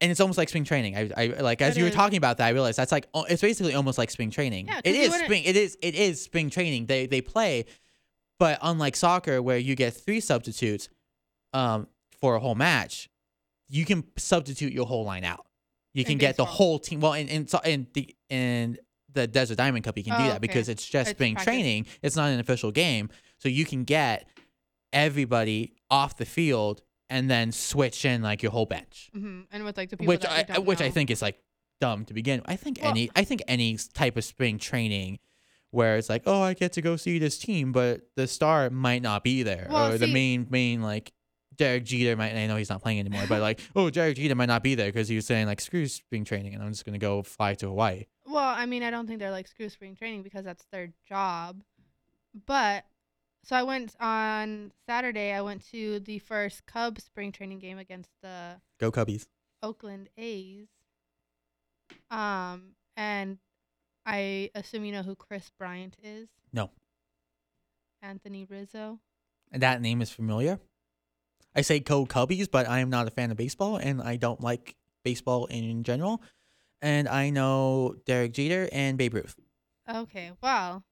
And 0.00 0.10
it's 0.10 0.20
almost 0.20 0.36
like 0.38 0.48
spring 0.48 0.64
training. 0.64 0.96
I, 0.96 1.10
I 1.16 1.26
like 1.40 1.62
as 1.62 1.76
It 1.76 1.80
you 1.80 1.84
were 1.84 1.90
talking 1.90 2.18
about 2.18 2.36
that. 2.38 2.46
I 2.46 2.50
realized 2.50 2.76
that's 2.78 2.92
like 2.92 3.06
it's 3.28 3.40
basically 3.42 3.74
almost 3.74 3.96
like 3.96 4.10
spring 4.10 4.30
training. 4.30 4.66
Yeah, 4.66 4.80
it 4.84 4.94
is 4.94 5.14
spring. 5.14 5.44
It 5.44 5.56
is 5.56 5.78
it 5.82 5.94
is 5.94 6.22
spring 6.22 6.50
training. 6.50 6.86
They 6.86 7.06
they 7.06 7.20
play, 7.22 7.64
but 8.38 8.58
unlike 8.60 8.96
soccer, 8.96 9.40
where 9.40 9.56
you 9.58 9.74
get 9.76 9.94
three 9.94 10.20
substitutes 10.20 10.88
um, 11.52 11.88
for 12.20 12.34
a 12.34 12.40
whole 12.40 12.56
match, 12.56 13.08
you 13.68 13.84
can 13.84 14.04
substitute 14.18 14.72
your 14.72 14.86
whole 14.86 15.04
line 15.04 15.24
out. 15.24 15.46
You 15.94 16.04
can 16.04 16.18
get 16.18 16.36
the 16.36 16.44
whole 16.44 16.78
team. 16.80 17.00
Well, 17.00 17.12
in 17.14 17.28
in, 17.28 17.46
so- 17.48 17.60
in 17.64 17.86
the 17.94 18.14
in 18.28 18.76
the 19.14 19.26
Desert 19.26 19.56
Diamond 19.56 19.84
Cup, 19.84 19.96
you 19.96 20.04
can 20.04 20.18
do 20.18 20.24
Oh, 20.26 20.28
that 20.28 20.40
because 20.40 20.68
it's 20.68 20.84
just 20.86 21.10
It's 21.10 21.16
spring 21.16 21.34
practice. 21.34 21.52
training. 21.52 21.86
It's 22.02 22.16
not 22.16 22.30
an 22.30 22.40
official 22.40 22.70
game, 22.70 23.08
so 23.38 23.48
you 23.48 23.64
can 23.64 23.84
get 23.84 24.28
everybody 24.92 25.72
off 25.90 26.16
the 26.16 26.24
field 26.24 26.82
and 27.10 27.30
then 27.30 27.52
switch 27.52 28.04
in 28.04 28.22
like 28.22 28.42
your 28.42 28.52
whole 28.52 28.66
bench, 28.66 29.10
hmm 29.12 29.42
And 29.52 29.64
with 29.64 29.76
like 29.76 29.90
the 29.90 29.96
people 29.96 30.08
which 30.12 30.24
I 30.24 30.58
which 30.58 30.80
I 30.80 30.90
think 30.90 31.10
is 31.10 31.20
like 31.22 31.38
dumb 31.80 32.04
to 32.06 32.14
begin. 32.14 32.40
with. 32.40 32.50
I 32.50 32.56
think 32.56 32.78
Well- 32.80 32.90
any 32.90 33.10
I 33.14 33.24
think 33.24 33.42
any 33.46 33.76
type 33.92 34.16
of 34.16 34.24
spring 34.24 34.58
training 34.58 35.18
where 35.70 35.96
it's 35.96 36.08
like, 36.08 36.22
oh, 36.26 36.40
I 36.40 36.54
get 36.54 36.72
to 36.74 36.82
go 36.82 36.94
see 36.96 37.18
this 37.18 37.36
team, 37.36 37.72
but 37.72 38.02
the 38.14 38.28
star 38.28 38.70
might 38.70 39.02
not 39.02 39.24
be 39.24 39.42
there, 39.42 39.66
Well, 39.68 39.92
or 39.92 39.98
the 39.98 40.06
main 40.06 40.46
main 40.48 40.82
like 40.82 41.12
Derek 41.56 41.84
Jeter 41.84 42.16
might. 42.16 42.34
I 42.34 42.46
know 42.46 42.56
he's 42.56 42.70
not 42.70 42.82
playing 42.82 43.00
anymore, 43.00 43.24
but 43.28 43.40
like, 43.40 43.60
oh, 43.76 43.90
Derek 43.90 44.16
Jeter 44.16 44.34
might 44.34 44.46
not 44.46 44.62
be 44.62 44.74
there 44.76 44.86
because 44.88 45.08
he 45.08 45.16
was 45.16 45.26
saying 45.26 45.46
like, 45.46 45.60
screw 45.60 45.86
spring 45.86 46.24
training, 46.24 46.54
and 46.54 46.62
I'm 46.62 46.70
just 46.70 46.84
gonna 46.84 46.98
go 46.98 47.22
fly 47.22 47.54
to 47.54 47.66
Hawaii. 47.68 48.04
Well, 48.34 48.42
I 48.42 48.66
mean, 48.66 48.82
I 48.82 48.90
don't 48.90 49.06
think 49.06 49.20
they're 49.20 49.30
like 49.30 49.46
screw 49.46 49.68
spring 49.68 49.94
training 49.94 50.24
because 50.24 50.44
that's 50.44 50.64
their 50.72 50.88
job. 51.08 51.62
But 52.46 52.84
so 53.44 53.54
I 53.54 53.62
went 53.62 53.94
on 54.00 54.72
Saturday. 54.88 55.30
I 55.30 55.40
went 55.40 55.64
to 55.70 56.00
the 56.00 56.18
first 56.18 56.66
Cubs 56.66 57.04
spring 57.04 57.30
training 57.30 57.60
game 57.60 57.78
against 57.78 58.10
the 58.22 58.56
Go 58.80 58.90
Cubbies. 58.90 59.28
Oakland 59.62 60.08
A's. 60.18 60.66
Um, 62.10 62.74
and 62.96 63.38
I 64.04 64.50
assume 64.56 64.84
you 64.84 64.90
know 64.90 65.04
who 65.04 65.14
Kris 65.14 65.52
Bryant 65.56 65.96
is. 66.02 66.26
No. 66.52 66.70
Anthony 68.02 68.46
Rizzo. 68.50 68.98
That 69.52 69.80
name 69.80 70.02
is 70.02 70.10
familiar. 70.10 70.58
I 71.54 71.60
say 71.60 71.78
Go 71.78 72.04
Cubbies, 72.04 72.50
but 72.50 72.68
I 72.68 72.80
am 72.80 72.90
not 72.90 73.06
a 73.06 73.12
fan 73.12 73.30
of 73.30 73.36
baseball, 73.36 73.76
and 73.76 74.02
I 74.02 74.16
don't 74.16 74.40
like 74.40 74.74
baseball 75.04 75.46
in 75.46 75.84
general. 75.84 76.20
And 76.84 77.08
I 77.08 77.30
know 77.30 77.96
Derek 78.04 78.34
Jeter 78.34 78.68
and 78.70 78.98
Babe 78.98 79.14
Ruth. 79.14 79.36
Okay, 79.90 80.32
wow. 80.42 80.82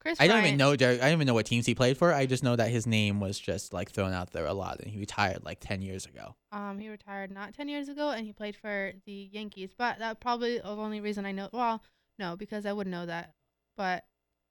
Chris. 0.00 0.20
I 0.20 0.26
don't 0.26 0.44
even 0.44 0.56
know 0.56 0.74
Derek. 0.74 1.00
I 1.00 1.04
don't 1.04 1.12
even 1.12 1.26
know 1.28 1.34
what 1.34 1.46
teams 1.46 1.66
he 1.66 1.74
played 1.74 1.96
for. 1.96 2.12
I 2.12 2.26
just 2.26 2.42
know 2.42 2.56
that 2.56 2.68
his 2.68 2.84
name 2.84 3.20
was 3.20 3.38
just 3.38 3.72
like 3.72 3.92
thrown 3.92 4.12
out 4.12 4.32
there 4.32 4.46
a 4.46 4.52
lot, 4.52 4.80
and 4.80 4.90
he 4.90 4.98
retired 4.98 5.44
like 5.44 5.60
ten 5.60 5.82
years 5.82 6.04
ago. 6.04 6.34
Um, 6.50 6.80
he 6.80 6.88
retired 6.88 7.30
not 7.30 7.54
ten 7.54 7.68
years 7.68 7.88
ago, 7.88 8.10
and 8.10 8.26
he 8.26 8.32
played 8.32 8.56
for 8.56 8.92
the 9.04 9.30
Yankees. 9.32 9.70
But 9.78 10.00
that 10.00 10.18
probably 10.18 10.58
the 10.58 10.66
only 10.66 11.00
reason 11.00 11.24
I 11.24 11.30
know. 11.30 11.48
Well, 11.52 11.80
no, 12.18 12.34
because 12.34 12.66
I 12.66 12.72
would 12.72 12.88
know 12.88 13.06
that. 13.06 13.34
But 13.76 14.04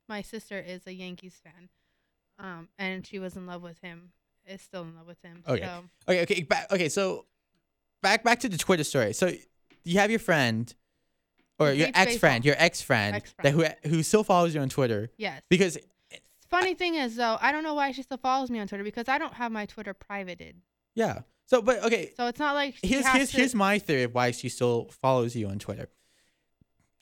my 0.07 0.21
sister 0.21 0.57
is 0.57 0.87
a 0.87 0.93
Yankees 0.93 1.41
fan, 1.43 1.67
um, 2.39 2.69
and 2.79 3.05
she 3.05 3.19
was 3.19 3.35
in 3.35 3.47
love 3.47 3.61
with 3.61 3.79
him. 3.81 4.13
Is 4.47 4.61
still 4.61 4.83
in 4.83 4.95
love 4.95 5.07
with 5.07 5.21
him. 5.21 5.43
Okay. 5.45 5.61
So 5.61 5.83
Okay, 6.07 6.21
okay, 6.21 6.43
back. 6.43 6.71
Okay, 6.71 6.87
so 6.87 7.25
back 8.01 8.23
back 8.23 8.39
to 8.39 8.49
the 8.49 8.57
Twitter 8.57 8.85
story. 8.85 9.11
So 9.11 9.33
you 9.83 9.99
have 9.99 10.09
your 10.09 10.19
friend, 10.19 10.73
or 11.59 11.71
your 11.71 11.89
ex 11.93 12.17
friend, 12.17 12.43
your 12.45 12.55
ex 12.57 12.81
friend 12.81 13.21
that 13.43 13.51
who 13.51 13.65
who 13.87 14.03
still 14.03 14.23
follows 14.23 14.53
you 14.55 14.61
on 14.61 14.69
Twitter 14.69 15.09
yes. 15.17 15.41
because 15.49 15.77
Funny 16.49 16.73
thing 16.73 16.95
is 16.95 17.15
though, 17.15 17.37
I 17.41 17.51
don't 17.51 17.63
know 17.63 17.73
why 17.73 17.91
she 17.91 18.01
still 18.03 18.17
follows 18.17 18.49
me 18.49 18.59
on 18.59 18.67
Twitter 18.67 18.83
because 18.83 19.09
I 19.09 19.17
don't 19.17 19.33
have 19.33 19.51
my 19.51 19.65
Twitter 19.65 19.93
privated. 19.93 20.57
yeah. 20.93 21.21
So 21.47 21.61
but 21.61 21.83
okay, 21.83 22.11
So 22.17 22.27
it's 22.27 22.39
not 22.39 22.55
like 22.55 22.75
here's 22.81 23.05
here's 23.07 23.31
to, 23.31 23.37
here's 23.37 23.55
my 23.55 23.77
theory 23.77 24.03
of 24.03 24.15
why 24.15 24.31
she 24.31 24.49
still 24.49 24.89
follows 24.89 25.35
you 25.35 25.47
on 25.47 25.59
Twitter. 25.59 25.89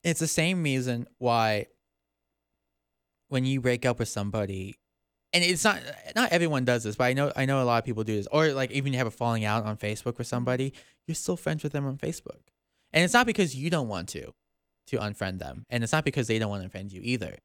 It's 0.04 0.20
the 0.20 0.28
same 0.28 0.64
reason 0.64 1.08
why 1.18 1.68
when 3.30 3.46
you 3.46 3.62
break 3.62 3.86
up 3.86 4.00
with 4.00 4.10
somebody, 4.10 4.76
and 5.32 5.44
it's 5.44 5.64
not 5.64 5.80
not 6.16 6.32
everyone 6.32 6.66
does 6.66 6.84
this, 6.84 6.96
but 6.98 7.06
I 7.06 7.14
know 7.14 7.32
I 7.36 7.46
know 7.46 7.62
a 7.62 7.66
lot 7.66 7.78
of 7.78 7.86
people 7.86 8.04
do 8.04 8.16
this, 8.16 8.28
or 8.32 8.50
like 8.50 8.72
even 8.72 8.92
you 8.92 8.98
have 8.98 9.08
a 9.08 9.12
falling 9.12 9.46
out 9.46 9.66
on 9.66 9.78
Facebook 9.78 10.18
with 10.18 10.28
somebody, 10.28 10.74
you're 11.08 11.16
still 11.16 11.38
friends 11.38 11.64
with 11.64 11.72
them 11.72 11.86
on 11.86 11.98
Facebook, 11.98 12.42
and 12.92 13.04
it's 13.04 13.14
not 13.14 13.26
because 13.26 13.56
you 13.56 13.70
don't 13.70 13.88
want 13.88 14.10
to 14.10 14.34
to 14.88 14.98
unfriend 14.98 15.40
them, 15.40 15.66
and 15.70 15.84
it's 15.84 15.94
not 15.94 16.06
because 16.06 16.28
they 16.28 16.40
don't 16.40 16.50
want 16.50 16.64
to 16.64 16.70
unfriend 16.70 16.92
you 16.92 17.02
either. 17.04 17.38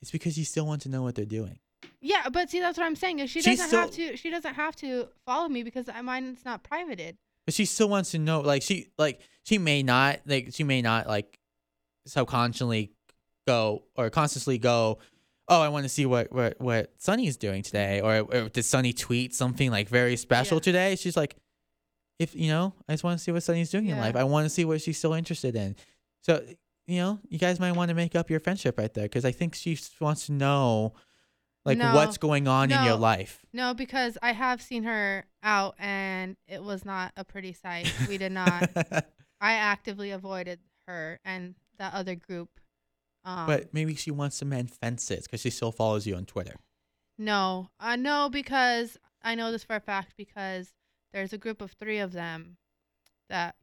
It's 0.00 0.10
because 0.10 0.38
you 0.38 0.44
still 0.44 0.66
want 0.66 0.82
to 0.82 0.88
know 0.88 1.02
what 1.02 1.14
they're 1.14 1.24
doing. 1.24 1.58
Yeah, 2.00 2.28
but 2.30 2.50
see, 2.50 2.60
that's 2.60 2.78
what 2.78 2.84
I'm 2.86 2.96
saying. 2.96 3.26
She 3.26 3.40
doesn't 3.40 3.70
have 3.70 3.90
to. 3.92 4.16
She 4.16 4.30
doesn't 4.30 4.54
have 4.54 4.74
to 4.76 5.08
follow 5.26 5.48
me 5.48 5.62
because 5.62 5.86
mine's 6.02 6.44
not 6.44 6.62
privated. 6.62 7.16
but 7.46 7.54
she 7.54 7.64
still 7.64 7.88
wants 7.88 8.10
to 8.12 8.18
know 8.18 8.40
like 8.40 8.62
she 8.62 8.88
like 8.98 9.20
she 9.44 9.58
may 9.58 9.82
not 9.82 10.20
like 10.26 10.50
she 10.52 10.64
may 10.64 10.82
not 10.82 11.06
like 11.06 11.38
subconsciously 12.06 12.92
go 13.46 13.82
or 13.96 14.10
consciously 14.10 14.58
go 14.58 14.98
oh 15.48 15.60
i 15.60 15.68
want 15.68 15.84
to 15.84 15.88
see 15.88 16.06
what 16.06 16.30
what 16.32 16.60
what 16.60 16.92
sunny's 16.98 17.36
doing 17.36 17.62
today 17.62 18.00
or, 18.00 18.18
or 18.20 18.48
did 18.48 18.64
sunny 18.64 18.92
tweet 18.92 19.34
something 19.34 19.70
like 19.70 19.88
very 19.88 20.16
special 20.16 20.56
Yeah. 20.56 20.62
today 20.62 20.96
she's 20.96 21.16
like 21.16 21.36
if 22.18 22.34
you 22.34 22.48
know 22.48 22.74
i 22.88 22.92
just 22.92 23.04
want 23.04 23.18
to 23.18 23.24
see 23.24 23.32
what 23.32 23.42
sunny's 23.42 23.70
doing 23.70 23.86
in 23.88 23.98
life 23.98 24.16
i 24.16 24.24
want 24.24 24.44
to 24.46 24.50
see 24.50 24.64
what 24.64 24.80
she's 24.80 24.98
still 24.98 25.14
interested 25.14 25.54
in 25.56 25.76
so 26.22 26.42
you 26.88 26.98
know 26.98 27.20
you 27.28 27.38
guys 27.38 27.60
might 27.60 27.72
want 27.72 27.90
to 27.90 27.94
make 27.94 28.16
up 28.16 28.28
your 28.30 28.40
friendship 28.40 28.76
right 28.78 28.92
there 28.94 29.04
because 29.04 29.24
i 29.24 29.30
think 29.30 29.54
she 29.54 29.78
wants 30.00 30.26
to 30.26 30.32
know 30.32 30.92
like 31.64 31.78
No. 31.78 31.94
what's 31.94 32.16
going 32.18 32.48
on 32.48 32.72
in 32.72 32.82
your 32.84 32.96
life 32.96 33.44
No, 33.52 33.74
because 33.74 34.16
I 34.22 34.32
have 34.32 34.62
seen 34.62 34.84
her 34.84 35.26
out 35.42 35.74
and 35.78 36.36
it 36.46 36.62
was 36.62 36.84
not 36.84 37.12
a 37.16 37.24
pretty 37.24 37.52
sight. 37.52 37.92
We 38.08 38.16
did 38.16 38.32
not. 38.32 38.70
I 39.40 39.52
actively 39.54 40.10
avoided 40.12 40.60
her 40.86 41.20
and 41.26 41.56
that 41.78 41.92
other 41.92 42.14
group. 42.14 42.48
Um, 43.24 43.46
but 43.46 43.74
maybe 43.74 43.94
she 43.96 44.10
wants 44.10 44.38
to 44.38 44.46
mend 44.46 44.70
fences 44.70 45.24
because 45.24 45.40
she 45.42 45.50
still 45.50 45.72
follows 45.72 46.06
you 46.06 46.14
on 46.16 46.24
twitter 46.24 46.54
no, 47.18 47.68
uh, 47.80 47.96
no, 47.96 48.30
because 48.30 48.96
I 49.22 49.34
know 49.34 49.50
this 49.50 49.64
for 49.64 49.74
a 49.76 49.80
fact 49.80 50.14
because 50.16 50.72
there's 51.12 51.32
a 51.32 51.38
group 51.38 51.60
of 51.60 51.72
three 51.72 51.98
of 51.98 52.12
them 52.12 52.56
that 53.28 53.56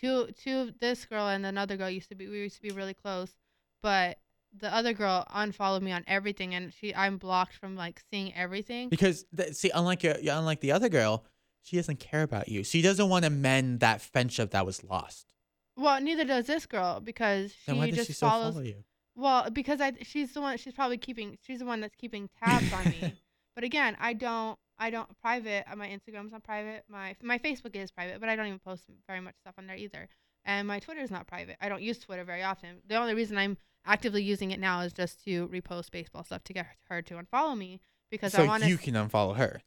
two, 0.00 0.28
two, 0.42 0.72
this 0.80 1.04
girl 1.04 1.28
and 1.28 1.44
another 1.46 1.76
girl 1.76 1.90
used 1.90 2.08
to 2.10 2.14
be. 2.14 2.28
We 2.28 2.38
used 2.38 2.56
to 2.56 2.62
be 2.62 2.70
really 2.70 2.94
close, 2.94 3.34
but 3.82 4.18
the 4.56 4.72
other 4.74 4.92
girl 4.92 5.26
unfollowed 5.30 5.82
me 5.82 5.92
on 5.92 6.04
everything, 6.06 6.54
and 6.54 6.72
she 6.72 6.94
I'm 6.94 7.18
blocked 7.18 7.54
from 7.54 7.76
like 7.76 8.02
seeing 8.10 8.34
everything. 8.34 8.88
Because 8.88 9.24
th- 9.36 9.54
see, 9.54 9.70
unlike 9.74 10.02
your, 10.02 10.14
unlike 10.14 10.60
the 10.60 10.72
other 10.72 10.88
girl, 10.88 11.24
she 11.62 11.76
doesn't 11.76 12.00
care 12.00 12.22
about 12.22 12.48
you. 12.48 12.64
She 12.64 12.82
doesn't 12.82 13.08
want 13.08 13.24
to 13.24 13.30
mend 13.30 13.80
that 13.80 14.00
friendship 14.00 14.50
that 14.52 14.64
was 14.64 14.82
lost. 14.84 15.34
Well, 15.76 16.00
neither 16.00 16.24
does 16.24 16.46
this 16.46 16.66
girl 16.66 17.00
because 17.00 17.54
Then 17.66 17.78
why 17.78 17.86
she 17.86 17.90
does 17.92 17.96
just 17.98 18.06
she 18.08 18.12
still 18.14 18.30
follows. 18.30 18.54
follow 18.54 18.64
you? 18.64 18.84
Well, 19.14 19.50
because 19.50 19.80
I 19.80 19.92
she's 20.02 20.32
the 20.32 20.40
one 20.40 20.56
she's 20.58 20.74
probably 20.74 20.98
keeping 20.98 21.38
she's 21.46 21.58
the 21.58 21.66
one 21.66 21.80
that's 21.80 21.94
keeping 21.96 22.28
tabs 22.42 22.72
on 22.72 22.84
me. 22.84 23.14
But 23.54 23.64
again, 23.64 23.96
I 23.98 24.12
don't 24.12 24.56
I 24.78 24.90
don't 24.90 25.08
private 25.20 25.64
uh, 25.70 25.76
my 25.76 25.88
Instagram's 25.88 26.32
not 26.32 26.44
private. 26.44 26.84
My 26.88 27.16
my 27.22 27.38
Facebook 27.38 27.74
is 27.74 27.90
private, 27.90 28.20
but 28.20 28.28
I 28.28 28.36
don't 28.36 28.46
even 28.46 28.58
post 28.58 28.84
very 29.06 29.20
much 29.20 29.34
stuff 29.40 29.54
on 29.58 29.66
there 29.66 29.76
either. 29.76 30.08
And 30.44 30.66
my 30.66 30.78
Twitter 30.78 31.00
is 31.00 31.10
not 31.10 31.26
private. 31.26 31.56
I 31.60 31.68
don't 31.68 31.82
use 31.82 31.98
Twitter 31.98 32.24
very 32.24 32.42
often. 32.42 32.78
The 32.86 32.96
only 32.96 33.14
reason 33.14 33.36
I'm 33.36 33.58
actively 33.84 34.22
using 34.22 34.50
it 34.50 34.60
now 34.60 34.80
is 34.80 34.92
just 34.92 35.24
to 35.24 35.48
repost 35.48 35.90
baseball 35.90 36.24
stuff 36.24 36.44
to 36.44 36.52
get 36.52 36.66
her 36.88 37.02
to 37.02 37.14
unfollow 37.14 37.56
me 37.56 37.80
because 38.10 38.32
So 38.32 38.44
I 38.44 38.46
want 38.46 38.62
to 38.62 38.68
you 38.68 38.78
can 38.78 38.94
unfollow 38.94 39.36
her. 39.36 39.60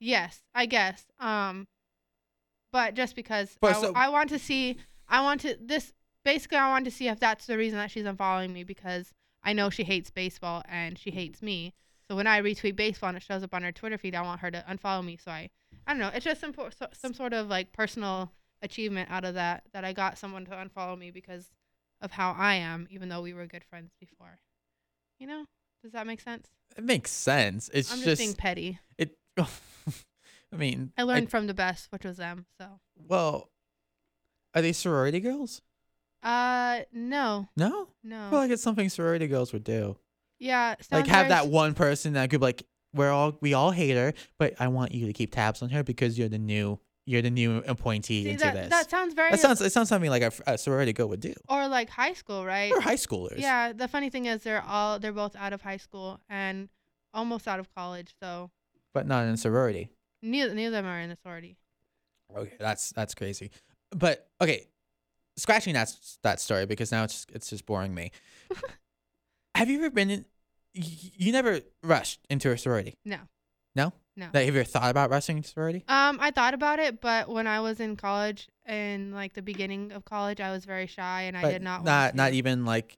Yes, 0.00 0.42
I 0.54 0.66
guess. 0.66 1.04
Um, 1.18 1.66
but 2.72 2.94
just 2.94 3.16
because 3.16 3.56
But 3.60 3.76
I, 3.76 3.80
so- 3.80 3.92
I 3.94 4.08
want 4.08 4.30
to 4.30 4.38
see, 4.38 4.78
I 5.08 5.22
want 5.22 5.40
to 5.42 5.56
this 5.60 5.92
basically 6.24 6.58
I 6.58 6.68
want 6.68 6.84
to 6.84 6.90
see 6.90 7.08
if 7.08 7.18
that's 7.18 7.46
the 7.46 7.56
reason 7.56 7.78
that 7.78 7.90
she's 7.90 8.04
unfollowing 8.04 8.52
me 8.52 8.64
because 8.64 9.12
I 9.42 9.52
know 9.52 9.70
she 9.70 9.84
hates 9.84 10.10
baseball 10.10 10.62
and 10.68 10.98
she 10.98 11.10
hates 11.10 11.42
me. 11.42 11.74
So 12.08 12.16
when 12.16 12.26
I 12.26 12.40
retweet 12.40 12.76
baseball 12.76 13.10
and 13.10 13.18
it 13.18 13.22
shows 13.22 13.42
up 13.42 13.54
on 13.54 13.62
her 13.62 13.72
Twitter 13.72 13.98
feed, 13.98 14.14
I 14.14 14.22
want 14.22 14.40
her 14.40 14.50
to 14.50 14.64
unfollow 14.68 15.04
me. 15.04 15.18
So 15.22 15.30
I, 15.30 15.50
I 15.86 15.92
don't 15.92 16.00
know. 16.00 16.10
It's 16.14 16.24
just 16.24 16.40
some 16.40 16.54
some 16.92 17.14
sort 17.14 17.34
of 17.34 17.48
like 17.48 17.72
personal 17.72 18.32
achievement 18.62 19.10
out 19.10 19.24
of 19.24 19.34
that 19.34 19.64
that 19.72 19.84
I 19.84 19.92
got 19.92 20.18
someone 20.18 20.44
to 20.46 20.52
unfollow 20.52 20.98
me 20.98 21.10
because 21.10 21.50
of 22.00 22.12
how 22.12 22.34
I 22.36 22.54
am, 22.54 22.86
even 22.90 23.08
though 23.08 23.20
we 23.20 23.34
were 23.34 23.46
good 23.46 23.64
friends 23.64 23.92
before. 24.00 24.38
You 25.18 25.26
know? 25.26 25.44
Does 25.82 25.92
that 25.92 26.06
make 26.06 26.20
sense? 26.20 26.48
It 26.76 26.84
makes 26.84 27.10
sense. 27.10 27.70
It's 27.72 27.90
I'm 27.90 27.98
just, 27.98 28.08
just 28.08 28.20
being 28.20 28.34
petty. 28.34 28.78
it. 28.96 29.16
I 29.36 30.56
mean, 30.56 30.92
I 30.96 31.02
learned 31.02 31.30
from 31.30 31.46
the 31.46 31.54
best, 31.54 31.92
which 31.92 32.04
was 32.04 32.16
them. 32.16 32.46
So, 32.58 32.80
well, 32.96 33.50
are 34.54 34.62
they 34.62 34.72
sorority 34.72 35.20
girls? 35.20 35.60
uh, 36.22 36.80
no, 36.92 37.48
No, 37.56 37.88
no. 38.02 38.26
I 38.26 38.30
feel 38.30 38.38
like 38.40 38.50
it's 38.50 38.62
something 38.62 38.88
sorority 38.88 39.26
girls 39.28 39.52
would 39.52 39.64
do. 39.64 39.96
Yeah, 40.38 40.74
like 40.90 41.06
have 41.06 41.28
that 41.28 41.48
one 41.48 41.74
person 41.74 42.14
that 42.14 42.30
could 42.30 42.40
be 42.40 42.46
like 42.46 42.62
we're 42.94 43.10
all 43.10 43.36
we 43.40 43.54
all 43.54 43.70
hate 43.70 43.96
her, 43.96 44.12
but 44.38 44.54
I 44.60 44.68
want 44.68 44.92
you 44.92 45.06
to 45.06 45.12
keep 45.12 45.32
tabs 45.34 45.62
on 45.62 45.70
her 45.70 45.82
because 45.82 46.18
you're 46.18 46.28
the 46.28 46.38
new 46.38 46.78
you're 47.06 47.22
the 47.22 47.30
new 47.30 47.58
appointee 47.66 48.24
See, 48.24 48.30
into 48.30 48.44
that, 48.44 48.54
this. 48.54 48.68
that 48.68 48.90
sounds 48.90 49.14
very 49.14 49.30
that 49.30 49.40
sounds 49.40 49.60
it 49.60 49.72
sounds 49.72 49.88
something 49.88 50.10
like 50.10 50.22
a, 50.22 50.32
a 50.46 50.58
sorority 50.58 50.92
girl 50.92 51.08
would 51.08 51.20
do, 51.20 51.34
or 51.48 51.66
like 51.68 51.88
high 51.90 52.12
school, 52.12 52.44
right? 52.44 52.72
or 52.72 52.80
high 52.80 52.96
schoolers. 52.96 53.38
Yeah, 53.38 53.72
the 53.72 53.88
funny 53.88 54.10
thing 54.10 54.26
is 54.26 54.42
they're 54.42 54.62
all 54.62 54.98
they're 54.98 55.12
both 55.12 55.34
out 55.36 55.52
of 55.52 55.62
high 55.62 55.76
school 55.78 56.20
and 56.28 56.68
almost 57.14 57.48
out 57.48 57.60
of 57.60 57.74
college, 57.74 58.14
so 58.22 58.50
but 58.92 59.06
not 59.06 59.24
in 59.24 59.30
a 59.30 59.36
sorority. 59.36 59.90
neither 60.22 60.54
neither 60.54 60.68
of 60.68 60.84
them 60.84 60.86
are 60.86 61.00
in 61.00 61.10
a 61.10 61.16
sorority. 61.16 61.56
Okay, 62.36 62.56
that's 62.58 62.90
that's 62.90 63.14
crazy. 63.14 63.50
But 63.90 64.28
okay, 64.40 64.66
scratching 65.36 65.74
that 65.74 65.90
that 66.22 66.40
story 66.40 66.66
because 66.66 66.92
now 66.92 67.04
it's 67.04 67.26
it's 67.32 67.48
just 67.48 67.64
boring 67.64 67.94
me. 67.94 68.12
have 69.58 69.68
you 69.68 69.78
ever 69.78 69.90
been 69.90 70.10
in? 70.10 70.24
You, 70.74 71.32
never 71.32 71.60
rushed 71.82 72.20
into 72.30 72.50
a 72.50 72.58
sorority. 72.58 72.94
No. 73.04 73.18
No. 73.74 73.92
No. 74.16 74.26
Like, 74.26 74.46
have 74.46 74.54
you 74.54 74.60
ever 74.60 74.68
thought 74.68 74.90
about 74.90 75.10
rushing 75.10 75.38
into 75.38 75.48
sorority? 75.48 75.84
Um, 75.88 76.18
I 76.20 76.30
thought 76.30 76.54
about 76.54 76.78
it, 76.78 77.00
but 77.00 77.28
when 77.28 77.46
I 77.46 77.60
was 77.60 77.80
in 77.80 77.96
college 77.96 78.48
in 78.66 79.12
like 79.12 79.34
the 79.34 79.42
beginning 79.42 79.92
of 79.92 80.04
college, 80.04 80.40
I 80.40 80.50
was 80.50 80.64
very 80.64 80.86
shy 80.86 81.22
and 81.22 81.36
I 81.36 81.42
But 81.42 81.50
did 81.50 81.62
not. 81.62 81.84
Not 81.84 81.92
want 81.92 82.10
to. 82.12 82.16
not 82.16 82.32
even 82.32 82.64
like. 82.64 82.96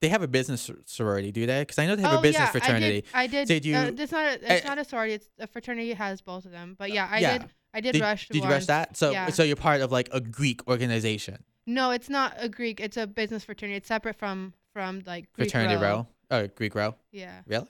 They 0.00 0.08
have 0.08 0.22
a 0.22 0.28
business 0.28 0.68
sorority, 0.86 1.30
do 1.30 1.46
they? 1.46 1.60
Because 1.60 1.78
I 1.78 1.86
know 1.86 1.94
they 1.94 2.02
have 2.02 2.14
oh, 2.14 2.18
a 2.18 2.22
business 2.22 2.46
yeah, 2.46 2.50
fraternity. 2.50 3.04
I 3.14 3.26
did. 3.28 3.34
I 3.34 3.44
did. 3.44 3.48
Did 3.48 3.64
you- 3.64 3.76
uh, 3.76 3.92
it's 3.96 4.12
not. 4.12 4.26
A, 4.26 4.54
it's 4.56 4.64
uh, 4.64 4.68
not 4.68 4.78
a 4.78 4.84
sorority. 4.84 5.14
It's 5.14 5.28
a 5.38 5.46
fraternity 5.46 5.92
has 5.92 6.20
both 6.20 6.44
of 6.44 6.50
them. 6.50 6.74
But 6.76 6.90
yeah, 6.92 7.08
I 7.10 7.18
yeah. 7.18 7.38
did. 7.38 7.50
I 7.74 7.80
did, 7.80 7.92
Did, 7.92 8.02
rush. 8.02 8.28
did 8.28 8.42
you 8.42 8.50
rush 8.50 8.66
that? 8.66 8.96
So 8.96 9.12
yeah. 9.12 9.30
so 9.30 9.42
you're 9.42 9.56
part 9.56 9.80
of 9.80 9.90
like 9.90 10.10
a 10.12 10.20
Greek 10.20 10.68
organization, 10.68 11.42
No, 11.66 11.90
it's 11.90 12.10
not 12.10 12.34
a 12.36 12.48
Greek. 12.48 12.80
It's 12.80 12.98
a 12.98 13.06
business 13.06 13.44
fraternity. 13.44 13.76
It's 13.78 13.88
separate 13.88 14.16
from 14.16 14.52
from 14.72 15.02
like 15.06 15.32
Greek 15.32 15.50
fraternity 15.50 15.74
row. 15.76 15.80
row, 15.80 16.06
oh 16.30 16.46
Greek 16.48 16.74
row. 16.74 16.94
Yeah, 17.10 17.40
Really? 17.46 17.66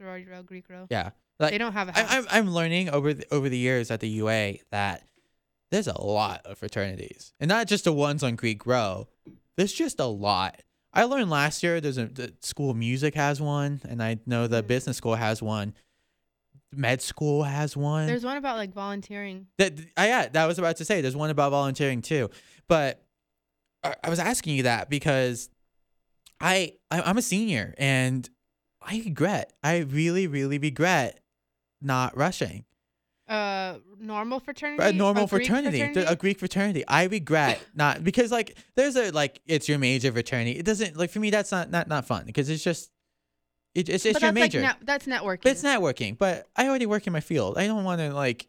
sorority 0.00 0.26
row, 0.30 0.42
Greek 0.42 0.68
row. 0.68 0.86
Yeah. 0.90 1.10
Like 1.38 1.50
they 1.50 1.58
don't 1.58 1.72
have 1.74 1.88
a 1.90 1.98
I, 1.98 2.02
house. 2.02 2.26
I'm 2.30 2.46
I'm 2.46 2.50
learning 2.54 2.88
over 2.90 3.12
the, 3.12 3.26
over 3.32 3.48
the 3.48 3.58
years 3.58 3.90
at 3.90 4.00
the 4.00 4.08
UA 4.08 4.54
that 4.70 5.02
there's 5.70 5.86
a 5.88 6.00
lot 6.00 6.40
of 6.46 6.56
fraternities, 6.58 7.34
and 7.40 7.48
not 7.48 7.66
just 7.66 7.84
the 7.84 7.92
ones 7.92 8.22
on 8.22 8.36
Greek 8.36 8.64
Row. 8.66 9.08
There's 9.56 9.72
just 9.72 10.00
a 10.00 10.06
lot. 10.06 10.62
I 10.94 11.04
learned 11.04 11.28
last 11.28 11.62
year 11.62 11.78
there's 11.80 11.98
a 11.98 12.06
the 12.06 12.32
school 12.40 12.70
of 12.70 12.76
music 12.78 13.14
has 13.16 13.38
one, 13.40 13.82
and 13.86 14.02
I 14.02 14.18
know 14.24 14.46
the 14.46 14.62
Mhm. 14.62 14.66
business 14.68 14.96
school 14.96 15.14
has 15.16 15.42
one. 15.42 15.74
Med 16.72 17.00
school 17.02 17.42
has 17.42 17.76
one. 17.76 18.06
There's 18.06 18.24
one 18.24 18.36
about 18.38 18.56
like 18.56 18.72
volunteering. 18.72 19.46
That 19.58 19.74
I 19.96 20.08
yeah, 20.08 20.28
that 20.28 20.46
was 20.46 20.58
about 20.58 20.76
to 20.78 20.84
say. 20.86 21.00
There's 21.02 21.16
one 21.16 21.28
about 21.30 21.50
volunteering 21.50 22.00
too, 22.00 22.30
but 22.68 23.02
I, 23.84 23.94
I 24.04 24.08
was 24.10 24.18
asking 24.18 24.56
you 24.56 24.62
that 24.64 24.88
because 24.88 25.50
I, 26.40 26.74
I 26.90 27.02
I'm 27.02 27.18
a 27.18 27.22
senior 27.22 27.74
and 27.78 28.28
I 28.82 29.02
regret. 29.04 29.52
I 29.62 29.78
really 29.78 30.26
really 30.26 30.58
regret 30.58 31.20
not 31.80 32.16
rushing 32.16 32.64
Uh, 33.28 33.78
normal 33.98 34.38
fraternity. 34.40 34.82
a 34.88 34.92
normal 34.92 35.26
Greek 35.26 35.46
fraternity, 35.48 35.80
a 36.00 36.14
Greek 36.16 36.38
fraternity. 36.38 36.84
I 36.86 37.04
regret 37.04 37.60
not 37.74 38.04
because 38.04 38.30
like 38.30 38.56
there's 38.76 38.96
a 38.96 39.10
like 39.10 39.40
it's 39.46 39.68
your 39.68 39.78
major 39.78 40.12
fraternity. 40.12 40.52
It 40.58 40.64
doesn't 40.64 40.96
like 40.96 41.10
for 41.10 41.18
me 41.20 41.30
that's 41.30 41.50
not 41.52 41.70
not 41.70 41.88
not 41.88 42.06
fun 42.06 42.24
because 42.26 42.48
it's 42.48 42.62
just 42.62 42.90
it, 43.74 43.88
it's 43.88 44.06
it's 44.06 44.14
but 44.14 44.22
your 44.22 44.32
major. 44.32 44.60
Like 44.60 44.68
net- 44.80 44.86
that's 44.86 45.06
networking. 45.06 45.42
But 45.42 45.52
it's 45.52 45.62
networking. 45.62 46.16
But 46.16 46.46
I 46.56 46.68
already 46.68 46.86
work 46.86 47.06
in 47.06 47.12
my 47.12 47.20
field. 47.20 47.58
I 47.58 47.66
don't 47.66 47.84
want 47.84 48.00
to 48.00 48.12
like 48.14 48.46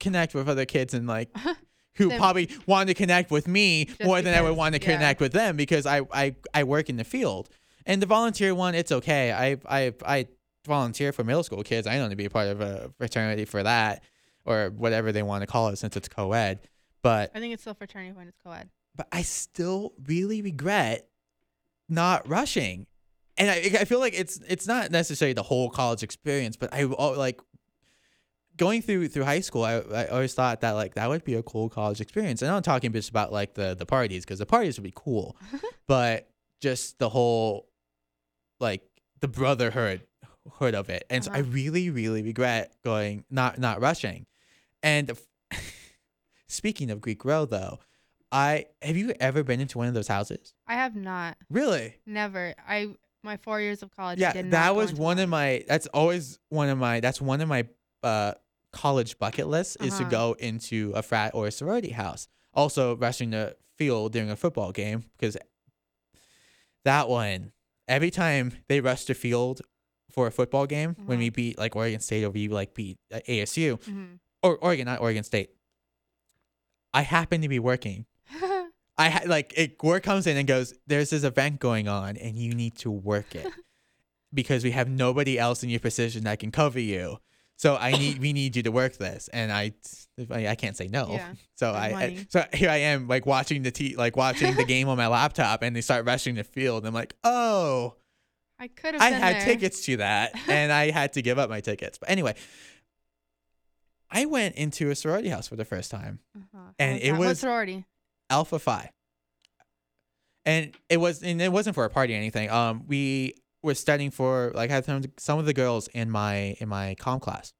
connect 0.00 0.34
with 0.34 0.48
other 0.48 0.66
kids 0.66 0.92
and 0.94 1.06
like 1.06 1.30
who 1.96 2.10
probably 2.16 2.50
want 2.66 2.88
to 2.88 2.94
connect 2.94 3.30
with 3.30 3.48
me 3.48 3.88
more 4.02 4.22
than 4.22 4.34
I 4.34 4.42
would 4.42 4.56
want 4.56 4.74
to 4.74 4.80
yeah. 4.80 4.94
connect 4.94 5.20
with 5.20 5.32
them 5.32 5.56
because 5.56 5.86
I, 5.86 6.02
I 6.12 6.34
I 6.54 6.64
work 6.64 6.88
in 6.88 6.96
the 6.96 7.04
field. 7.04 7.48
And 7.84 8.02
the 8.02 8.06
volunteer 8.06 8.54
one, 8.54 8.74
it's 8.74 8.92
okay. 8.92 9.32
I 9.32 9.56
I 9.68 9.94
I 10.04 10.26
volunteer 10.66 11.12
for 11.12 11.24
middle 11.24 11.42
school 11.42 11.62
kids. 11.62 11.86
I 11.86 11.92
don't 11.92 12.02
want 12.02 12.10
to 12.12 12.16
be 12.16 12.24
a 12.24 12.30
part 12.30 12.48
of 12.48 12.60
a 12.60 12.90
fraternity 12.98 13.44
for 13.44 13.62
that 13.62 14.02
or 14.44 14.70
whatever 14.70 15.12
they 15.12 15.22
want 15.22 15.42
to 15.42 15.46
call 15.46 15.68
it 15.68 15.76
since 15.76 15.96
it's 15.96 16.08
co-ed. 16.08 16.60
But 17.02 17.30
I 17.34 17.40
think 17.40 17.52
it's 17.52 17.62
still 17.62 17.74
fraternity 17.74 18.12
when 18.12 18.28
it's 18.28 18.38
co-ed. 18.42 18.68
but 18.94 19.06
I 19.12 19.22
still 19.22 19.92
really 20.06 20.42
regret 20.42 21.08
not 21.88 22.28
rushing. 22.28 22.86
And 23.38 23.50
I, 23.50 23.80
I 23.80 23.84
feel 23.84 24.00
like 24.00 24.14
it's 24.18 24.40
it's 24.48 24.66
not 24.66 24.90
necessarily 24.90 25.34
the 25.34 25.42
whole 25.42 25.68
college 25.68 26.02
experience, 26.02 26.56
but 26.56 26.72
I 26.72 26.84
oh, 26.84 27.10
like 27.12 27.40
going 28.56 28.82
through 28.82 29.08
through 29.08 29.24
high 29.24 29.40
school. 29.40 29.64
I, 29.64 29.74
I 29.78 30.06
always 30.08 30.34
thought 30.34 30.60
that 30.62 30.72
like 30.72 30.94
that 30.94 31.08
would 31.08 31.24
be 31.24 31.34
a 31.34 31.42
cool 31.42 31.68
college 31.68 32.00
experience. 32.00 32.42
And 32.42 32.50
I'm 32.50 32.56
not 32.56 32.64
talking 32.64 32.92
just 32.92 33.10
about 33.10 33.32
like 33.32 33.54
the 33.54 33.74
the 33.74 33.86
parties 33.86 34.24
because 34.24 34.38
the 34.38 34.46
parties 34.46 34.78
would 34.78 34.84
be 34.84 34.92
cool, 34.94 35.36
but 35.86 36.28
just 36.60 36.98
the 36.98 37.08
whole 37.08 37.68
like 38.60 38.82
the 39.20 39.28
brotherhood 39.28 40.02
hood 40.54 40.74
of 40.74 40.88
it. 40.90 41.04
And 41.10 41.24
so 41.24 41.32
I 41.32 41.40
Uh-huh. 41.40 41.50
really 41.50 41.90
really 41.90 42.22
regret 42.22 42.72
going 42.84 43.24
not 43.30 43.58
not 43.58 43.80
rushing. 43.80 44.26
And 44.82 45.10
speaking 46.48 46.90
of 46.90 47.00
Greek 47.00 47.24
row 47.24 47.44
though, 47.44 47.78
I 48.32 48.66
have 48.82 48.96
you 48.96 49.12
ever 49.20 49.42
been 49.42 49.60
into 49.60 49.78
one 49.78 49.88
of 49.88 49.94
those 49.94 50.08
houses? 50.08 50.54
I 50.66 50.74
have 50.74 50.94
not. 50.96 51.36
Really? 51.50 51.96
Never. 52.06 52.54
I 52.66 52.94
my 53.22 53.36
four 53.36 53.60
years 53.60 53.82
of 53.82 53.94
college. 53.94 54.18
Yeah, 54.20 54.32
that 54.42 54.76
was 54.76 54.94
one 54.94 55.18
of 55.18 55.28
my. 55.28 55.64
That's 55.66 55.86
always 55.88 56.38
one 56.48 56.68
of 56.68 56.78
my. 56.78 57.00
That's 57.00 57.20
one 57.20 57.40
of 57.40 57.48
my 57.48 57.66
uh, 58.02 58.32
college 58.76 59.18
bucket 59.18 59.46
lists 59.48 59.76
is 59.80 59.94
to 59.96 60.02
Uh-huh. 60.02 60.10
go 60.10 60.36
into 60.38 60.92
a 60.94 61.02
frat 61.02 61.34
or 61.34 61.46
a 61.46 61.50
sorority 61.50 61.90
house. 61.90 62.28
Also, 62.54 62.96
rushing 62.96 63.30
the 63.30 63.56
field 63.76 64.12
during 64.12 64.30
a 64.30 64.36
football 64.36 64.72
game 64.72 65.04
because 65.16 65.36
that 66.84 67.08
one. 67.08 67.52
Every 67.88 68.10
time 68.10 68.52
they 68.68 68.80
rush 68.80 69.04
the 69.04 69.14
field 69.14 69.62
for 70.10 70.26
a 70.26 70.32
football 70.32 70.66
game, 70.66 70.94
when 71.06 71.18
Uh-huh. 71.18 71.18
we 71.18 71.30
beat 71.30 71.58
like 71.58 71.76
Oregon 71.76 72.00
State 72.00 72.24
or 72.24 72.30
we 72.30 72.48
like 72.48 72.74
beat 72.74 72.98
uh, 73.12 73.20
ASU 73.28 73.76
Mhm. 73.78 74.18
or 74.42 74.56
Oregon, 74.58 74.86
not 74.86 75.00
Oregon 75.00 75.22
State. 75.22 75.50
I 76.92 77.02
happen 77.02 77.42
to 77.42 77.48
be 77.48 77.58
working. 77.60 78.06
I 78.98 79.10
ha- 79.10 79.22
like 79.26 79.52
it. 79.56 79.82
Work 79.82 80.02
comes 80.02 80.26
in 80.26 80.36
and 80.36 80.48
goes. 80.48 80.74
There's 80.86 81.10
this 81.10 81.22
event 81.22 81.60
going 81.60 81.86
on, 81.86 82.16
and 82.16 82.36
you 82.36 82.54
need 82.54 82.76
to 82.78 82.90
work 82.90 83.34
it 83.34 83.46
because 84.34 84.64
we 84.64 84.70
have 84.72 84.88
nobody 84.88 85.38
else 85.38 85.62
in 85.62 85.68
your 85.70 85.80
position 85.80 86.24
that 86.24 86.38
can 86.40 86.50
cover 86.50 86.80
you. 86.80 87.18
So 87.58 87.76
I 87.76 87.92
need 87.92 88.18
we 88.18 88.32
need 88.32 88.54
you 88.54 88.62
to 88.64 88.70
work 88.72 88.96
this, 88.96 89.28
and 89.32 89.50
I 89.50 89.72
I, 90.30 90.48
I 90.48 90.54
can't 90.54 90.76
say 90.76 90.88
no. 90.88 91.08
Yeah, 91.12 91.32
So 91.56 91.70
I, 91.70 91.86
I 91.86 92.26
so 92.28 92.44
here 92.52 92.68
I 92.68 92.76
am 92.76 93.08
like 93.08 93.24
watching 93.24 93.62
the 93.62 93.70
t 93.70 93.96
like 93.96 94.16
watching 94.16 94.54
the 94.56 94.64
game 94.64 94.88
on 94.88 94.96
my 94.96 95.06
laptop, 95.06 95.62
and 95.62 95.74
they 95.74 95.80
start 95.80 96.06
rushing 96.06 96.34
the 96.34 96.44
field. 96.44 96.84
I'm 96.86 96.92
like, 96.92 97.14
oh, 97.24 97.94
I 98.58 98.68
could 98.68 98.94
have. 98.94 99.02
I 99.02 99.10
had 99.10 99.36
there. 99.36 99.44
tickets 99.44 99.84
to 99.86 99.96
that, 99.98 100.32
and 100.48 100.70
I 100.70 100.90
had 100.90 101.14
to 101.14 101.22
give 101.22 101.38
up 101.38 101.48
my 101.48 101.60
tickets. 101.60 101.96
But 101.98 102.10
anyway, 102.10 102.34
I 104.10 104.26
went 104.26 104.56
into 104.56 104.90
a 104.90 104.94
sorority 104.94 105.30
house 105.30 105.48
for 105.48 105.56
the 105.56 105.64
first 105.64 105.90
time. 105.90 106.20
Uh-huh. 106.36 106.72
And 106.78 107.00
it 107.00 107.12
that? 107.12 107.18
What 107.18 107.28
was- 107.28 107.40
sorority. 107.40 107.84
Alpha 108.28 108.58
Phi. 108.58 108.90
And 110.44 110.74
it 110.88 110.98
was 110.98 111.22
and 111.22 111.40
it 111.40 111.50
wasn't 111.50 111.74
for 111.74 111.84
a 111.84 111.90
party 111.90 112.14
or 112.14 112.16
anything. 112.16 112.50
Um 112.50 112.84
we 112.86 113.34
were 113.66 113.74
studying 113.74 114.10
for 114.10 114.52
like 114.54 114.70
I 114.70 114.74
had 114.74 114.84
some 114.86 115.02
some 115.18 115.38
of 115.38 115.44
the 115.46 115.52
girls 115.54 115.88
in 115.88 116.10
my 116.10 116.56
in 116.60 116.68
my 116.68 116.94
comm 116.98 117.20
class. 117.20 117.52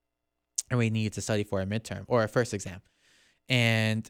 And 0.69 0.77
we 0.77 0.89
needed 0.89 1.13
to 1.13 1.21
study 1.21 1.43
for 1.45 1.61
a 1.61 1.65
midterm 1.65 2.03
or 2.07 2.23
a 2.23 2.27
first 2.27 2.53
exam. 2.53 2.81
And 3.47 4.09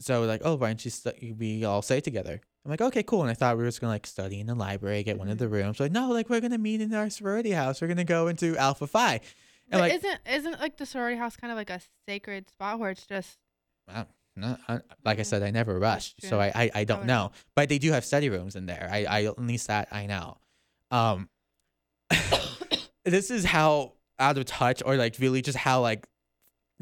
so 0.00 0.20
we're 0.20 0.28
like, 0.28 0.42
oh, 0.44 0.54
why 0.54 0.68
don't 0.68 0.84
you 0.84 0.90
stu- 0.90 1.34
we 1.36 1.64
all 1.64 1.82
stay 1.82 2.00
together? 2.00 2.40
I'm 2.64 2.70
like, 2.70 2.80
okay, 2.80 3.02
cool. 3.02 3.22
And 3.22 3.30
I 3.30 3.34
thought 3.34 3.56
we 3.56 3.62
were 3.64 3.68
just 3.68 3.80
gonna 3.80 3.92
like 3.92 4.06
study 4.06 4.38
in 4.38 4.46
the 4.46 4.54
library, 4.54 5.02
get 5.02 5.18
one 5.18 5.28
of 5.28 5.36
Mhm. 5.36 5.40
the 5.40 5.48
rooms. 5.48 5.80
Like, 5.80 5.92
no, 5.92 6.10
like 6.12 6.28
we're 6.30 6.40
gonna 6.40 6.58
meet 6.58 6.80
in 6.80 6.94
our 6.94 7.10
sorority 7.10 7.50
house. 7.52 7.80
We're 7.80 7.88
gonna 7.88 8.04
go 8.04 8.28
into 8.28 8.56
Alpha 8.56 8.86
Phi. 8.86 9.14
And 9.14 9.20
But 9.70 9.80
like, 9.80 9.94
isn't 9.94 10.20
isn't 10.26 10.60
like 10.60 10.76
the 10.76 10.86
sorority 10.86 11.16
house 11.16 11.36
kind 11.36 11.50
of 11.50 11.56
like 11.56 11.70
a 11.70 11.80
sacred 12.08 12.48
spot 12.50 12.78
where 12.78 12.90
it's 12.90 13.06
just 13.06 13.38
No, 14.36 14.56
I, 14.68 14.80
like 15.04 15.18
I 15.18 15.22
said, 15.22 15.42
I 15.42 15.50
never 15.50 15.78
rushed, 15.78 16.22
so. 16.22 16.38
I 16.40 16.52
I, 16.54 16.70
I 16.80 16.84
don't 16.84 17.04
know. 17.06 17.32
But 17.56 17.68
they 17.68 17.78
do 17.78 17.90
have 17.92 18.04
study 18.04 18.28
rooms 18.30 18.54
in 18.54 18.66
there. 18.66 18.88
I, 18.90 19.04
I 19.04 19.24
at 19.24 19.38
least 19.40 19.66
that 19.66 19.88
I 19.90 20.06
know. 20.06 20.38
Um, 20.90 21.28
this 23.04 23.30
is 23.30 23.44
how 23.44 23.92
out 24.18 24.36
of 24.38 24.44
touch 24.44 24.82
or 24.84 24.96
like 24.96 25.16
really 25.18 25.42
just 25.42 25.56
how 25.58 25.80
like 25.80 26.06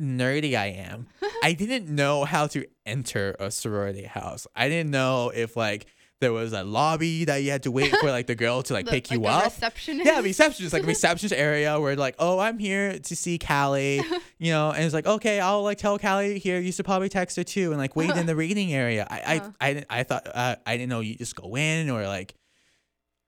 nerdy 0.00 0.54
I 0.56 0.66
am. 0.66 1.06
I 1.42 1.52
didn't 1.52 1.88
know 1.94 2.24
how 2.24 2.46
to 2.48 2.66
enter 2.86 3.36
a 3.38 3.50
sorority 3.50 4.04
house. 4.04 4.46
I 4.56 4.68
didn't 4.68 4.90
know 4.90 5.30
if 5.34 5.56
like 5.56 5.86
there 6.20 6.32
was 6.32 6.52
a 6.52 6.64
lobby 6.64 7.24
that 7.26 7.36
you 7.44 7.52
had 7.52 7.62
to 7.62 7.70
wait 7.70 7.94
for 7.96 8.10
like 8.10 8.26
the 8.26 8.34
girl 8.34 8.60
to 8.64 8.72
like 8.72 8.86
the- 8.86 8.90
pick 8.90 9.10
you 9.12 9.24
a 9.24 9.28
up. 9.28 9.44
receptionist. 9.44 10.04
Yeah, 10.04 10.20
receptionist, 10.20 10.72
like 10.72 10.82
a 10.82 10.86
receptionist 10.94 11.32
area 11.34 11.78
where 11.78 11.94
like, 11.94 12.16
oh, 12.18 12.40
I'm 12.40 12.58
here 12.58 12.98
to 12.98 13.16
see 13.16 13.38
Callie, 13.38 14.02
you 14.38 14.50
know, 14.50 14.72
and 14.72 14.82
it's 14.84 14.94
like, 14.94 15.06
okay, 15.06 15.38
I'll 15.38 15.62
like 15.62 15.78
tell 15.78 15.96
Callie 15.96 16.40
here. 16.40 16.58
You 16.58 16.72
should 16.72 16.84
probably 16.86 17.08
text 17.08 17.36
her 17.36 17.44
too, 17.44 17.70
and 17.70 17.78
like 17.78 17.94
wait 17.94 18.10
in 18.10 18.26
the 18.26 18.34
reading 18.34 18.72
area. 18.72 19.06
I 19.08 19.36
Uh-huh. 19.36 19.50
I 19.60 19.68
I, 19.68 19.84
I 19.90 20.02
thought 20.02 20.26
uh, 20.34 20.56
I 20.66 20.76
didn't 20.76 20.88
know 20.88 21.00
you 21.00 21.14
just 21.14 21.36
go 21.36 21.56
in 21.56 21.88
or 21.88 22.04
like, 22.08 22.34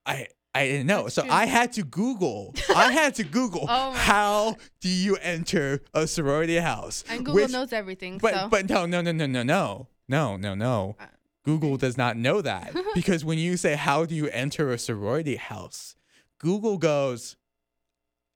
I 0.05 0.27
I 0.55 0.67
didn't 0.67 0.87
know. 0.89 1.03
That's 1.05 1.15
so 1.15 1.23
true. 1.23 1.31
I 1.31 1.47
had 1.47 1.73
to 1.75 1.83
Google. 1.85 2.55
I 2.75 2.91
had 2.93 3.15
to 3.17 3.25
Google 3.25 3.67
Oh 3.69 3.93
how 3.93 4.57
do 4.81 4.89
you 4.89 5.17
enter 5.17 5.83
a 5.95 6.07
sorority 6.07 6.57
house? 6.57 7.05
And 7.09 7.21
Google 7.21 7.35
Which- 7.35 7.53
knows 7.53 7.73
everything. 7.73 8.19
But 8.19 8.35
so 8.35 8.49
but 8.49 8.69
no 8.69 8.87
no 8.87 9.01
no 9.01 9.13
no 9.13 9.27
no 9.27 9.43
no 9.43 9.89
no 10.09 10.37
no 10.37 10.55
no. 10.55 10.97
Uh, 10.99 11.05
Google 11.45 11.77
does 11.77 11.97
not 11.97 12.17
know 12.17 12.41
that 12.43 12.75
because 12.95 13.25
when 13.25 13.39
you 13.39 13.57
say 13.57 13.75
how 13.77 14.05
do 14.05 14.15
you 14.15 14.29
enter 14.29 14.71
a 14.73 14.79
sorority 14.79 15.37
house, 15.37 15.95
Google 16.39 16.79
goes. 16.79 17.37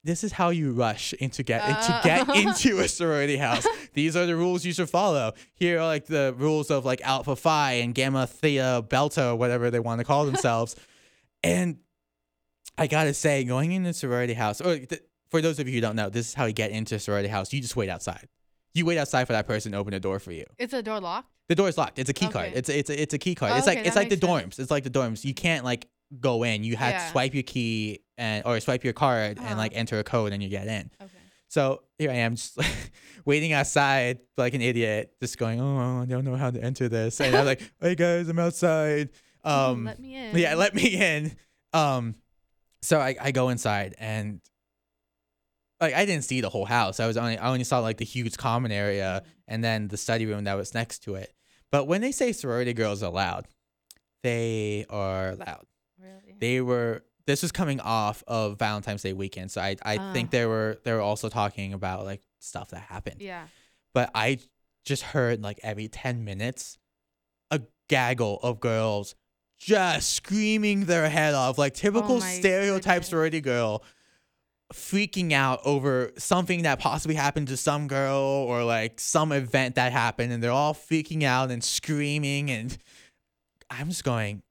This 0.07 0.23
is 0.23 0.33
how 0.33 0.51
you 0.51 0.73
rush 0.73 1.15
into 1.15 1.43
get 1.43 1.63
to 1.67 2.01
get 2.05 2.29
Uh. 2.29 2.33
into 2.37 2.79
a 2.79 2.89
sorority 2.89 3.39
house. 3.39 3.67
These 3.95 4.17
are 4.17 4.27
the 4.27 4.37
rules 4.37 4.63
you 4.65 4.73
should 4.75 4.91
follow. 4.91 5.33
Here 5.55 5.79
are 5.81 5.87
like 5.87 6.05
the 6.07 6.35
rules 6.37 6.71
of 6.71 6.85
like 6.85 7.01
Alpha 7.03 7.35
Phi 7.37 7.73
and 7.83 7.95
Gamma 7.95 8.27
Theta 8.27 8.85
Belta, 8.87 9.35
whatever 9.35 9.71
they 9.71 9.81
want 9.81 10.01
to 10.01 10.05
call 10.05 10.27
themselves. 10.27 10.77
and 11.43 11.79
I 12.77 12.87
gotta 12.87 13.15
say, 13.15 13.45
going 13.45 13.73
into 13.73 13.93
sorority 13.93 14.35
house, 14.35 14.61
or 14.61 14.79
th- 14.79 15.03
for 15.31 15.41
those 15.41 15.59
of 15.59 15.69
you 15.69 15.75
who 15.75 15.81
don't 15.81 15.97
know, 15.97 16.11
this 16.11 16.29
is 16.29 16.35
how 16.35 16.47
you 16.47 16.53
get 16.53 16.71
into 16.71 16.95
a 16.97 16.99
sorority 16.99 17.29
house. 17.29 17.53
You 17.53 17.61
just 17.61 17.77
wait 17.77 17.89
outside. 17.89 18.29
You 18.75 18.85
wait 18.87 18.99
outside 18.99 19.27
for 19.27 19.33
that 19.33 19.47
person 19.47 19.73
to 19.73 19.79
open 19.79 19.93
the 19.93 20.01
door 20.01 20.19
for 20.19 20.33
you. 20.33 20.45
is 20.59 20.71
the 20.71 20.83
door 20.83 21.01
locked? 21.01 21.29
The 21.49 21.55
door 21.55 21.69
is 21.69 21.79
locked. 21.79 21.99
It's 21.99 22.11
a 22.11 22.15
key 22.15 22.29
card. 22.29 22.53
It's 22.55 22.69
a, 22.69 22.79
it's 22.79 22.91
a, 22.91 23.01
it's 23.03 23.15
a 23.15 23.19
key 23.19 23.35
card. 23.35 23.53
Oh, 23.53 23.57
it's 23.57 23.67
like 23.67 23.79
okay, 23.79 23.87
it's 23.87 23.97
like 23.97 24.09
the 24.09 24.17
makes 24.17 24.27
dorms. 24.27 24.59
It's 24.59 24.71
like 24.71 24.83
the 24.85 24.91
dorms. 24.91 25.25
You 25.25 25.35
can't 25.35 25.65
like 25.65 25.87
go 26.19 26.43
in. 26.43 26.65
You 26.65 26.77
have 26.77 26.93
Yeah. 26.95 27.05
to 27.05 27.11
swipe 27.13 27.35
your 27.35 27.43
key 27.45 28.01
and 28.19 28.45
or 28.47 28.59
swipe 28.61 28.83
your 28.83 28.93
card 28.93 29.39
Uh-huh. 29.39 29.47
and 29.51 29.59
like 29.59 29.73
enter 29.75 29.99
a 29.99 30.05
code 30.05 30.33
and 30.33 30.43
you 30.43 30.49
get 30.49 30.67
in. 30.67 30.91
Okay. 31.01 31.11
So 31.49 31.83
here 31.99 32.11
I 32.11 32.15
am, 32.15 32.35
just 32.35 32.59
waiting 33.25 33.53
outside 33.53 34.19
like 34.37 34.55
an 34.55 34.63
idiot, 34.63 35.13
just 35.21 35.39
going, 35.39 35.61
oh, 35.61 36.03
I 36.03 36.07
don't 36.07 36.25
know 36.25 36.35
how 36.37 36.51
to 36.51 36.61
enter 36.63 36.89
this. 36.89 37.21
And 37.21 37.37
I'm 37.37 37.45
like, 37.47 37.61
hey 37.81 37.95
guys, 37.95 38.29
I'm 38.29 38.39
outside. 38.39 39.11
Um, 39.47 39.85
let 39.85 40.01
me 40.01 40.15
in. 40.17 40.39
yeah, 40.39 40.55
let 40.55 40.75
me 40.75 40.87
in. 40.89 41.37
Um, 41.75 42.15
so 42.85 43.01
I, 43.01 43.17
I 43.21 43.31
go 43.33 43.49
inside 43.49 43.95
and 43.99 44.41
like 45.81 45.95
I 45.95 46.05
didn't 46.07 46.25
see 46.25 46.41
the 46.41 46.49
whole 46.51 46.65
house. 46.65 47.01
I 47.01 47.07
was 47.07 47.17
only 47.17 47.37
I 47.39 47.49
only 47.49 47.65
saw 47.65 47.81
like 47.81 47.97
the 47.99 48.05
huge 48.05 48.37
common 48.37 48.71
area 48.73 49.23
and 49.49 49.63
then 49.63 49.89
the 49.89 49.97
study 49.97 50.27
room 50.27 50.45
that 50.45 50.55
was 50.55 50.75
next 50.75 51.01
to 51.05 51.15
it. 51.17 51.33
But 51.73 51.87
when 51.87 52.01
they 52.01 52.13
say 52.13 52.33
sorority 52.33 52.73
girls 52.73 53.03
are 53.03 53.11
loud, 53.11 53.47
they 54.23 54.87
are 54.89 55.35
loud. 55.35 55.67
Really? 56.01 56.35
They 56.39 56.61
were 56.61 57.05
this 57.27 57.43
was 57.43 57.53
coming 57.53 57.81
off 57.81 58.23
of 58.29 58.59
Valentine's 58.59 59.03
Day 59.03 59.13
weekend, 59.13 59.51
so 59.51 59.61
I 59.61 59.77
I 59.83 59.97
Ah. 59.99 60.13
think 60.13 60.31
they 60.31 60.47
were 60.47 60.79
they 60.85 60.93
were 60.93 61.01
also 61.01 61.29
talking 61.29 61.73
about 61.73 62.05
like 62.05 62.23
stuff 62.39 62.71
that 62.71 62.83
happened. 62.83 63.21
yeah. 63.21 63.47
But 63.93 64.11
I 64.15 64.39
just 64.85 65.03
heard 65.03 65.43
like 65.43 65.59
every 65.63 65.89
10 65.89 66.25
minutes 66.25 66.79
a 67.51 67.61
gaggle 67.89 68.39
of 68.43 68.61
girls 68.61 69.15
just 69.65 70.13
screaming 70.13 70.85
their 70.85 71.09
head 71.09 71.33
off 71.33 71.57
like 71.57 71.73
typical 71.73 72.17
Oh 72.17 72.21
my 72.21 72.33
stereotype 72.35 72.97
goodness. 72.97 73.09
sorority 73.09 73.41
girl 73.41 73.83
freaking 74.75 75.33
out 75.33 75.61
over 75.65 76.11
something 76.19 76.63
that 76.65 76.79
possibly 76.81 77.15
happened 77.15 77.49
to 77.49 77.57
some 77.57 77.89
girl 77.89 78.19
or 78.19 78.63
like 78.63 79.01
some 79.01 79.33
event 79.33 79.77
that 79.77 79.91
happened 79.93 80.33
and 80.35 80.43
they're 80.43 80.51
all 80.51 80.75
freaking 80.75 81.23
out 81.23 81.51
and 81.51 81.65
screaming 81.65 82.51
and 82.51 82.77
I'm 83.71 83.89
just 83.89 84.05
going 84.05 84.43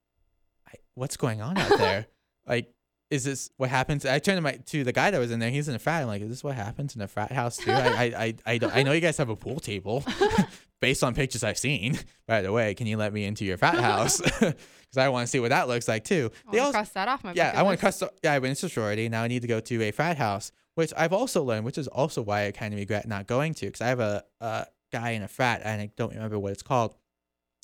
what's 0.95 1.18
going 1.18 1.41
on 1.41 1.57
out 1.59 1.70
there 1.78 2.07
like 2.47 2.72
is 3.14 3.24
this 3.24 3.51
what 3.57 3.70
happens? 3.70 4.05
I 4.05 4.20
turned 4.20 4.38
to 4.38 4.41
my 4.41 4.53
to 4.53 4.84
the 4.84 4.91
guy 4.91 5.11
that 5.11 5.20
was 5.20 5.32
in 5.32 5.39
there. 5.39 5.51
He's 5.51 5.68
in 5.70 5.76
a 5.76 5.80
frat. 5.80 6.01
I'm 6.01 6.07
like 6.07 6.22
is 6.22 6.30
this 6.30 6.43
what 6.43 6.55
happens 6.55 6.95
in 6.95 7.01
a 7.01 7.07
frat 7.07 7.32
house 7.32 7.57
too? 7.57 7.72
I 7.72 7.88
I 7.88 8.03
I, 8.03 8.36
I, 8.45 8.57
don't, 8.57 8.76
I 8.76 8.84
know 8.84 8.91
you 8.91 9.01
guys 9.01 9.18
have 9.18 9.30
a 9.30 9.36
pool 9.36 9.59
table 9.59 10.03
based 10.82 11.03
on 11.03 11.14
pictures 11.14 11.43
I've 11.43 11.57
seen. 11.57 11.99
By 12.28 12.41
the 12.41 12.51
way 12.51 12.74
can 12.74 12.88
you 12.88 12.97
let 12.97 13.14
me 13.14 13.26
into 13.26 13.45
your 13.45 13.57
frat 13.57 13.76
house? 13.80 14.22
Because 14.93 15.07
I 15.07 15.09
want 15.09 15.26
to 15.26 15.28
see 15.28 15.39
what 15.39 15.49
that 15.49 15.68
looks 15.68 15.88
like 15.88 16.03
too. 16.03 16.30
I 16.47 16.51
they 16.51 16.59
wanna 16.59 16.72
cross 16.72 16.89
that 16.89 17.07
off 17.07 17.24
my 17.24 17.34
yeah, 17.34 17.51
I 17.55 17.64
want 17.64 17.80
to 17.80 17.84
custom. 17.84 18.09
Yeah, 18.24 18.34
I 18.34 18.38
went 18.38 18.51
into 18.51 18.70
sorority. 18.70 19.09
Now 19.09 19.24
I 19.24 19.28
need 19.28 19.41
to 19.41 19.47
go 19.47 19.59
to 19.59 19.82
a 19.82 19.89
frat 19.89 20.18
house, 20.18 20.51
which 20.76 20.93
I've 20.95 21.14
also 21.14 21.41
learned, 21.41 21.66
which 21.66 21.80
is 21.80 21.88
also 21.88 22.22
why 22.22 22.45
I 22.45 22.51
kind 22.51 22.76
of 22.76 22.80
regret 22.80 23.07
not 23.07 23.26
going 23.26 23.55
to, 23.55 23.66
because 23.66 23.82
I 23.82 23.88
have 23.88 23.99
a, 23.99 24.24
a 24.39 24.68
guy 24.91 25.11
in 25.11 25.24
a 25.24 25.28
frat, 25.28 25.61
and 25.64 25.82
I 25.82 25.89
don't 25.97 26.14
remember 26.14 26.38
what 26.38 26.51
it's 26.51 26.61
called, 26.61 26.93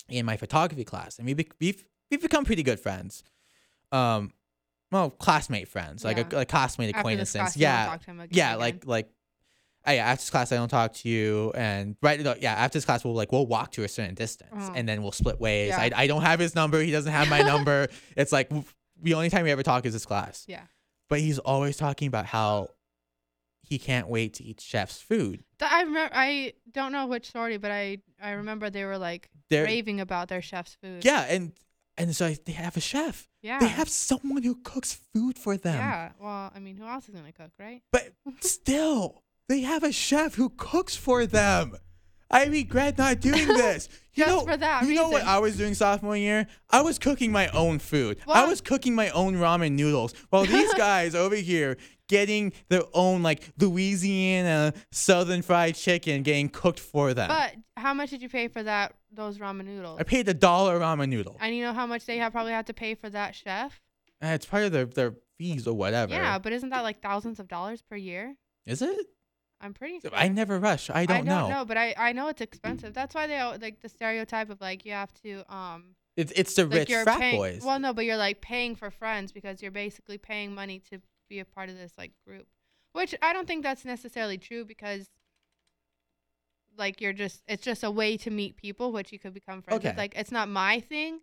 in 0.09 0.25
my 0.25 0.37
photography 0.37 0.83
class, 0.83 1.19
and 1.19 1.27
we 1.27 1.35
be, 1.35 1.47
we've 1.59 1.85
we've 2.09 2.21
become 2.21 2.45
pretty 2.45 2.63
good 2.63 2.79
friends. 2.79 3.23
Um, 3.91 4.33
well, 4.91 5.09
classmate 5.09 5.67
friends, 5.67 6.03
like 6.03 6.17
Yeah. 6.17 6.25
a 6.31 6.35
like 6.37 6.49
classmate 6.49 6.89
After 6.89 6.97
this 6.97 6.99
acquaintances. 7.35 7.35
class, 7.35 7.57
you 7.57 7.65
won't 7.65 7.73
Yeah, 7.79 7.85
talk 7.85 8.01
to 8.01 8.05
him 8.11 8.19
again 8.21 8.37
yeah, 8.37 8.47
again. 8.49 8.59
like 8.59 8.85
like. 8.85 9.09
Oh, 9.87 9.91
yeah, 9.93 10.07
after 10.07 10.21
this 10.23 10.29
class 10.29 10.51
I 10.51 10.57
don't 10.57 10.67
talk 10.67 10.93
to 10.95 11.09
you, 11.09 11.51
and 11.55 11.95
right, 12.01 12.19
yeah, 12.41 12.53
after 12.53 12.77
this 12.77 12.85
class 12.85 13.03
we'll 13.05 13.13
like 13.15 13.31
we'll 13.31 13.47
walk 13.47 13.71
to 13.71 13.83
a 13.83 13.87
certain 13.87 14.13
distance, 14.13 14.51
Oh. 14.69 14.73
and 14.75 14.87
then 14.87 15.01
we'll 15.01 15.13
split 15.13 15.39
ways. 15.39 15.69
Yeah. 15.69 15.79
I, 15.79 15.91
I 15.95 16.07
don't 16.07 16.21
have 16.21 16.39
his 16.39 16.53
number, 16.53 16.81
he 16.81 16.91
doesn't 16.91 17.11
have 17.11 17.29
my 17.29 17.39
number. 17.53 17.87
It's 18.17 18.31
like 18.33 18.49
the 19.01 19.13
only 19.13 19.29
time 19.29 19.45
we 19.45 19.51
ever 19.51 19.63
talk 19.63 19.85
is 19.85 19.93
this 19.93 20.05
class 20.05 20.43
yeah. 20.49 20.63
but 21.07 21.21
he's 21.21 21.39
always 21.39 21.77
talking 21.77 22.07
about 22.09 22.25
how 22.25 22.67
he 23.61 23.79
can't 23.79 24.09
wait 24.09 24.33
to 24.35 24.43
eat 24.43 24.59
chef's 24.59 25.01
food. 25.01 25.43
I 25.61 25.83
remember. 25.83 26.13
I 26.13 26.53
don't 26.71 26.91
know 26.91 27.07
which 27.07 27.31
sorority, 27.31 27.57
but 27.57 27.71
I 27.71 27.99
I 28.21 28.31
remember 28.31 28.69
they 28.69 28.83
were 28.83 28.97
like 28.97 29.29
They're, 29.49 29.63
raving 29.63 30.01
about 30.01 30.27
their 30.27 30.41
chef's 30.41 30.75
food. 30.81 31.05
yeah, 31.05 31.21
and 31.29 31.53
and 31.99 32.15
so 32.15 32.33
they 32.45 32.53
have 32.53 32.77
a 32.77 32.79
chef. 32.79 33.27
Yeah. 33.41 33.59
They 33.59 33.67
have 33.67 33.89
someone 33.89 34.43
who 34.43 34.55
cooks 34.63 34.93
food 35.13 35.37
for 35.37 35.57
them. 35.57 35.75
Yeah. 35.75 36.11
Well, 36.19 36.51
I 36.55 36.59
mean, 36.59 36.75
who 36.77 36.87
else 36.87 37.07
is 37.07 37.15
gonna 37.15 37.31
cook, 37.31 37.51
right? 37.59 37.81
But 37.91 38.13
still, 38.39 39.23
they 39.47 39.61
have 39.61 39.83
a 39.83 39.91
chef 39.91 40.35
who 40.35 40.49
cooks 40.49 40.95
for 40.95 41.25
them. 41.25 41.75
I 42.31 42.45
regret 42.45 42.97
not 42.97 43.19
doing 43.19 43.47
this. 43.47 43.89
You 44.13 44.25
Just 44.25 44.37
know, 44.37 44.51
for 44.51 44.57
that 44.57 44.83
you 44.85 44.95
know 44.95 45.09
what 45.09 45.21
reason. 45.21 45.27
I 45.27 45.39
was 45.39 45.57
doing 45.57 45.73
sophomore 45.73 46.17
year? 46.17 46.47
I 46.69 46.81
was 46.81 46.99
cooking 46.99 47.31
my 47.31 47.47
own 47.49 47.79
food. 47.79 48.19
I 48.27 48.45
was 48.45 48.61
cooking 48.61 48.93
my 48.93 49.09
own 49.09 49.35
ramen 49.35 49.71
noodles. 49.73 50.13
While 50.29 50.45
these 50.57 50.73
guys 50.73 51.15
over 51.15 51.35
here 51.35 51.77
getting 52.07 52.51
their 52.69 52.83
own 52.93 53.23
like 53.23 53.51
Louisiana 53.59 54.73
Southern 54.91 55.41
fried 55.41 55.75
chicken 55.75 56.23
getting 56.23 56.49
cooked 56.49 56.79
for 56.79 57.13
them. 57.13 57.29
But 57.29 57.55
how 57.77 57.93
much 57.93 58.09
did 58.09 58.21
you 58.21 58.29
pay 58.29 58.47
for 58.47 58.63
that? 58.63 58.93
Those 59.11 59.37
ramen 59.37 59.65
noodles. 59.65 59.99
I 59.99 60.03
paid 60.03 60.27
a 60.27 60.33
dollar 60.33 60.79
ramen 60.79 61.09
noodle. 61.09 61.37
And 61.39 61.55
you 61.55 61.63
know 61.63 61.73
how 61.73 61.87
much 61.87 62.05
they 62.05 62.17
have 62.17 62.31
probably 62.31 62.51
had 62.51 62.67
to 62.67 62.73
pay 62.73 62.95
for 62.95 63.09
that 63.09 63.35
chef? 63.35 63.79
Uh, 64.23 64.27
it's 64.27 64.45
part 64.45 64.63
of 64.63 64.71
their, 64.71 64.85
their 64.85 65.15
fees 65.37 65.65
or 65.65 65.73
whatever. 65.73 66.13
Yeah, 66.13 66.37
but 66.37 66.51
isn't 66.51 66.69
that 66.69 66.81
like 66.81 67.01
thousands 67.01 67.39
of 67.39 67.47
dollars 67.47 67.81
per 67.81 67.95
year? 67.95 68.35
Is 68.65 68.81
it? 68.81 69.05
I'm 69.61 69.73
pretty 69.73 69.99
sure. 69.99 70.11
I 70.13 70.27
never 70.29 70.57
rush. 70.59 70.89
I 70.89 71.05
don't, 71.05 71.17
I 71.17 71.19
don't 71.21 71.25
know. 71.27 71.49
know, 71.49 71.65
but 71.65 71.77
I 71.77 71.93
I 71.97 72.11
know 72.13 72.27
it's 72.29 72.41
expensive. 72.49 72.93
That's 72.93 73.13
why 73.15 73.27
they 73.27 73.41
like 73.43 73.81
the 73.81 73.89
stereotype 73.89 74.49
of 74.49 74.61
like 74.61 74.85
you 74.85 74.93
have 74.93 75.13
to 75.23 75.43
um 75.53 75.95
It's 76.15 76.31
it's 76.35 76.53
the 76.55 76.65
like 76.67 76.87
rich 76.87 76.93
frat 77.03 77.19
paying. 77.19 77.37
boys. 77.37 77.63
Well, 77.65 77.79
no, 77.79 77.93
but 77.93 78.05
you're 78.05 78.17
like 78.17 78.41
paying 78.41 78.75
for 78.75 78.89
friends 78.89 79.31
because 79.31 79.61
you're 79.61 79.71
basically 79.71 80.17
paying 80.17 80.53
money 80.55 80.79
to 80.91 81.01
be 81.29 81.39
a 81.39 81.45
part 81.45 81.69
of 81.69 81.77
this 81.77 81.91
like 81.97 82.11
group, 82.25 82.47
which 82.93 83.13
I 83.21 83.33
don't 83.33 83.47
think 83.47 83.63
that's 83.63 83.85
necessarily 83.85 84.37
true 84.37 84.65
because 84.65 85.09
like 86.77 87.01
you're 87.01 87.13
just 87.13 87.43
it's 87.47 87.63
just 87.63 87.83
a 87.83 87.91
way 87.91 88.15
to 88.17 88.29
meet 88.31 88.55
people 88.55 88.91
which 88.91 89.11
you 89.11 89.19
could 89.19 89.33
become 89.33 89.61
friends 89.61 89.83
with. 89.83 89.97
Like 89.97 90.13
it's 90.15 90.31
not 90.31 90.47
my 90.47 90.79
thing 90.79 91.19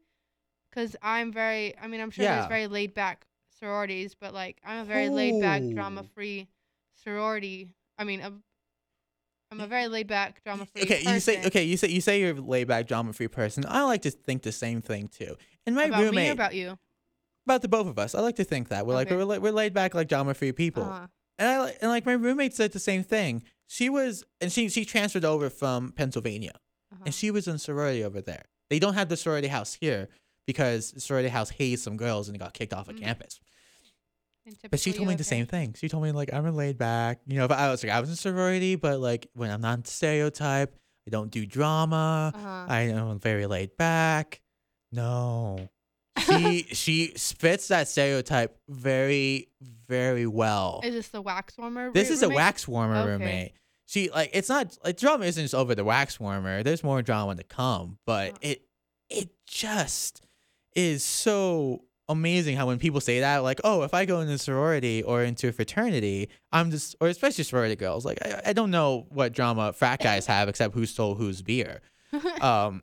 because 0.70 0.94
I'm 1.02 1.32
very. 1.32 1.76
I 1.78 1.86
mean, 1.86 2.00
I'm 2.00 2.10
sure 2.10 2.24
Yeah. 2.24 2.36
there's 2.36 2.48
very 2.48 2.66
laid 2.66 2.92
back 2.92 3.26
sororities, 3.58 4.14
but 4.14 4.34
like 4.34 4.58
I'm 4.64 4.80
a 4.80 4.84
very 4.84 5.08
laid 5.08 5.40
back, 5.40 5.62
drama 5.72 6.04
free 6.14 6.48
sorority. 7.02 7.68
I 7.98 8.04
mean, 8.04 8.20
I'm, 8.22 8.42
a 9.60 9.66
very 9.66 9.88
laid 9.88 10.06
back, 10.06 10.42
drama 10.44 10.66
free. 10.66 10.82
okay, 10.82 11.02
you 11.06 11.20
say 11.20 11.46
okay, 11.46 11.64
you 11.64 11.76
say 11.76 11.88
you 11.88 12.00
say 12.00 12.20
you're 12.20 12.36
a 12.36 12.40
laid 12.40 12.68
back, 12.68 12.86
drama 12.86 13.12
free 13.12 13.28
person. 13.28 13.64
I 13.66 13.84
like 13.84 14.02
to 14.02 14.10
think 14.10 14.42
the 14.42 14.52
same 14.52 14.82
thing 14.82 15.08
too. 15.08 15.36
And 15.66 15.74
my 15.74 15.84
about 15.84 16.00
me 16.00 16.04
roommate 16.06 16.28
or 16.30 16.32
about 16.32 16.54
you? 16.54 16.78
about 17.46 17.62
the 17.62 17.68
both 17.68 17.86
of 17.86 17.98
us, 17.98 18.14
I 18.14 18.20
like 18.20 18.36
to 18.36 18.44
think 18.44 18.68
that 18.68 18.86
we're 18.86 18.94
like 18.94 19.08
we're, 19.10 19.24
we're 19.38 19.52
laid 19.52 19.72
back, 19.72 19.94
like 19.94 20.08
drama 20.08 20.34
free 20.34 20.52
people. 20.52 20.82
Uh-huh. 20.82 21.06
And 21.38 21.48
I 21.48 21.58
like 21.58 21.78
and 21.80 21.90
like 21.90 22.04
my 22.04 22.12
roommate 22.14 22.54
said 22.54 22.72
the 22.72 22.78
same 22.78 23.02
thing. 23.02 23.44
She 23.66 23.88
was 23.88 24.24
and 24.40 24.52
she 24.52 24.68
she 24.68 24.84
transferred 24.84 25.24
over 25.24 25.48
from 25.48 25.92
Pennsylvania. 25.92 26.52
Uh-huh. 26.92 27.02
and 27.06 27.14
she 27.14 27.30
was 27.32 27.48
in 27.48 27.58
sorority 27.58 28.04
over 28.04 28.20
there. 28.20 28.44
They 28.70 28.78
don't 28.78 28.94
have 28.94 29.08
the 29.08 29.16
sorority 29.16 29.48
house 29.48 29.76
here 29.80 30.08
because 30.46 30.92
the 30.92 31.00
sorority 31.00 31.28
house 31.28 31.50
hates 31.50 31.82
some 31.82 31.96
girls 31.96 32.28
and 32.28 32.38
got 32.38 32.52
kicked 32.54 32.72
off 32.72 32.88
of 32.88 32.94
Mm. 32.96 33.02
campus. 33.02 33.40
But 34.70 34.80
she 34.80 34.92
told 34.92 35.08
me 35.08 35.14
you 35.14 35.18
the 35.18 35.24
same 35.24 35.46
thing. 35.46 35.74
She 35.78 35.88
told 35.88 36.02
me 36.04 36.12
like 36.12 36.32
I'm 36.32 36.54
laid 36.54 36.78
back, 36.78 37.20
you 37.26 37.36
know. 37.38 37.48
But 37.48 37.58
I 37.58 37.70
was 37.70 37.82
like 37.82 37.92
I 37.92 38.00
was 38.00 38.10
in 38.10 38.16
sorority, 38.16 38.76
but 38.76 39.00
like 39.00 39.28
when 39.34 39.50
I'm 39.50 39.60
not 39.60 39.86
stereotype, 39.86 40.74
I 41.06 41.10
don't 41.10 41.30
do 41.30 41.44
drama. 41.46 42.32
Uh-huh. 42.34 42.66
I 42.68 42.80
am 42.82 43.18
very 43.18 43.46
laid 43.46 43.76
back. 43.76 44.40
No, 44.92 45.68
she 46.28 46.62
she 46.72 47.12
spits 47.16 47.68
that 47.68 47.88
stereotype 47.88 48.56
very 48.68 49.48
very 49.88 50.26
well. 50.26 50.80
Is 50.84 50.94
this 50.94 51.08
the 51.08 51.20
wax 51.22 51.58
warmer? 51.58 51.90
This 51.92 52.10
is 52.10 52.22
a 52.22 52.28
wax 52.28 52.68
warmer 52.68 52.98
Okay. 53.00 53.10
roommate. 53.10 53.52
She 53.86 54.10
like 54.10 54.30
it's 54.32 54.48
not 54.48 54.76
like 54.84 54.96
drama 54.96 55.24
isn't 55.26 55.44
just 55.44 55.54
over 55.54 55.74
the 55.74 55.84
wax 55.84 56.18
warmer. 56.20 56.62
There's 56.62 56.82
more 56.84 57.02
drama 57.02 57.34
to 57.36 57.44
come, 57.44 57.98
but 58.06 58.32
Huh. 58.32 58.38
it 58.42 58.62
it 59.08 59.30
just 59.46 60.22
is 60.74 61.02
so 61.04 61.84
amazing 62.08 62.56
how 62.56 62.66
when 62.66 62.78
people 62.78 63.00
say 63.00 63.20
that 63.20 63.38
like 63.38 63.60
oh 63.64 63.82
if 63.82 63.92
I 63.92 64.04
go 64.04 64.20
into 64.20 64.34
a 64.34 64.38
sorority 64.38 65.02
or 65.02 65.22
into 65.24 65.48
a 65.48 65.52
fraternity 65.52 66.28
I'm 66.52 66.70
just 66.70 66.94
or 67.00 67.08
especially 67.08 67.42
sorority 67.44 67.74
girls 67.76 68.04
like 68.04 68.18
I, 68.24 68.42
I 68.46 68.52
don't 68.52 68.70
know 68.70 69.06
what 69.10 69.32
drama 69.32 69.72
frat 69.72 70.00
guys 70.00 70.26
have 70.34 70.48
except 70.48 70.74
who 70.74 70.86
stole 70.86 71.14
whose 71.16 71.42
beer 71.42 71.80
um 72.40 72.82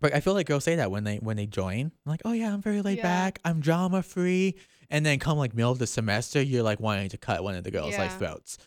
But 0.00 0.14
I 0.14 0.20
feel 0.20 0.34
like 0.34 0.48
girls 0.48 0.64
say 0.64 0.76
that 0.76 0.90
when 0.90 1.04
they 1.04 1.18
when 1.18 1.36
they 1.36 1.46
join, 1.46 1.92
like, 2.04 2.22
oh 2.24 2.32
yeah, 2.32 2.52
I'm 2.52 2.60
very 2.60 2.82
laid 2.82 2.98
Yeah. 2.98 3.04
back, 3.04 3.38
I'm 3.44 3.60
drama 3.60 4.02
free, 4.02 4.56
and 4.90 5.06
then 5.06 5.20
come 5.20 5.38
like 5.38 5.54
middle 5.54 5.70
of 5.70 5.78
the 5.78 5.86
semester, 5.86 6.42
you're 6.42 6.64
like 6.64 6.80
wanting 6.80 7.08
to 7.10 7.18
cut 7.18 7.44
one 7.44 7.54
of 7.54 7.62
the 7.62 7.70
girls 7.70 7.96
like 7.96 8.10
throats. 8.18 8.58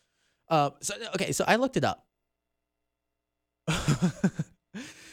Uh, 0.47 0.69
so 0.79 0.93
okay, 1.15 1.33
so 1.33 1.43
I 1.45 1.57
looked 1.57 1.75
it 1.75 1.83
up. 1.83 2.07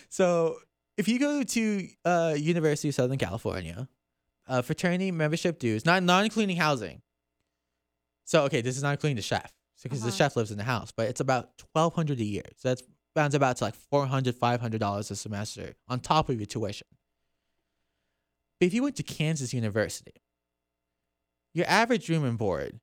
so 0.08 0.56
if 0.96 1.08
you 1.08 1.18
go 1.18 1.42
to 1.42 1.88
uh 2.04 2.34
University 2.38 2.88
of 2.90 2.94
Southern 2.94 3.18
California, 3.18 3.88
uh, 4.48 4.62
fraternity 4.62 5.10
membership 5.10 5.58
dues, 5.58 5.84
not 5.84 6.02
not 6.02 6.24
including 6.24 6.56
housing. 6.56 7.02
So 8.24 8.44
okay, 8.44 8.60
this 8.60 8.76
is 8.76 8.82
not 8.82 8.92
including 8.92 9.16
the 9.16 9.22
chef, 9.22 9.52
because 9.82 10.00
the 10.00 10.08
Uh-huh. 10.08 10.16
chef 10.16 10.36
lives 10.36 10.50
in 10.50 10.58
the 10.58 10.64
house, 10.64 10.92
but 10.96 11.08
it's 11.08 11.20
about 11.20 11.56
twelve 11.58 11.94
hundred 11.94 12.20
a 12.20 12.24
year. 12.24 12.44
So 12.56 12.68
that's 12.68 12.82
rounds 13.14 13.34
about 13.34 13.58
to 13.58 13.64
like 13.64 13.74
400 13.74 14.34
500 14.34 14.78
dollars 14.78 15.10
a 15.10 15.16
semester 15.16 15.74
on 15.88 16.00
top 16.00 16.28
of 16.30 16.36
your 16.38 16.46
tuition. 16.46 16.86
But 18.58 18.66
if 18.66 18.74
you 18.74 18.82
went 18.82 18.96
to 18.96 19.02
Kansas 19.02 19.52
University, 19.52 20.14
your 21.54 21.66
average 21.68 22.08
room 22.08 22.24
and 22.24 22.38
board 22.38 22.80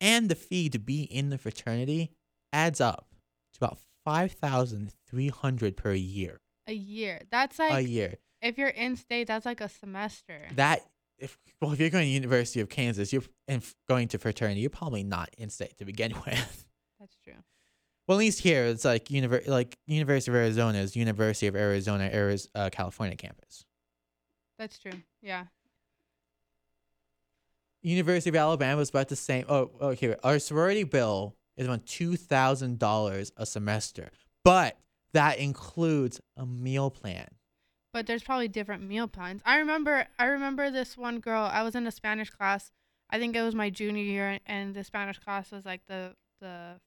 and 0.00 0.28
the 0.28 0.34
fee 0.34 0.68
to 0.70 0.78
be 0.78 1.02
in 1.04 1.30
the 1.30 1.38
fraternity 1.38 2.10
adds 2.52 2.80
up 2.80 3.08
to 3.54 3.64
about 3.64 3.78
five 4.04 4.32
thousand 4.32 4.92
three 5.08 5.28
hundred 5.28 5.76
per 5.76 5.92
year. 5.92 6.40
A 6.66 6.72
year. 6.74 7.22
That's 7.30 7.58
like 7.58 7.72
a 7.72 7.88
year. 7.88 8.14
if 8.42 8.58
you're 8.58 8.68
in 8.68 8.96
state, 8.96 9.26
that's 9.28 9.46
like 9.46 9.60
a 9.60 9.68
semester. 9.68 10.46
That 10.56 10.80
if 11.20 11.38
well, 11.60 11.72
if 11.72 11.80
you're 11.80 11.90
going 11.90 12.06
to 12.06 12.10
University 12.10 12.60
of 12.60 12.68
Kansas, 12.68 13.12
you're 13.12 13.22
and 13.46 13.62
going 13.88 14.08
to 14.08 14.18
fraternity, 14.18 14.60
you're 14.60 14.70
probably 14.70 15.04
not 15.04 15.30
in 15.36 15.50
state 15.50 15.76
to 15.78 15.84
begin 15.84 16.12
with. 16.26 16.64
That's 16.98 17.16
true. 17.22 17.34
Well, 18.06 18.18
at 18.18 18.20
least 18.20 18.40
here 18.40 18.64
it's 18.64 18.84
like 18.84 19.06
univer- 19.06 19.46
like 19.46 19.78
University 19.86 20.32
of 20.32 20.36
Arizona 20.36 20.78
is 20.78 20.96
University 20.96 21.46
of 21.46 21.54
Arizona, 21.54 22.10
Arizona 22.12 22.50
uh, 22.54 22.70
California 22.70 23.16
campus. 23.16 23.64
That's 24.58 24.78
true. 24.78 24.92
Yeah. 25.22 25.44
University 27.82 28.30
of 28.30 28.36
Alabama 28.36 28.80
is 28.80 28.90
about 28.90 29.08
the 29.08 29.16
same. 29.16 29.44
Oh, 29.48 29.70
oh, 29.80 29.90
here 29.90 30.18
our 30.22 30.38
sorority 30.38 30.84
bill 30.84 31.36
is 31.56 31.66
about 31.66 31.86
two 31.86 32.16
thousand 32.16 32.78
dollars 32.78 33.32
a 33.36 33.46
semester, 33.46 34.10
but 34.44 34.76
that 35.12 35.38
includes 35.38 36.20
a 36.36 36.44
meal 36.44 36.90
plan. 36.90 37.28
But 37.92 38.06
there's 38.06 38.22
probably 38.22 38.48
different 38.48 38.82
meal 38.82 39.08
plans. 39.08 39.42
I 39.44 39.58
remember 39.58 40.06
I 40.18 40.26
remember 40.26 40.70
this 40.70 40.96
one 40.96 41.18
girl, 41.20 41.48
I 41.52 41.62
was 41.62 41.74
in 41.74 41.86
a 41.86 41.90
Spanish 41.90 42.30
class. 42.30 42.70
I 43.10 43.18
think 43.18 43.34
it 43.34 43.42
was 43.42 43.54
my 43.54 43.70
junior 43.70 44.02
year 44.02 44.38
and 44.46 44.74
the 44.74 44.84
Spanish 44.84 45.18
class 45.18 45.50
was 45.50 45.64
like 45.66 45.86
the 45.86 46.14
the 46.40 46.80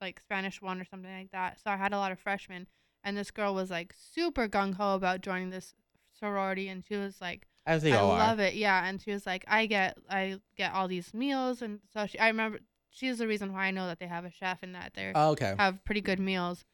like 0.00 0.20
Spanish 0.20 0.60
one 0.60 0.80
or 0.80 0.84
something 0.84 1.12
like 1.12 1.30
that. 1.30 1.58
So 1.62 1.70
I 1.70 1.76
had 1.76 1.92
a 1.92 1.98
lot 1.98 2.10
of 2.12 2.18
freshmen 2.18 2.66
and 3.04 3.16
this 3.16 3.30
girl 3.30 3.54
was 3.54 3.70
like 3.70 3.94
super 3.96 4.48
gung 4.48 4.74
ho 4.74 4.94
about 4.96 5.20
joining 5.20 5.50
this 5.50 5.74
sorority 6.18 6.68
and 6.68 6.84
she 6.84 6.96
was 6.96 7.20
like 7.20 7.46
I 7.66 7.90
all 7.96 8.10
are. 8.10 8.18
love 8.18 8.40
it. 8.40 8.54
Yeah, 8.54 8.86
and 8.86 9.00
she 9.00 9.10
was 9.12 9.26
like, 9.26 9.44
I 9.48 9.66
get, 9.66 9.96
I 10.08 10.40
get 10.56 10.72
all 10.72 10.88
these 10.88 11.12
meals, 11.14 11.60
and 11.62 11.80
so 11.92 12.06
she, 12.06 12.18
I 12.18 12.28
remember 12.28 12.60
she's 12.90 13.18
the 13.18 13.26
reason 13.26 13.52
why 13.52 13.66
I 13.66 13.70
know 13.70 13.86
that 13.86 13.98
they 13.98 14.06
have 14.06 14.24
a 14.24 14.30
chef 14.30 14.58
and 14.62 14.74
that 14.74 14.92
they 14.94 15.12
Oh, 15.14 15.30
okay. 15.30 15.54
have 15.58 15.84
pretty 15.84 16.00
good 16.00 16.18
meals. 16.20 16.64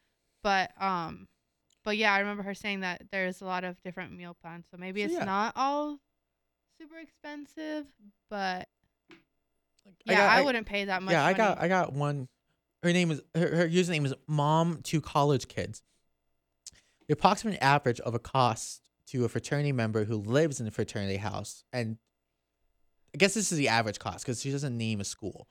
But 0.43 0.71
um, 0.81 1.27
but 1.83 1.97
yeah, 1.97 2.13
I 2.13 2.19
remember 2.19 2.43
her 2.43 2.53
saying 2.53 2.81
that 2.81 3.03
there's 3.11 3.41
a 3.41 3.45
lot 3.45 3.63
of 3.63 3.81
different 3.83 4.11
meal 4.15 4.35
plans, 4.41 4.65
so 4.71 4.77
maybe 4.77 5.01
So, 5.01 5.05
it's 5.05 5.13
yeah. 5.15 5.23
not 5.25 5.53
all 5.55 5.99
super 6.79 6.97
expensive, 6.97 7.85
but 8.29 8.67
I 9.87 9.91
yeah, 10.05 10.15
got- 10.17 10.29
I, 10.29 10.39
I- 10.41 10.45
wouldn't 10.45 10.67
pay 10.67 10.85
that 10.85 11.01
much. 11.03 11.11
yeah, 11.13 11.25
I 11.25 11.33
got 11.33 11.59
I 11.59 11.67
got 11.67 11.93
one. 11.93 12.27
Her 12.83 12.91
name 12.93 13.11
is 13.11 13.21
her, 13.35 13.55
her 13.57 13.67
username 13.69 14.05
is 14.05 14.13
mom 14.27 14.81
to 14.83 15.01
college 15.01 15.47
kids. 15.47 15.83
The 17.07 17.13
approximate 17.13 17.59
average 17.61 17.99
of 17.99 18.15
a 18.15 18.19
cost 18.19 18.81
to 19.07 19.25
a 19.25 19.29
fraternity 19.29 19.71
member 19.71 20.05
who 20.05 20.15
lives 20.15 20.59
in 20.61 20.67
a 20.67 20.71
fraternity 20.71 21.17
house, 21.17 21.63
and 21.73 21.97
I 23.13 23.17
guess 23.17 23.33
this 23.33 23.51
is 23.51 23.57
the 23.57 23.67
average 23.67 23.99
cost 23.99 24.25
because 24.25 24.41
she 24.41 24.51
doesn't 24.51 24.75
name 24.77 25.01
a 25.01 25.03
school, 25.03 25.47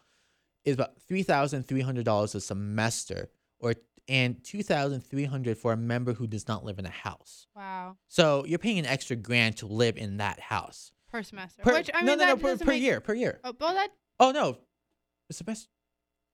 is 0.65 0.75
about 0.75 1.01
three 1.03 1.23
thousand 1.23 1.65
three 1.69 1.83
hundred 1.83 2.05
dollars 2.05 2.35
a 2.35 2.41
semester, 2.41 3.29
or 3.61 3.75
and 4.11 4.45
two 4.45 4.63
thousand 4.63 5.01
three 5.01 5.25
hundred 5.25 5.57
for 5.57 5.73
a 5.73 5.77
member 5.77 6.13
who 6.13 6.27
does 6.27 6.47
not 6.49 6.65
live 6.65 6.79
in 6.79 6.85
a 6.85 6.91
house. 6.91 7.47
wow 7.57 7.97
So 8.09 8.45
you're 8.45 8.59
paying 8.59 8.79
an 8.79 8.85
extra 8.87 9.17
grand 9.17 9.57
to 9.59 9.67
live 9.67 9.97
in 9.97 10.19
that 10.19 10.39
house. 10.41 10.93
per 11.11 11.23
semester. 11.23 11.63
Per, 11.63 11.73
Which 11.75 11.91
I 11.95 11.99
mean, 12.03 12.19
no, 12.19 12.25
no, 12.27 12.27
no, 12.35 12.37
per, 12.37 12.57
per 12.59 12.65
make- 12.67 12.83
year, 12.83 13.01
per 13.01 13.15
year. 13.15 13.41
Oh, 13.45 13.55
well, 13.59 13.73
that 13.75 13.89
Oh 14.19 14.33
no, 14.33 14.59
semester 15.33 15.71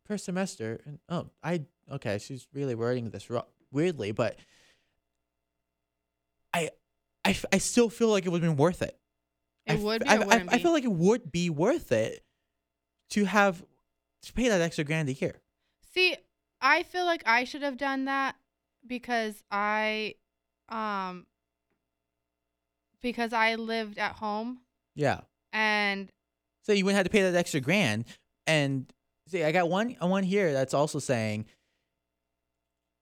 per 0.06 0.16
semester. 0.18 0.80
And 0.86 0.98
oh, 1.08 1.30
I 1.42 1.66
okay. 1.92 2.18
She's 2.18 2.48
really 2.52 2.74
wording 2.74 3.10
this 3.10 3.28
ro- 3.30 3.46
weirdly, 3.70 4.10
but 4.12 4.36
I, 6.54 6.70
I, 7.24 7.30
f- 7.30 7.44
I 7.52 7.58
still 7.58 7.90
feel 7.90 8.08
like 8.08 8.24
it 8.26 8.30
would 8.30 8.42
have 8.42 8.50
been 8.50 8.56
worth 8.56 8.82
it. 8.82 8.98
I 9.68 9.72
it 9.74 9.76
f- 9.76 9.82
would 9.82 10.02
be. 10.02 10.08
I, 10.08 10.14
I, 10.14 10.18
wouldn't 10.18 10.52
I 10.52 10.56
be? 10.56 10.62
feel 10.62 10.72
like 10.72 10.84
it 10.84 10.92
would 10.92 11.30
be 11.32 11.50
worth 11.50 11.92
it 11.92 12.24
to 13.10 13.24
have 13.24 13.62
to 14.22 14.32
pay 14.32 14.48
that 14.48 14.60
extra 14.60 14.84
grand 14.84 15.08
a 15.08 15.12
year. 15.12 15.36
See, 15.92 16.16
I 16.66 16.82
feel 16.82 17.04
like 17.04 17.22
I 17.26 17.44
should 17.44 17.62
have 17.62 17.76
done 17.76 18.06
that 18.06 18.34
because 18.86 19.42
I 19.52 20.14
um 20.68 21.26
because 23.00 23.32
I 23.32 23.54
lived 23.54 23.98
at 23.98 24.12
home 24.16 24.60
Yeah. 24.96 25.20
and 25.52 26.08
So 26.62 26.72
you 26.72 26.84
wouldn't 26.84 26.96
have 26.96 27.06
to 27.06 27.10
pay 27.10 27.22
that 27.22 27.36
extra 27.36 27.60
grand. 27.60 28.04
And 28.48 28.92
see, 29.28 29.44
I 29.44 29.52
got 29.52 29.68
one 29.68 29.96
one 30.00 30.24
here 30.24 30.52
that's 30.52 30.74
also 30.74 30.98
saying 30.98 31.46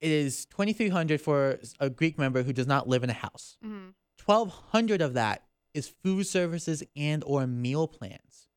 it 0.01 0.11
is 0.11 0.45
twenty 0.47 0.75
three 0.75 0.91
hundred 0.91 1.21
for 1.23 1.59
a 1.81 1.89
Greek 1.89 2.19
member 2.19 2.43
who 2.43 2.53
does 2.53 2.67
not 2.67 2.87
live 2.87 3.03
in 3.03 3.09
a 3.11 3.15
house. 3.15 3.57
mhm. 3.65 3.95
twelve 4.19 4.51
hundred 4.73 5.01
of 5.01 5.15
that 5.15 5.45
is 5.73 5.89
food 6.03 6.27
services 6.27 6.83
and 6.97 7.25
or 7.25 7.47
meal 7.47 7.89
plans. 7.89 8.49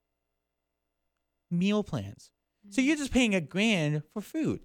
Meal 1.50 1.84
plans. 1.84 2.30
So 2.70 2.82
you're 2.82 2.98
just 2.98 3.14
paying 3.14 3.34
a 3.34 3.40
grand 3.40 4.04
for 4.14 4.22
food. 4.22 4.60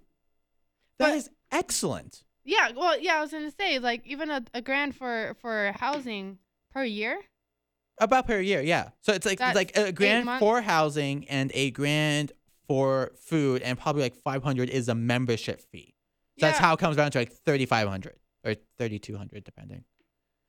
That 0.99 1.09
But- 1.09 1.15
is 1.17 1.29
excellent. 1.51 2.23
yeah, 2.43 2.71
well, 2.75 2.99
yeah, 2.99 3.17
I 3.17 3.21
was 3.21 3.31
gonna 3.31 3.51
say 3.51 3.79
like 3.79 4.05
even 4.05 4.29
a, 4.29 4.43
a 4.53 4.61
grand 4.61 4.95
for 4.95 5.35
for 5.41 5.73
housing 5.79 6.39
per 6.71 6.83
year. 6.83 7.19
About 7.99 8.25
per 8.27 8.39
year, 8.39 8.61
yeah. 8.61 8.89
So 9.01 9.13
it's 9.13 9.25
like 9.25 9.37
That's 9.39 9.55
like 9.55 9.77
a 9.77 9.91
grand 9.91 10.27
for 10.39 10.61
housing 10.61 11.27
and 11.29 11.51
a 11.53 11.69
grand 11.71 12.31
for 12.67 13.11
food, 13.19 13.61
and 13.61 13.77
probably 13.77 14.01
like 14.01 14.15
five 14.15 14.43
hundred 14.43 14.69
is 14.69 14.89
a 14.89 14.95
membership 14.95 15.61
fee. 15.71 15.93
So 16.39 16.47
that's 16.47 16.57
how 16.57 16.73
it 16.73 16.79
comes 16.79 16.97
down 16.97 17.11
to 17.11 17.19
like 17.19 17.31
thirty 17.31 17.65
five 17.67 17.87
hundred 17.87 18.17
or 18.43 18.55
thirty 18.79 18.97
two 18.99 19.15
hundred, 19.15 19.43
depending. 19.43 19.83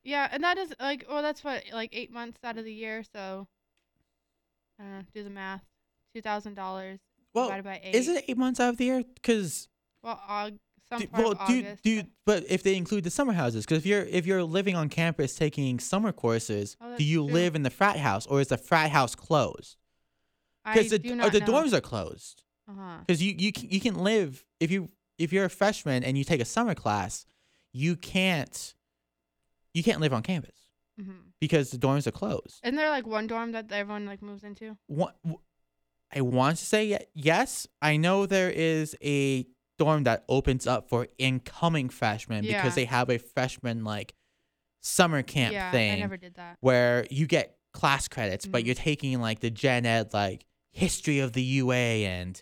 Yeah, 0.03 0.27
and 0.31 0.43
that 0.43 0.57
is 0.59 0.73
like 0.81 1.05
well, 1.09 1.21
that's 1.23 1.45
what 1.45 1.65
like 1.73 1.91
eight 1.93 2.11
months 2.11 2.39
out 2.43 2.57
of 2.57 2.65
the 2.65 2.73
year. 2.73 3.03
So 3.13 3.47
I 4.79 4.83
don't 4.83 4.93
know. 4.93 5.03
Do 5.15 5.23
the 5.25 5.31
math. 5.31 5.63
Two 6.15 6.23
thousand 6.23 6.55
dollars 6.55 7.01
Well, 7.35 7.47
divided 7.47 7.65
by 7.65 7.81
eight. 7.83 7.95
is 7.95 8.09
it 8.09 8.25
eight 8.29 8.39
months 8.39 8.61
out 8.61 8.71
of 8.71 8.77
the 8.79 8.85
year? 8.87 9.03
Because 9.15 9.69
Well, 10.05 10.21
Aug- 10.29 10.59
some 10.89 11.01
Do, 11.01 11.09
well, 11.13 11.35
do 11.47 11.77
do 11.83 12.03
but- 12.27 12.45
if 12.49 12.63
they 12.63 12.77
include 12.77 13.05
the 13.05 13.11
summer 13.11 13.33
houses, 13.33 13.65
because 13.65 13.79
if 13.79 13.87
you're 13.87 14.03
if 14.05 14.27
you're 14.27 14.43
living 14.45 14.77
on 14.77 14.89
campus 14.91 15.35
taking 15.35 15.81
summer 15.81 16.13
courses, 16.13 16.77
Oh, 16.81 16.97
do 16.97 17.03
you 17.05 17.25
true. 17.25 17.33
live 17.35 17.55
in 17.57 17.63
the 17.63 17.71
frat 17.71 17.97
house 17.97 18.27
or 18.27 18.41
is 18.41 18.49
the 18.49 18.59
frat 18.59 18.91
house 18.91 19.15
closed? 19.15 19.77
I 20.65 20.75
Because 20.75 20.91
the 20.91 20.99
do 20.99 21.09
the 21.11 21.17
know. 21.17 21.47
dorms 21.47 21.73
are 21.73 21.81
closed. 21.81 22.43
Uh-huh. 22.69 22.99
Because 23.07 23.23
you 23.23 23.35
you 23.39 23.53
can, 23.53 23.71
you 23.71 23.81
can 23.81 23.95
live 23.97 24.45
if 24.61 24.71
you 24.71 24.91
if 25.19 25.33
you're 25.33 25.45
a 25.47 25.51
freshman 25.51 26.05
and 26.05 26.19
you 26.19 26.25
take 26.25 26.41
a 26.41 26.45
summer 26.45 26.75
class, 26.75 27.25
you 27.73 27.97
can't 27.97 28.75
you 29.73 29.83
can't 29.83 30.01
live 30.01 30.13
on 30.13 30.23
campus 30.23 30.55
hmm 30.99 31.13
because 31.41 31.71
the 31.71 31.77
dorms 31.79 32.07
are 32.07 32.11
closed. 32.13 32.61
Isn't 32.63 32.77
there 32.77 32.89
like 32.91 33.07
one 33.07 33.27
dorm 33.27 33.53
that 33.53 33.71
everyone 33.73 34.07
like 34.07 34.23
moves 34.23 34.45
into? 34.45 34.77
One, 34.87 35.13
I 36.15 36.21
want 36.23 36.57
to 36.59 36.65
say 36.65 36.99
yes. 37.15 37.67
I 37.83 37.97
know 37.97 38.25
there 38.27 38.51
is 38.51 38.97
a 39.03 39.47
dorm 39.79 40.05
that 40.05 40.25
opens 40.29 40.67
up 40.67 40.89
for 40.89 41.09
incoming 41.19 41.89
freshmen 41.89 42.45
Yeah. 42.45 42.57
because 42.63 42.75
they 42.75 42.85
have 42.85 43.11
a 43.11 43.19
freshman 43.19 43.85
like 43.85 44.15
summer 44.81 45.23
camp 45.23 45.53
yeah, 45.55 45.71
thing 45.73 45.93
I 45.93 45.97
never 45.97 46.17
did 46.17 46.35
that. 46.35 46.59
where 46.61 47.07
you 47.11 47.27
get 47.27 47.57
class 47.73 48.07
credits, 48.07 48.47
but 48.47 48.63
Mhm. 48.63 48.67
you're 48.67 48.75
taking 48.75 49.21
like 49.21 49.41
the 49.41 49.51
gen 49.51 49.85
ed 49.87 50.13
like 50.15 50.45
history 50.71 51.19
of 51.21 51.33
the 51.33 51.43
UA 51.43 52.05
and 52.07 52.41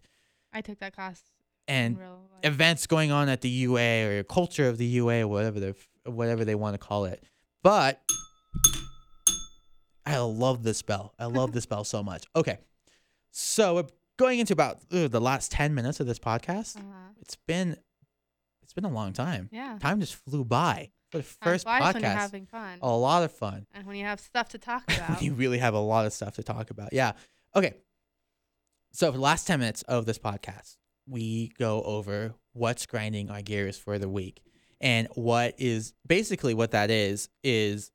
I 0.52 0.60
took 0.60 0.78
that 0.80 0.92
class 0.94 1.22
and 1.68 1.96
events 2.42 2.86
going 2.86 3.10
on 3.12 3.28
at 3.28 3.40
the 3.40 3.48
UA 3.48 4.04
or 4.04 4.22
culture 4.24 4.68
of 4.68 4.76
the 4.78 4.84
UA 4.86 5.22
or 5.22 5.28
whatever 5.28 5.60
they 5.60 5.74
whatever 6.04 6.44
they 6.44 6.54
want 6.56 6.74
to 6.74 6.78
call 6.78 7.04
it. 7.06 7.22
But 7.62 8.02
I 10.04 10.18
love 10.18 10.62
this 10.64 10.82
bell. 10.82 11.14
I 11.18 11.26
love 11.26 11.52
this 11.52 11.64
bell 11.64 11.84
so 11.84 12.02
much. 12.02 12.24
Okay, 12.34 12.58
so 13.30 13.86
going 14.18 14.38
into 14.38 14.52
about 14.52 14.78
the 14.90 15.20
last 15.20 15.52
ten 15.52 15.74
minutes 15.74 16.00
of 16.00 16.06
this 16.06 16.18
podcast. 16.18 16.76
uh-huh. 16.76 17.10
It's 17.20 17.36
been 17.46 17.76
it's 18.62 18.72
been 18.72 18.84
a 18.84 18.90
long 18.94 19.12
time. 19.12 19.48
Yeah. 19.52 19.78
Time 19.80 20.00
just 20.00 20.14
flew 20.14 20.44
by 20.44 20.90
for 21.10 21.18
the 21.18 21.24
first 21.24 21.64
flies 21.64 21.94
when 21.94 22.02
you're 22.02 22.10
podcast. 22.10 22.16
having 22.16 22.46
fun. 22.46 22.78
A 22.80 22.90
lot 22.90 23.22
of 23.22 23.32
fun. 23.32 23.66
And 23.74 23.86
when 23.86 23.96
you 23.96 24.04
have 24.04 24.18
stuff 24.18 24.48
to 24.50 24.58
talk 24.58 24.84
when 24.88 24.96
about. 24.98 25.22
you 25.22 25.34
really 25.34 25.58
have 25.58 25.74
a 25.74 25.78
lot 25.78 26.06
of 26.06 26.12
stuff 26.12 26.36
to 26.36 26.42
talk 26.42 26.70
about. 26.70 26.92
Yeah. 26.92 27.12
Okay. 27.54 27.74
So 28.92 29.10
for 29.10 29.18
the 29.18 29.22
last 29.22 29.46
10 29.46 29.58
minutes 29.60 29.82
of 29.82 30.06
this 30.06 30.18
podcast, 30.18 30.76
we 31.06 31.52
go 31.58 31.82
over 31.82 32.34
what's 32.54 32.86
grinding 32.86 33.30
our 33.30 33.42
gears 33.42 33.76
for 33.78 33.98
the 33.98 34.08
week. 34.08 34.42
And 34.80 35.08
what 35.14 35.54
is 35.58 35.92
basically 36.06 36.54
what 36.54 36.70
that 36.72 36.90
is 36.90 37.28
is 37.44 37.90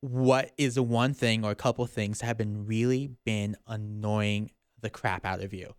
what 0.00 0.52
is 0.58 0.74
the 0.76 0.82
one 0.82 1.14
thing 1.14 1.44
or 1.44 1.50
a 1.50 1.56
couple 1.56 1.84
things 1.86 2.20
that 2.20 2.26
have 2.26 2.38
been 2.38 2.66
really 2.66 3.10
been 3.24 3.56
annoying 3.66 4.50
the 4.86 4.90
crap 4.90 5.24
out 5.24 5.42
of 5.42 5.52
you, 5.52 5.74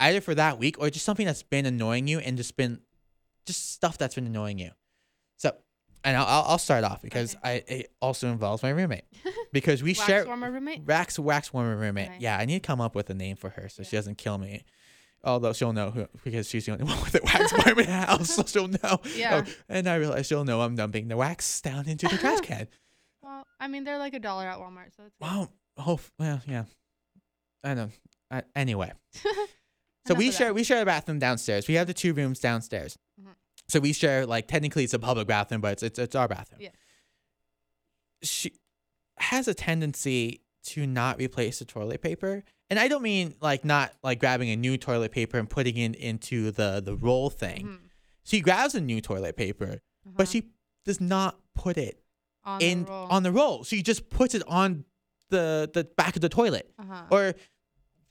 either 0.00 0.20
for 0.20 0.34
that 0.34 0.58
week 0.58 0.76
or 0.78 0.90
just 0.90 1.04
something 1.04 1.26
that's 1.26 1.42
been 1.42 1.66
annoying 1.66 2.08
you 2.08 2.18
and 2.18 2.36
just 2.36 2.56
been 2.56 2.80
just 3.46 3.70
stuff 3.72 3.96
that's 3.96 4.14
been 4.16 4.26
annoying 4.26 4.58
you. 4.58 4.70
So, 5.36 5.54
and 6.04 6.16
I'll 6.16 6.44
I'll 6.46 6.58
start 6.58 6.84
off 6.84 7.00
because 7.02 7.36
I 7.42 7.62
it 7.66 7.92
also 8.02 8.28
involves 8.28 8.62
my 8.62 8.70
roommate 8.70 9.04
because 9.52 9.82
we 9.82 9.94
share 9.94 10.04
Wax 10.06 10.08
share 10.08 10.26
warmer 10.26 10.50
roommate. 10.50 10.84
wax 10.86 11.18
wax 11.18 11.52
warmer 11.52 11.76
roommate. 11.76 12.08
Okay. 12.08 12.16
Yeah, 12.20 12.36
I 12.36 12.44
need 12.44 12.62
to 12.62 12.66
come 12.66 12.80
up 12.80 12.94
with 12.94 13.08
a 13.10 13.14
name 13.14 13.36
for 13.36 13.50
her 13.50 13.68
so 13.68 13.82
she 13.82 13.96
doesn't 13.96 14.18
kill 14.18 14.38
me. 14.38 14.64
Although 15.24 15.52
she'll 15.54 15.72
know 15.72 15.90
who 15.90 16.06
because 16.24 16.48
she's 16.48 16.66
the 16.66 16.72
only 16.72 16.84
one 16.92 17.00
with 17.00 17.12
the 17.12 17.20
wax 17.24 17.52
warmer 17.52 17.80
in 17.80 17.86
the 17.86 17.92
house, 17.92 18.30
so 18.30 18.44
she'll 18.46 18.68
know. 18.68 19.00
Yeah. 19.14 19.44
Oh, 19.46 19.52
and 19.68 19.88
I 19.88 19.96
realize 19.96 20.26
she'll 20.26 20.44
know 20.44 20.60
I'm 20.60 20.76
dumping 20.76 21.08
the 21.08 21.16
wax 21.16 21.60
down 21.60 21.88
into 21.88 22.06
the 22.08 22.16
trash 22.16 22.40
can. 22.42 22.68
Well, 23.22 23.44
I 23.58 23.66
mean, 23.66 23.82
they're 23.84 23.98
like 23.98 24.14
a 24.14 24.20
dollar 24.20 24.44
at 24.46 24.58
Walmart, 24.58 24.94
so 24.96 25.02
it's. 25.06 25.16
Wow. 25.20 25.48
Oh, 25.78 25.98
well, 26.18 26.40
yeah. 26.46 26.64
I 27.64 27.74
know. 27.74 27.88
I, 28.30 28.42
anyway, 28.54 28.92
so 30.06 30.14
we 30.14 30.30
share 30.32 30.52
we 30.54 30.64
share 30.64 30.82
a 30.82 30.86
bathroom 30.86 31.18
downstairs. 31.18 31.68
We 31.68 31.74
have 31.74 31.86
the 31.86 31.94
two 31.94 32.12
rooms 32.14 32.40
downstairs. 32.40 32.98
Mhm. 33.20 33.34
So 33.68 33.80
we 33.80 33.92
share 33.92 34.26
like 34.26 34.48
technically 34.48 34.84
it's 34.84 34.94
a 34.94 34.98
public 34.98 35.26
bathroom, 35.28 35.60
but 35.60 35.72
it's 35.72 35.82
it's, 35.82 35.98
it's 35.98 36.14
our 36.16 36.28
bathroom. 36.28 36.60
Yeah. 36.62 36.70
She 38.22 38.52
has 39.18 39.48
a 39.48 39.54
tendency 39.54 40.42
to 40.64 40.86
not 40.86 41.18
replace 41.18 41.58
the 41.60 41.64
toilet 41.64 42.02
paper. 42.02 42.42
And 42.70 42.78
I 42.80 42.88
don't 42.88 43.02
mean 43.02 43.34
like 43.40 43.64
not 43.64 43.92
like 44.02 44.18
grabbing 44.18 44.50
a 44.50 44.56
new 44.56 44.76
toilet 44.76 45.12
paper 45.12 45.38
and 45.38 45.48
putting 45.48 45.76
it 45.76 45.94
into 45.96 46.50
the 46.50 46.80
the 46.84 46.96
roll 46.96 47.30
thing. 47.30 47.66
Mhm. 47.66 47.78
She 48.24 48.40
grabs 48.40 48.74
a 48.74 48.80
new 48.80 49.00
toilet 49.00 49.36
paper, 49.36 49.80
but 50.04 50.24
Uh-huh. 50.24 50.32
she 50.32 50.48
does 50.84 51.00
not 51.00 51.38
put 51.54 51.76
it 51.78 52.00
on 52.42 52.60
in 52.60 52.84
the 52.84 52.90
on 52.92 53.22
the 53.22 53.30
roll. 53.30 53.62
She 53.62 53.82
just 53.82 54.10
puts 54.10 54.34
it 54.34 54.42
on 54.48 54.84
the 55.30 55.70
the 55.72 55.84
back 55.84 56.16
of 56.16 56.22
the 56.22 56.28
toilet. 56.28 56.72
uh-huh. 56.78 57.04
Or 57.10 57.34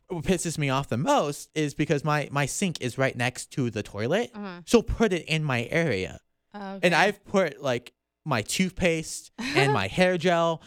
what 0.08 0.24
pisses 0.24 0.58
me 0.58 0.70
off 0.70 0.88
the 0.90 0.98
most 0.98 1.50
is 1.56 1.74
because 1.74 2.04
my 2.04 2.28
my 2.32 2.46
sink 2.46 2.82
is 2.82 2.98
right 2.98 3.16
next 3.16 3.52
to 3.54 3.70
the 3.70 3.84
toilet. 3.84 4.32
uh-huh. 4.34 4.62
She'll 4.66 4.84
put 4.84 5.14
it 5.14 5.26
in 5.26 5.44
my 5.44 5.68
area, 5.72 6.20
Okay. 6.56 6.80
and 6.84 6.94
I've 6.96 7.24
put 7.26 7.62
like 7.62 7.94
my 8.26 8.42
toothpaste 8.42 9.32
and 9.40 9.74
my 9.74 9.88
hair 9.98 10.18
gel 10.18 10.62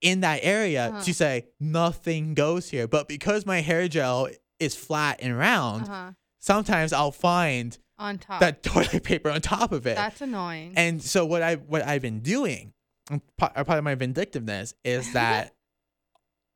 in 0.00 0.20
that 0.20 0.40
area 0.42 0.88
Uh-huh. 0.88 1.02
to 1.02 1.14
say 1.14 1.46
nothing 1.60 2.34
goes 2.34 2.68
here. 2.70 2.86
But 2.86 3.08
because 3.08 3.46
my 3.46 3.60
hair 3.60 3.88
gel 3.88 4.28
is 4.58 4.74
flat 4.76 5.20
and 5.22 5.36
round, 5.38 5.84
uh-huh. 5.84 6.10
sometimes 6.40 6.92
I'll 6.92 7.10
find 7.12 7.76
on 7.98 8.18
top. 8.18 8.40
that 8.40 8.62
toilet 8.62 9.02
paper 9.10 9.30
on 9.30 9.40
top 9.40 9.72
of 9.72 9.86
it. 9.86 9.94
That's 9.96 10.20
annoying. 10.20 10.72
And 10.76 11.02
so 11.02 11.24
what 11.26 11.42
I 11.42 11.54
what 11.56 11.82
I've 11.86 12.02
been 12.02 12.20
doing, 12.20 12.72
and 13.10 13.20
part, 13.36 13.52
a 13.56 13.64
part 13.64 13.78
of 13.78 13.84
my 13.84 13.94
vindictiveness 13.94 14.74
is 14.84 15.12
that 15.14 15.54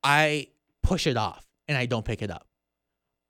I 0.02 0.48
push 0.82 1.06
it 1.06 1.16
off 1.16 1.44
and 1.68 1.76
I 1.76 1.86
don't 1.86 2.04
pick 2.04 2.22
it 2.22 2.30
up. 2.30 2.46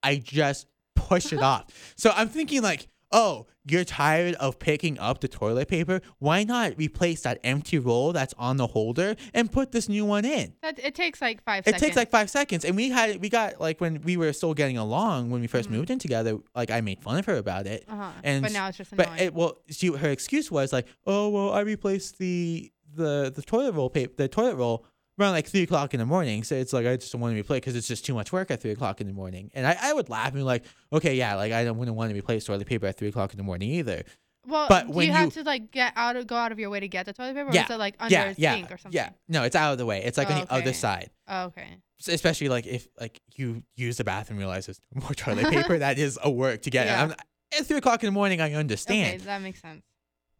I 0.03 0.17
just 0.17 0.67
push 0.95 1.33
it 1.33 1.43
off. 1.43 1.67
So 1.97 2.13
I'm 2.15 2.29
thinking 2.29 2.63
like, 2.63 2.89
oh, 3.11 3.47
you're 3.65 3.85
tired 3.85 4.35
of 4.37 4.59
picking 4.59 4.99
up 4.99 5.21
the 5.21 5.29
toilet 5.29 5.69
paper? 5.69 6.01
Why 6.19 6.45
not 6.45 6.77
replace 6.79 7.23
that 7.23 7.39
empty 7.43 7.79
roll 7.79 8.13
that's 8.13 8.33
on 8.39 8.57
the 8.59 8.67
holder 8.67 9.17
and 9.35 9.51
put 9.51 9.73
this 9.73 9.89
new 9.89 10.05
one 10.05 10.25
in? 10.25 10.55
that, 10.63 10.79
it 10.79 10.95
takes 10.95 11.21
like 11.21 11.43
five 11.43 11.61
It 11.61 11.71
seconds. 11.71 11.83
takes 11.83 11.97
like 11.97 12.11
five 12.11 12.31
seconds, 12.31 12.65
and 12.65 12.77
we 12.77 12.91
had 12.91 13.21
we 13.21 13.29
got 13.29 13.61
like 13.61 13.81
when 13.81 14.01
we 14.03 14.17
were 14.17 14.33
still 14.33 14.55
getting 14.55 14.79
along 14.79 15.31
when 15.31 15.41
we 15.41 15.49
1st 15.49 15.69
Mhm. 15.69 15.71
moved 15.73 15.91
in 15.91 15.99
together. 15.99 16.39
Like 16.55 16.71
I 16.71 16.81
made 16.81 17.03
fun 17.03 17.19
of 17.19 17.27
her 17.27 17.37
about 17.37 17.67
it, 17.67 17.85
Uh-huh. 17.89 18.11
and 18.23 18.43
but 18.43 18.53
now 18.53 18.69
it's 18.69 18.79
just 18.79 18.93
annoying. 18.93 19.09
but 19.11 19.21
it, 19.21 19.35
well, 19.35 19.59
she 19.71 19.89
her 19.89 20.11
excuse 20.11 20.51
was 20.51 20.73
like, 20.73 20.87
"Oh 21.07 21.29
well, 21.31 21.53
I 21.53 21.61
replaced 21.61 22.19
the 22.19 22.71
the 22.95 23.33
the 23.35 23.43
toilet 23.43 23.73
roll 23.73 23.91
paper, 23.91 24.15
the 24.17 24.29
toilet 24.29 24.57
roll 24.57 24.85
around 25.19 25.33
like 25.33 25.47
three 25.47 25.63
o'clock 25.63 25.95
in 25.95 26.01
the 26.01 26.07
morning. 26.07 26.45
So 26.45 26.55
it's 26.55 26.73
like 26.73 26.87
I 26.87 26.97
just 26.97 27.13
don't 27.13 27.21
want 27.21 27.33
to 27.33 27.35
be 27.35 27.41
replace 27.41 27.59
because 27.61 27.77
it's 27.77 27.89
just 27.89 28.05
too 28.05 28.15
much 28.15 28.33
work 28.33 28.51
at 28.51 28.61
three 28.63 28.71
o'clock 28.73 29.01
in 29.01 29.07
the 29.07 29.13
morning." 29.13 29.51
And 29.55 29.67
I, 29.67 29.77
I 29.81 29.93
would 29.93 30.09
laugh 30.09 30.27
and 30.29 30.35
be 30.37 30.43
like, 30.43 30.65
"Okay, 30.93 31.15
yeah, 31.17 31.35
like 31.35 31.53
I 31.53 31.65
don't 31.65 31.77
wouldn't 31.79 31.97
want 31.97 32.11
to 32.11 32.15
be 32.15 32.21
replace 32.21 32.45
toilet 32.45 32.67
paper 32.67 32.87
at 32.87 32.97
three 32.97 33.09
o'clock 33.09 33.33
in 33.33 33.37
the 33.39 33.43
morning 33.45 33.71
either." 33.71 34.05
well, 34.47 34.67
but 34.69 34.87
do 34.87 34.93
when 34.93 35.07
you 35.09 35.13
have 35.13 35.27
you- 35.27 35.31
to 35.33 35.43
like 35.43 35.71
get 35.73 35.93
out 35.97 36.17
of 36.17 36.27
go 36.27 36.35
out 36.37 36.53
of 36.53 36.59
your 36.59 36.71
way 36.71 36.81
to 36.81 36.89
get 36.89 37.05
the 37.07 37.13
toilet 37.13 37.35
paper, 37.35 37.51
or 37.51 37.53
Yeah, 37.55 37.65
is 37.65 37.71
it 37.71 37.79
like 37.79 37.97
under 38.01 38.13
yeah, 38.15 38.25
a 38.31 38.35
yeah, 38.39 38.55
sink 38.55 38.71
or 38.73 38.79
something? 38.79 38.97
yeah. 38.97 39.11
No, 39.29 39.43
it's 39.43 39.57
out 39.57 39.73
of 39.73 39.79
the 39.79 39.85
way. 39.87 40.03
It's 40.05 40.17
like 40.17 40.31
on 40.31 40.39
Oh, 40.43 40.45
the 40.45 40.53
other 40.55 40.73
side. 40.73 41.11
Oh, 41.29 41.45
okay. 41.47 41.77
S- 42.01 42.09
Especially 42.09 42.49
like 42.49 42.67
if 42.67 42.89
like 42.99 43.21
you 43.35 43.63
use 43.77 43.97
the 43.99 44.05
bathroom, 44.05 44.39
and 44.39 44.47
realize 44.47 44.67
there's 44.67 44.81
more 44.95 45.13
toilet 45.15 45.51
paper. 45.51 45.79
that 45.79 45.99
is 45.99 46.19
a 46.23 46.31
work 46.31 46.63
to 46.63 46.71
get. 46.71 46.87
Yeah. 46.87 47.03
I'm, 47.05 47.11
at 47.59 47.67
three 47.67 47.79
o'clock 47.79 48.03
in 48.03 48.09
the 48.09 48.13
morning, 48.13 48.41
I 48.41 48.53
understand. 48.55 49.15
Okay, 49.17 49.25
that 49.25 49.43
makes 49.43 49.61
sense. 49.61 49.83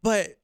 But 0.01 0.39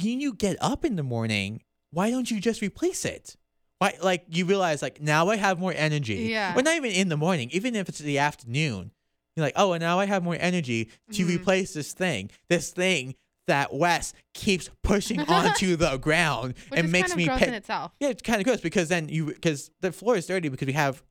when 0.00 0.20
you 0.20 0.34
get 0.34 0.56
up 0.60 0.84
in 0.84 0.96
the 0.96 1.02
morning, 1.02 1.62
why 1.90 2.10
don't 2.10 2.30
you 2.30 2.38
just 2.40 2.62
replace 2.62 3.04
it? 3.04 3.36
Why 3.82 3.96
like 4.02 4.24
you 4.30 4.44
realize 4.46 4.80
like 4.82 5.00
now 5.00 5.28
I 5.28 5.36
have 5.36 5.58
more 5.58 5.74
energy. 5.76 6.14
Yeah. 6.30 6.56
Or 6.56 6.62
not 6.62 6.74
even 6.76 6.92
in 6.92 7.08
the 7.08 7.16
morning, 7.16 7.50
even 7.52 7.74
if 7.76 7.88
it's 7.88 7.98
the 7.98 8.18
afternoon. 8.18 8.92
You're 9.36 9.46
like, 9.46 9.54
oh, 9.56 9.72
and 9.72 9.80
now 9.82 9.98
I 9.98 10.06
have 10.06 10.22
more 10.22 10.36
energy 10.38 10.90
to 11.12 11.24
Mhm. 11.24 11.28
replace 11.28 11.72
this 11.74 11.92
thing. 11.94 12.30
This 12.48 12.70
thing 12.70 13.14
that 13.46 13.72
Wes 13.74 14.12
keeps 14.34 14.68
pushing 14.84 15.20
onto 15.38 15.74
the 15.76 15.96
ground 15.96 16.54
Which 16.68 16.78
and 16.80 16.92
makes 16.92 17.08
kind 17.08 17.12
of 17.12 17.16
me 17.18 17.24
gross 17.26 17.38
pay- 17.40 17.48
in 17.48 17.54
itself. 17.54 17.92
yeah, 17.98 18.08
it's 18.08 18.22
kind 18.22 18.40
of 18.40 18.44
gross 18.44 18.60
because 18.60 18.88
then 18.88 19.08
you 19.08 19.26
because 19.26 19.70
the 19.80 19.90
floor 19.90 20.16
is 20.16 20.26
dirty 20.26 20.48
because 20.48 20.66
we 20.66 20.74
have 20.74 21.02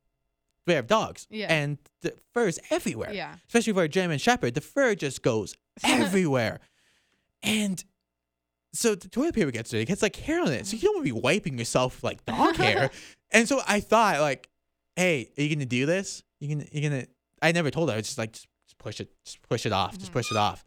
we 0.68 0.74
have 0.74 0.86
dogs 0.88 1.26
Yeah. 1.32 1.48
and 1.52 1.78
the 2.04 2.14
fur 2.34 2.48
is 2.48 2.60
everywhere. 2.70 3.12
Yeah. 3.14 3.36
Especially 3.48 3.74
for 3.74 3.84
a 3.84 3.90
German 3.90 4.20
Shepherd, 4.20 4.54
the 4.54 4.62
fur 4.62 4.94
just 4.96 5.24
goes 5.24 5.56
everywhere, 5.84 6.60
and 7.44 7.84
so 8.74 8.96
the 8.96 9.10
toilet 9.10 9.36
paper 9.36 9.52
gets 9.52 9.70
dirty. 9.72 9.84
It 9.84 9.88
gets 9.88 10.02
like 10.02 10.16
hair 10.16 10.42
on 10.42 10.52
it, 10.52 10.66
so 10.68 10.76
you 10.76 10.82
don't 10.84 10.96
want 10.96 11.08
to 11.08 11.14
be 11.14 11.20
wiping 11.20 11.58
yourself 11.58 12.04
like 12.04 12.24
dog 12.26 12.56
hair. 12.58 12.90
And 13.32 13.48
so 13.48 13.62
I 13.68 13.80
thought 13.80 14.20
like, 14.22 14.50
hey, 14.96 15.30
are 15.38 15.42
you 15.42 15.54
gonna 15.56 15.66
do 15.66 15.86
this? 15.86 16.24
You 16.40 16.56
gonna 16.56 16.68
you 16.72 16.90
gonna? 16.90 17.06
I 17.42 17.52
never 17.52 17.72
told 17.72 17.90
her. 17.90 17.94
I 17.94 17.98
was 17.98 18.06
just 18.08 18.18
like 18.18 18.34
just, 18.34 18.48
just 18.66 18.78
push 18.78 19.00
it, 19.00 19.10
just 19.26 19.42
push 19.44 19.66
it 19.66 19.72
off, 19.74 19.98
just 19.98 20.12
Mhm. 20.12 20.14
push 20.14 20.32
it 20.32 20.38
off. 20.38 20.66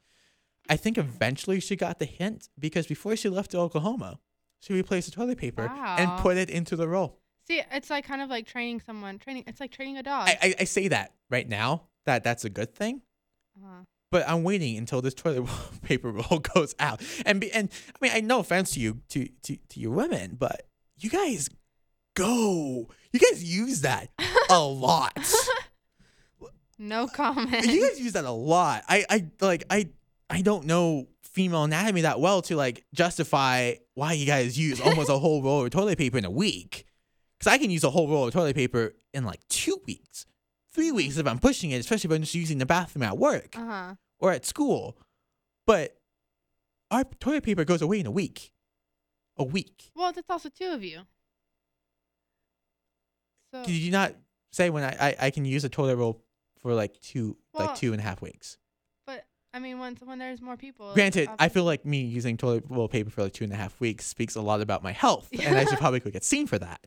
I 0.68 0.76
think 0.76 0.96
eventually 0.98 1.60
she 1.60 1.76
got 1.76 1.98
the 1.98 2.06
hint 2.06 2.48
because 2.58 2.86
before 2.86 3.16
she 3.16 3.28
left 3.28 3.50
to 3.50 3.58
Oklahoma, 3.58 4.18
she 4.60 4.72
replaced 4.72 5.10
the 5.10 5.14
toilet 5.14 5.36
paper 5.38 5.66
and 5.68 6.20
put 6.20 6.36
it 6.38 6.48
into 6.48 6.74
the 6.74 6.88
roll. 6.88 7.18
See, 7.46 7.60
it's 7.70 7.90
like 7.90 8.06
kind 8.06 8.22
of 8.22 8.30
like 8.30 8.46
training 8.46 8.80
someone. 8.80 9.18
Training. 9.18 9.44
It's 9.46 9.60
like 9.60 9.70
training 9.72 9.98
a 9.98 10.02
dog. 10.02 10.28
I, 10.28 10.38
I, 10.42 10.54
I 10.60 10.64
say 10.64 10.88
that 10.88 11.12
right 11.28 11.46
now 11.46 11.82
that 12.06 12.24
that's 12.24 12.44
a 12.46 12.50
good 12.50 12.74
thing, 12.74 13.02
uh-huh. 13.62 13.82
But 14.14 14.28
I'm 14.28 14.44
waiting 14.44 14.78
until 14.78 15.02
this 15.02 15.12
toilet 15.12 15.50
paper 15.82 16.12
roll 16.12 16.38
goes 16.54 16.72
out. 16.78 17.02
And 17.26 17.40
be, 17.40 17.50
and 17.50 17.68
I 17.88 17.98
mean, 18.00 18.12
I 18.14 18.20
no 18.20 18.38
offense 18.38 18.70
to 18.74 18.80
you 18.80 19.00
to 19.08 19.28
to 19.42 19.56
to 19.56 19.80
your 19.80 19.90
women, 19.90 20.36
but 20.38 20.68
you 20.96 21.10
guys 21.10 21.50
go. 22.14 22.88
You 23.12 23.18
guys 23.18 23.42
use 23.42 23.80
that 23.80 24.10
a 24.48 24.60
lot. 24.64 25.18
No 26.78 27.08
comment. 27.08 27.66
you 27.66 27.88
guys 27.88 28.00
use 28.00 28.12
that 28.12 28.24
a 28.24 28.30
lot. 28.30 28.84
I 28.88 29.04
I 29.10 29.26
like 29.40 29.64
I 29.68 29.88
I 30.30 30.42
don't 30.42 30.66
know 30.66 31.08
female 31.24 31.64
anatomy 31.64 32.02
that 32.02 32.20
well 32.20 32.40
to 32.42 32.54
like 32.54 32.84
justify 32.94 33.74
why 33.94 34.12
you 34.12 34.26
guys 34.26 34.56
use 34.56 34.80
almost 34.80 35.10
a 35.10 35.18
whole 35.18 35.42
roll 35.42 35.64
of 35.64 35.70
toilet 35.70 35.98
paper 35.98 36.18
in 36.18 36.24
a 36.24 36.30
week. 36.30 36.86
Cause 37.40 37.52
I 37.52 37.58
can 37.58 37.68
use 37.72 37.82
a 37.82 37.90
whole 37.90 38.08
roll 38.08 38.28
of 38.28 38.32
toilet 38.32 38.54
paper 38.54 38.94
in 39.12 39.24
like 39.24 39.40
two 39.48 39.80
weeks, 39.88 40.24
three 40.72 40.92
weeks 40.92 41.16
if 41.18 41.26
I'm 41.26 41.40
pushing 41.40 41.72
it, 41.72 41.78
especially 41.78 42.08
if 42.08 42.14
I'm 42.14 42.22
just 42.22 42.36
using 42.36 42.58
the 42.58 42.66
bathroom 42.66 43.02
at 43.02 43.18
work 43.18 43.56
Uh 43.58 43.66
huh. 43.66 43.94
Or 44.18 44.32
at 44.32 44.44
school. 44.44 44.96
But 45.66 45.96
our 46.90 47.04
toilet 47.20 47.44
paper 47.44 47.64
goes 47.64 47.82
away 47.82 48.00
in 48.00 48.06
a 48.06 48.10
week. 48.10 48.52
A 49.36 49.44
week. 49.44 49.90
Well, 49.94 50.12
that's 50.12 50.30
also 50.30 50.48
two 50.48 50.70
of 50.70 50.84
you. 50.84 51.00
So 53.52 53.64
Did 53.64 53.72
you 53.72 53.90
not 53.90 54.14
say 54.52 54.70
when 54.70 54.84
I, 54.84 54.96
I, 55.00 55.16
I 55.26 55.30
can 55.30 55.44
use 55.44 55.64
a 55.64 55.68
toilet 55.68 55.96
roll 55.96 56.22
for 56.60 56.74
like 56.74 57.00
two 57.00 57.36
Well, 57.52 57.66
like 57.66 57.76
two 57.76 57.92
and 57.92 58.00
a 58.00 58.04
half 58.04 58.20
weeks? 58.20 58.58
but 59.06 59.24
I 59.52 59.58
mean, 59.58 59.78
when 59.78 59.96
when 60.04 60.18
there's 60.18 60.40
more 60.40 60.56
people. 60.56 60.92
Granted, 60.94 61.28
I 61.38 61.48
feel 61.48 61.64
like 61.64 61.84
me 61.84 62.02
using 62.02 62.36
toilet 62.36 62.64
roll 62.68 62.88
paper 62.88 63.10
for 63.10 63.22
like 63.22 63.32
two 63.32 63.44
and 63.44 63.52
a 63.52 63.56
half 63.56 63.80
weeks 63.80 64.06
speaks 64.06 64.34
a 64.34 64.40
lot 64.40 64.60
about 64.60 64.82
my 64.82 64.92
health, 64.92 65.28
and 65.32 65.56
I 65.56 65.64
should 65.64 65.78
probably 65.84 66.00
go 66.00 66.10
get 66.10 66.24
seen 66.24 66.46
for 66.46 66.58
that. 66.58 66.84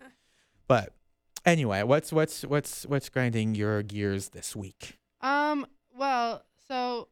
But 0.68 0.94
anyway, 1.46 1.84
what's 1.84 2.12
what's 2.12 2.44
what's 2.44 2.86
what's 2.86 3.10
grinding 3.10 3.56
your 3.56 3.84
gears 3.84 4.30
this 4.30 4.56
week? 4.56 4.98
Um. 5.22 5.66
Well, 5.98 6.44
so 6.68 7.08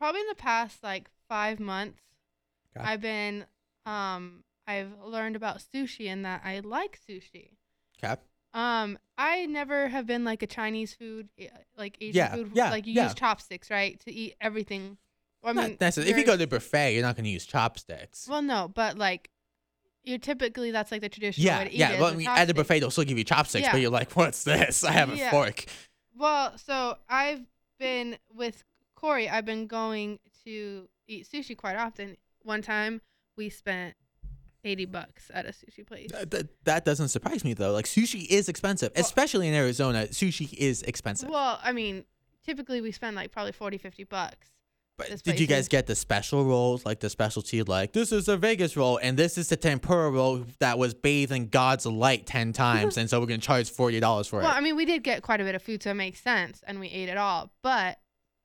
probably 0.00 0.22
in 0.22 0.26
the 0.28 0.34
past 0.34 0.82
like 0.82 1.08
five 1.28 1.60
months, 1.60 2.00
Okay. 2.76 2.84
I've 2.84 3.00
been 3.00 3.44
um 3.86 4.42
I've 4.66 4.92
learned 5.04 5.36
about 5.36 5.58
sushi 5.72 6.06
and 6.08 6.24
that 6.24 6.42
I 6.44 6.60
like 6.60 6.98
sushi. 7.08 7.50
Cap. 8.00 8.22
Um, 8.52 8.98
I 9.18 9.46
never 9.46 9.88
have 9.88 10.06
been 10.06 10.24
like 10.24 10.42
a 10.42 10.46
Chinese 10.46 10.94
food, 10.94 11.28
eh, 11.38 11.48
like 11.76 11.96
Asian 12.00 12.16
Yeah, 12.16 12.34
food. 12.34 12.50
yeah, 12.54 12.70
like 12.70 12.86
you 12.86 12.94
yeah. 12.94 13.04
use 13.04 13.14
chopsticks, 13.14 13.70
right, 13.70 13.98
to 14.00 14.12
eat 14.12 14.34
everything. 14.40 14.96
Well, 15.42 15.50
I 15.50 15.60
mean, 15.60 15.70
Not 15.72 15.80
necessarily. 15.80 16.10
If 16.12 16.18
you 16.18 16.24
go 16.24 16.36
to 16.36 16.44
a 16.44 16.46
buffet, 16.46 16.94
you're 16.94 17.02
not 17.02 17.14
going 17.16 17.24
to 17.24 17.30
use 17.30 17.46
chopsticks. 17.46 18.26
well, 18.28 18.42
no, 18.42 18.68
but 18.74 18.98
like, 18.98 19.30
you 20.02 20.18
typically 20.18 20.70
that's 20.72 20.90
like 20.90 21.00
the 21.00 21.08
traditional 21.08 21.46
yeah, 21.46 21.58
way 21.58 21.64
to 21.64 21.70
eat 21.72 21.78
yeah. 21.78 21.92
it. 21.92 22.00
Well, 22.00 22.12
I 22.12 22.16
mean, 22.16 22.28
at 22.28 22.46
the 22.46 22.54
buffet, 22.54 22.80
they'll 22.80 22.90
still 22.90 23.04
give 23.04 23.18
you 23.18 23.24
chopsticks, 23.24 23.68
but 23.70 23.80
you're 23.80 23.90
like, 23.90 24.12
"What's 24.16 24.42
this? 24.44 24.82
I 24.84 24.92
have 24.92 25.12
a 25.12 25.16
Yeah. 25.16 25.30
fork." 25.30 25.64
Well, 26.16 26.56
so 26.58 26.96
I've 27.08 27.46
been 27.78 28.18
with 28.32 28.64
Corey. 29.00 29.28
I've 29.28 29.44
been 29.46 29.66
going 29.66 30.18
to 30.44 30.88
eat 31.08 31.28
sushi 31.32 31.56
quite 31.56 31.76
often. 31.76 32.16
One 32.42 32.62
time 32.62 33.00
we 33.36 33.48
spent 33.48 33.94
80 34.64 34.84
bucks 34.86 35.30
at 35.32 35.46
a 35.46 35.50
sushi 35.50 35.86
place. 35.86 36.10
That, 36.12 36.30
that, 36.30 36.64
that 36.64 36.84
doesn't 36.84 37.08
surprise 37.08 37.44
me 37.44 37.54
though. 37.54 37.72
Like 37.72 37.86
sushi 37.86 38.26
is 38.28 38.48
expensive, 38.48 38.92
Well- 38.94 39.04
especially 39.04 39.48
in 39.48 39.54
Arizona. 39.54 40.06
Sushi 40.10 40.52
is 40.54 40.82
expensive. 40.82 41.28
Well, 41.30 41.58
I 41.62 41.72
mean, 41.72 42.04
typically 42.44 42.80
we 42.80 42.92
spend 42.92 43.16
like 43.16 43.32
probably 43.32 43.52
40, 43.52 43.78
50 43.78 44.04
bucks. 44.04 44.48
but 44.98 45.22
did 45.22 45.40
you 45.40 45.46
guys 45.46 45.66
get 45.68 45.86
the 45.86 45.94
special 45.94 46.44
rolls, 46.44 46.84
like 46.84 47.00
the 47.00 47.08
specialty, 47.08 47.62
like 47.62 47.94
this 47.94 48.12
is 48.12 48.28
a 48.28 48.36
Vegas 48.36 48.76
roll 48.76 48.98
and 49.02 49.16
this 49.16 49.38
is 49.38 49.48
the 49.48 49.56
tempura 49.56 50.10
roll 50.10 50.44
that 50.58 50.78
was 50.78 50.92
bathed 50.92 51.32
in 51.32 51.48
God's 51.48 51.86
light 51.86 52.26
ten 52.26 52.52
times, 52.64 52.98
and 52.98 53.08
so 53.08 53.18
we're 53.18 53.24
gonna 53.26 53.38
charge 53.38 53.70
forty 53.70 53.98
dollars 53.98 54.26
for 54.26 54.36
Well, 54.36 54.44
it. 54.44 54.48
Well, 54.48 54.58
I 54.58 54.60
mean, 54.60 54.76
we 54.76 54.84
did 54.84 55.02
get 55.02 55.22
quite 55.22 55.40
a 55.40 55.44
bit 55.44 55.54
of 55.54 55.62
food, 55.62 55.82
so 55.82 55.90
it 55.92 55.94
makes 55.94 56.20
sense, 56.20 56.62
and 56.66 56.78
we 56.80 56.88
ate 56.88 57.08
it 57.08 57.16
all. 57.16 57.50
But 57.62 57.98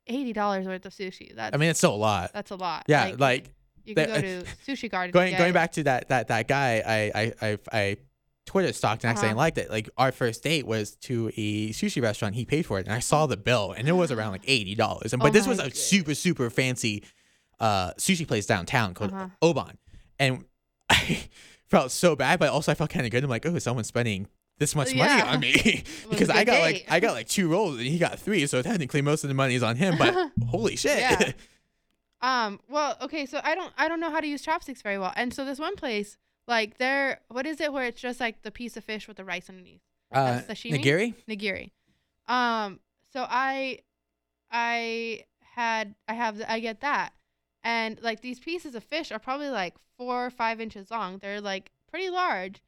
$80 0.09 0.65
worth 0.65 0.85
of 0.85 0.93
sushi, 0.93 1.35
that's, 1.35 1.53
I 1.53 1.57
mean, 1.57 1.69
it's 1.69 1.79
still 1.79 1.93
a 1.93 1.97
lot. 1.97 2.31
that's 2.33 2.51
a 2.51 2.55
lot. 2.55 2.85
Yeah, 2.87 3.15
like, 3.17 3.49
you 3.85 3.95
can 3.95 4.09
that- 4.09 4.21
go 4.21 4.27
to 4.41 4.43
Sushi 4.67 4.89
Garden. 4.89 5.11
going 5.11 5.35
going 5.37 5.53
back 5.53 5.71
to 5.73 5.83
that 5.83 6.09
that 6.09 6.27
that 6.29 6.47
guy 6.47 6.81
I 6.85 7.21
I 7.21 7.33
I, 7.49 7.57
I 7.71 7.97
Twitter 8.47 8.71
stalked 8.73 9.03
and 9.03 9.09
accidentally 9.11 9.31
Uh-huh. 9.33 9.37
liked 9.45 9.57
it. 9.57 9.69
Like 9.71 9.89
our 9.97 10.11
first 10.11 10.43
date 10.43 10.65
was 10.67 10.95
to 10.97 11.31
a 11.35 11.69
sushi 11.69 12.01
restaurant. 12.01 12.35
He 12.35 12.45
paid 12.45 12.65
for 12.65 12.79
it, 12.79 12.85
and 12.85 12.93
I 12.95 12.99
saw 12.99 13.25
the 13.27 13.37
bill, 13.37 13.73
and 13.77 13.87
it 13.87 13.91
was 13.91 14.11
around 14.11 14.31
like 14.31 14.43
eighty 14.47 14.73
dollars. 14.75 15.13
And 15.13 15.21
Oh 15.21 15.25
but 15.25 15.33
this 15.33 15.47
was 15.47 15.59
a 15.59 15.69
super 15.71 16.13
super 16.15 16.49
fancy 16.49 17.03
uh, 17.59 17.91
sushi 17.93 18.27
place 18.27 18.45
downtown 18.45 18.93
called 18.95 19.13
Uh-huh. 19.13 19.27
Oban, 19.41 19.77
and 20.19 20.45
I 20.89 21.23
felt 21.67 21.91
so 21.91 22.15
bad, 22.15 22.39
but 22.39 22.49
also 22.49 22.71
I 22.71 22.75
felt 22.75 22.89
kind 22.89 23.05
of 23.05 23.11
good. 23.11 23.23
I'm 23.23 23.29
like, 23.29 23.45
oh, 23.45 23.57
someone's 23.59 23.87
spending 23.87 24.27
this 24.57 24.75
much 24.75 24.95
money 24.95 25.09
Yeah. 25.09 25.25
on 25.33 25.39
me 25.39 25.83
because 26.09 26.29
I 26.29 26.43
got 26.43 26.59
like. 26.61 26.85
I 26.89 26.99
got 26.99 27.13
like 27.13 27.27
two 27.27 27.49
rolls 27.49 27.77
and 27.77 27.85
he 27.85 27.97
got 27.97 28.19
three, 28.19 28.45
so 28.47 28.61
technically 28.61 29.01
most 29.01 29.23
of 29.23 29.27
the 29.27 29.33
money 29.33 29.55
is 29.55 29.63
on 29.63 29.75
him. 29.75 29.97
But 29.97 30.13
holy 30.47 30.75
shit, 30.75 30.99
Yeah. 30.99 31.31
Um. 32.21 32.59
Well, 32.69 32.97
okay. 33.01 33.25
So 33.25 33.39
I 33.43 33.55
don't. 33.55 33.73
I 33.77 33.87
don't 33.87 33.99
know 33.99 34.09
how 34.11 34.19
to 34.21 34.27
use 34.27 34.41
chopsticks 34.41 34.81
very 34.81 34.97
well. 34.97 35.13
And 35.15 35.33
so 35.33 35.45
this 35.45 35.59
one 35.59 35.75
place, 35.75 36.17
like, 36.47 36.77
they're 36.77 37.19
what 37.27 37.45
is 37.45 37.59
it? 37.61 37.71
Where 37.73 37.85
it's 37.85 38.01
just 38.01 38.19
like 38.19 38.41
the 38.41 38.51
piece 38.51 38.77
of 38.77 38.83
fish 38.83 39.07
with 39.07 39.17
the 39.17 39.25
rice 39.25 39.49
underneath. 39.49 39.81
uh, 40.11 40.41
That's 40.41 40.47
sashimi? 40.61 40.83
nigiri. 40.83 41.13
Nigiri. 41.29 41.71
Um. 42.33 42.79
So 43.13 43.25
I, 43.29 43.79
I 44.51 45.23
had. 45.55 45.95
I 46.07 46.13
have. 46.13 46.41
I 46.47 46.59
get 46.59 46.81
that. 46.81 47.11
And 47.63 47.99
like 48.01 48.21
these 48.21 48.39
pieces 48.39 48.75
of 48.75 48.83
fish 48.83 49.11
are 49.11 49.19
probably 49.19 49.49
like 49.49 49.75
four 49.97 50.25
or 50.25 50.29
five 50.29 50.61
inches 50.61 50.89
long. 50.91 51.17
They're 51.17 51.41
like 51.41 51.71
pretty 51.89 52.09
large. 52.09 52.61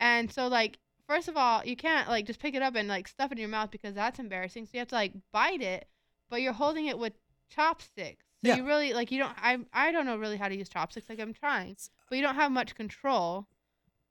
And 0.00 0.30
so 0.32 0.48
like 0.48 0.78
first 1.06 1.28
of 1.28 1.36
all, 1.36 1.64
you 1.64 1.76
can't 1.76 2.08
like 2.08 2.26
just 2.26 2.40
pick 2.40 2.54
it 2.54 2.62
up 2.62 2.74
and 2.76 2.88
like 2.88 3.08
stuff 3.08 3.30
it 3.30 3.38
in 3.38 3.40
your 3.40 3.48
mouth 3.48 3.70
because 3.70 3.94
that's 3.94 4.18
embarrassing. 4.18 4.66
So 4.66 4.70
you 4.74 4.78
have 4.80 4.88
to 4.88 4.94
like 4.94 5.12
bite 5.32 5.60
it, 5.62 5.88
but 6.30 6.40
you're 6.42 6.52
holding 6.52 6.86
it 6.86 6.98
with 6.98 7.12
chopsticks. 7.48 8.24
So 8.44 8.50
Yeah. 8.50 8.56
you 8.56 8.66
really 8.66 8.92
like 8.94 9.10
you 9.10 9.18
don't 9.18 9.34
I 9.40 9.58
I 9.72 9.92
don't 9.92 10.06
know 10.06 10.16
really 10.16 10.36
how 10.36 10.48
to 10.48 10.56
use 10.56 10.68
chopsticks. 10.68 11.08
Like 11.08 11.20
I'm 11.20 11.32
trying, 11.34 11.76
but 12.08 12.16
you 12.16 12.22
don't 12.22 12.34
have 12.36 12.50
much 12.52 12.74
control. 12.74 13.46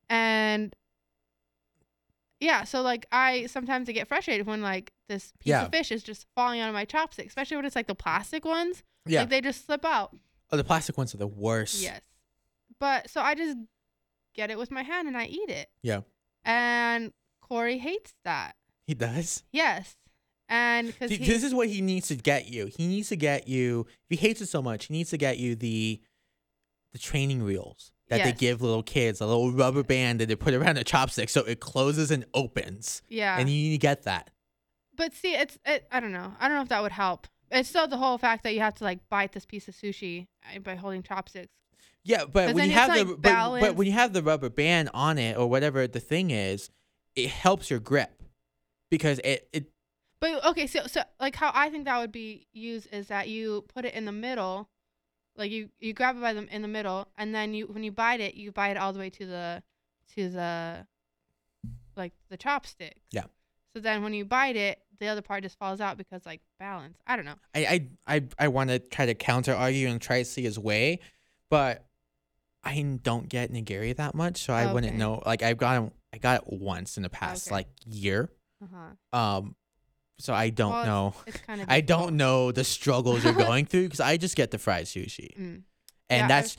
And 0.09 0.75
yeah, 2.39 2.63
so 2.65 2.81
like 2.81 3.05
I 3.11 3.45
sometimes 3.45 3.87
I 3.87 3.93
get 3.93 4.07
frustrated 4.07 4.45
when 4.47 4.61
like 4.61 4.91
this 5.07 5.31
piece 5.39 5.51
Yeah. 5.51 5.65
of 5.65 5.71
fish 5.71 5.91
is 5.91 6.03
just 6.03 6.27
falling 6.35 6.59
out 6.59 6.67
of 6.69 6.73
my 6.73 6.85
chopstick, 6.85 7.27
especially 7.27 7.57
when 7.57 7.65
it's 7.65 7.75
like 7.75 7.87
the 7.87 7.95
plastic 7.95 8.43
ones. 8.45 8.83
Yeah. 9.05 9.21
Like 9.21 9.29
they 9.29 9.41
just 9.41 9.65
slip 9.65 9.85
out. 9.85 10.15
oh, 10.51 10.57
the 10.57 10.63
plastic 10.63 10.97
ones 10.97 11.13
are 11.13 11.17
the 11.17 11.27
worst. 11.27 11.81
Yes. 11.81 12.01
But 12.79 13.09
so 13.09 13.21
I 13.21 13.33
just 13.35 13.57
get 14.33 14.49
it 14.51 14.57
with 14.57 14.71
my 14.71 14.83
hand 14.83 15.07
and 15.07 15.15
I 15.17 15.25
eat 15.25 15.49
it. 15.49 15.69
Yeah. 15.81 16.01
And 16.45 17.11
Corey 17.41 17.77
hates 17.77 18.13
that. 18.25 18.55
He 18.85 18.93
does. 18.93 19.43
Yes. 19.51 19.95
And 20.49 20.87
because 20.87 21.17
this 21.17 21.43
is 21.43 21.53
what 21.53 21.67
he 21.69 21.81
needs 21.81 22.09
to 22.09 22.15
get 22.15 22.49
you. 22.49 22.67
He 22.77 22.85
needs 22.87 23.09
to 23.09 23.15
get 23.15 23.47
you. 23.47 23.85
If 24.09 24.19
he 24.19 24.27
hates 24.27 24.41
it 24.41 24.47
so 24.47 24.61
much, 24.61 24.85
he 24.87 24.93
needs 24.93 25.09
to 25.11 25.17
get 25.17 25.37
you 25.37 25.55
the 25.55 26.01
the 26.91 26.99
training 26.99 27.41
reels 27.41 27.91
that 28.09 28.23
they 28.23 28.31
give 28.33 28.61
little 28.61 28.83
kids, 28.83 29.19
a 29.19 29.25
little 29.25 29.51
rubber 29.51 29.81
band 29.81 30.19
that 30.19 30.27
they 30.27 30.35
put 30.35 30.53
around 30.53 30.75
the 30.75 30.83
chopstick 30.83 31.29
so 31.29 31.41
it 31.45 31.59
closes 31.59 32.11
and 32.11 32.25
opens. 32.35 33.01
yeah. 33.09 33.39
And 33.39 33.49
you 33.49 33.55
need 33.55 33.71
to 33.71 33.77
get 33.79 34.03
that. 34.03 34.29
but 34.95 35.13
see, 35.13 35.33
it's 35.33 35.57
it. 35.65 35.87
I 35.91 35.99
don't 35.99 36.11
know. 36.11 36.33
I 36.39 36.47
don't 36.47 36.57
know 36.57 36.61
if 36.61 36.69
that 36.69 36.83
would 36.83 36.91
help. 36.91 37.25
It's 37.49 37.69
still 37.69 37.87
the 37.87 37.97
whole 37.97 38.17
fact 38.19 38.43
that 38.43 38.53
you 38.53 38.59
have 38.59 38.75
to 38.75 38.83
like 38.83 38.99
bite 39.09 39.31
this 39.31 39.45
piece 39.45 39.67
of 39.67 39.73
sushi 39.75 40.27
uh, 40.55 40.59
by 40.59 40.75
holding 40.75 41.01
chopsticks. 41.01 41.53
Yeah, 42.05 42.25
but 42.25 42.53
when 42.53 42.65
you 42.65 42.73
have 42.73 42.93
the 42.93 43.15
but, 43.15 43.59
but 43.59 43.75
when 43.75 43.87
you 43.87 43.93
have 43.93 44.11
the 44.13 44.21
rubber 44.21 44.49
band 44.49 44.89
on 44.93 45.17
it 45.17 45.37
or 45.37 45.49
whatever 45.49 45.87
the 45.87 46.01
thing 46.01 46.31
is, 46.31 46.69
it 47.15 47.29
helps 47.29 47.69
your 47.69 47.79
grip 47.79 48.21
because 48.89 49.19
it 49.23 49.47
it 49.53 49.71
But 50.19 50.43
okay, 50.47 50.67
so 50.67 50.85
so 50.87 51.03
like 51.19 51.35
how 51.35 51.51
I 51.53 51.69
think 51.69 51.85
that 51.85 51.99
would 51.99 52.11
be 52.11 52.47
used 52.51 52.87
is 52.91 53.07
that 53.07 53.29
you 53.29 53.63
put 53.73 53.85
it 53.85 53.93
in 53.93 54.05
the 54.05 54.11
middle, 54.11 54.69
like 55.37 55.49
you 55.49 55.69
you 55.79 55.93
grab 55.93 56.17
it 56.17 56.21
by 56.21 56.33
the 56.33 56.45
in 56.53 56.61
the 56.61 56.67
middle, 56.67 57.07
and 57.17 57.33
then 57.33 57.53
you 57.53 57.67
when 57.67 57.83
you 57.83 57.91
bite 57.91 58.19
it, 58.19 58.35
you 58.35 58.51
bite 58.51 58.71
it 58.71 58.77
all 58.77 58.91
the 58.91 58.99
way 58.99 59.09
to 59.09 59.25
the 59.25 59.63
to 60.15 60.29
the 60.29 60.85
like 61.95 62.11
the 62.29 62.37
chopstick. 62.37 62.95
Yeah. 63.11 63.25
So 63.73 63.81
then 63.81 64.03
when 64.03 64.13
you 64.13 64.25
bite 64.25 64.57
it, 64.57 64.79
the 64.99 65.07
other 65.07 65.21
part 65.21 65.43
just 65.43 65.57
falls 65.57 65.79
out 65.79 65.97
because 65.97 66.25
like 66.25 66.41
balance. 66.59 66.97
I 67.07 67.15
don't 67.15 67.25
know. 67.25 67.35
I 67.55 67.87
I 68.05 68.15
I, 68.15 68.23
I 68.39 68.47
want 68.49 68.71
to 68.71 68.79
try 68.79 69.05
to 69.05 69.15
counter 69.15 69.53
argue 69.53 69.87
and 69.87 70.01
try 70.01 70.19
to 70.19 70.25
see 70.25 70.43
his 70.43 70.59
way, 70.59 70.99
but 71.49 71.85
I 72.63 72.81
don't 73.03 73.27
get 73.27 73.51
nigiri 73.51 73.95
that 73.97 74.15
much, 74.15 74.43
so 74.43 74.53
I 74.53 74.71
wouldn't 74.71 74.91
Okay. 74.93 74.97
know. 74.97 75.21
Like 75.25 75.43
I've 75.43 75.57
got 75.57 75.91
I 76.13 76.17
got 76.17 76.43
it 76.43 76.47
once 76.53 76.95
in 76.97 77.03
the 77.03 77.09
past 77.09 77.47
Okay. 77.47 77.55
like 77.55 77.67
year, 77.85 78.29
Uh 78.63 78.67
huh. 79.11 79.17
um, 79.19 79.55
so 80.19 80.33
I 80.33 80.49
don't 80.51 80.71
Well, 80.71 80.81
it's- 80.81 80.87
know. 80.87 81.15
It's 81.27 81.37
kind 81.39 81.61
of. 81.61 81.69
I 81.69 81.81
don't 81.81 82.15
know 82.17 82.51
the 82.51 82.63
struggles 82.63 83.23
you're 83.23 83.33
going 83.49 83.65
through 83.65 83.83
because 83.83 83.99
I 83.99 84.17
just 84.17 84.35
get 84.35 84.51
the 84.51 84.57
fried 84.59 84.85
sushi, 84.85 85.35
Mm. 85.35 85.63
and 86.09 86.19
Yeah, 86.21 86.27
that's 86.27 86.55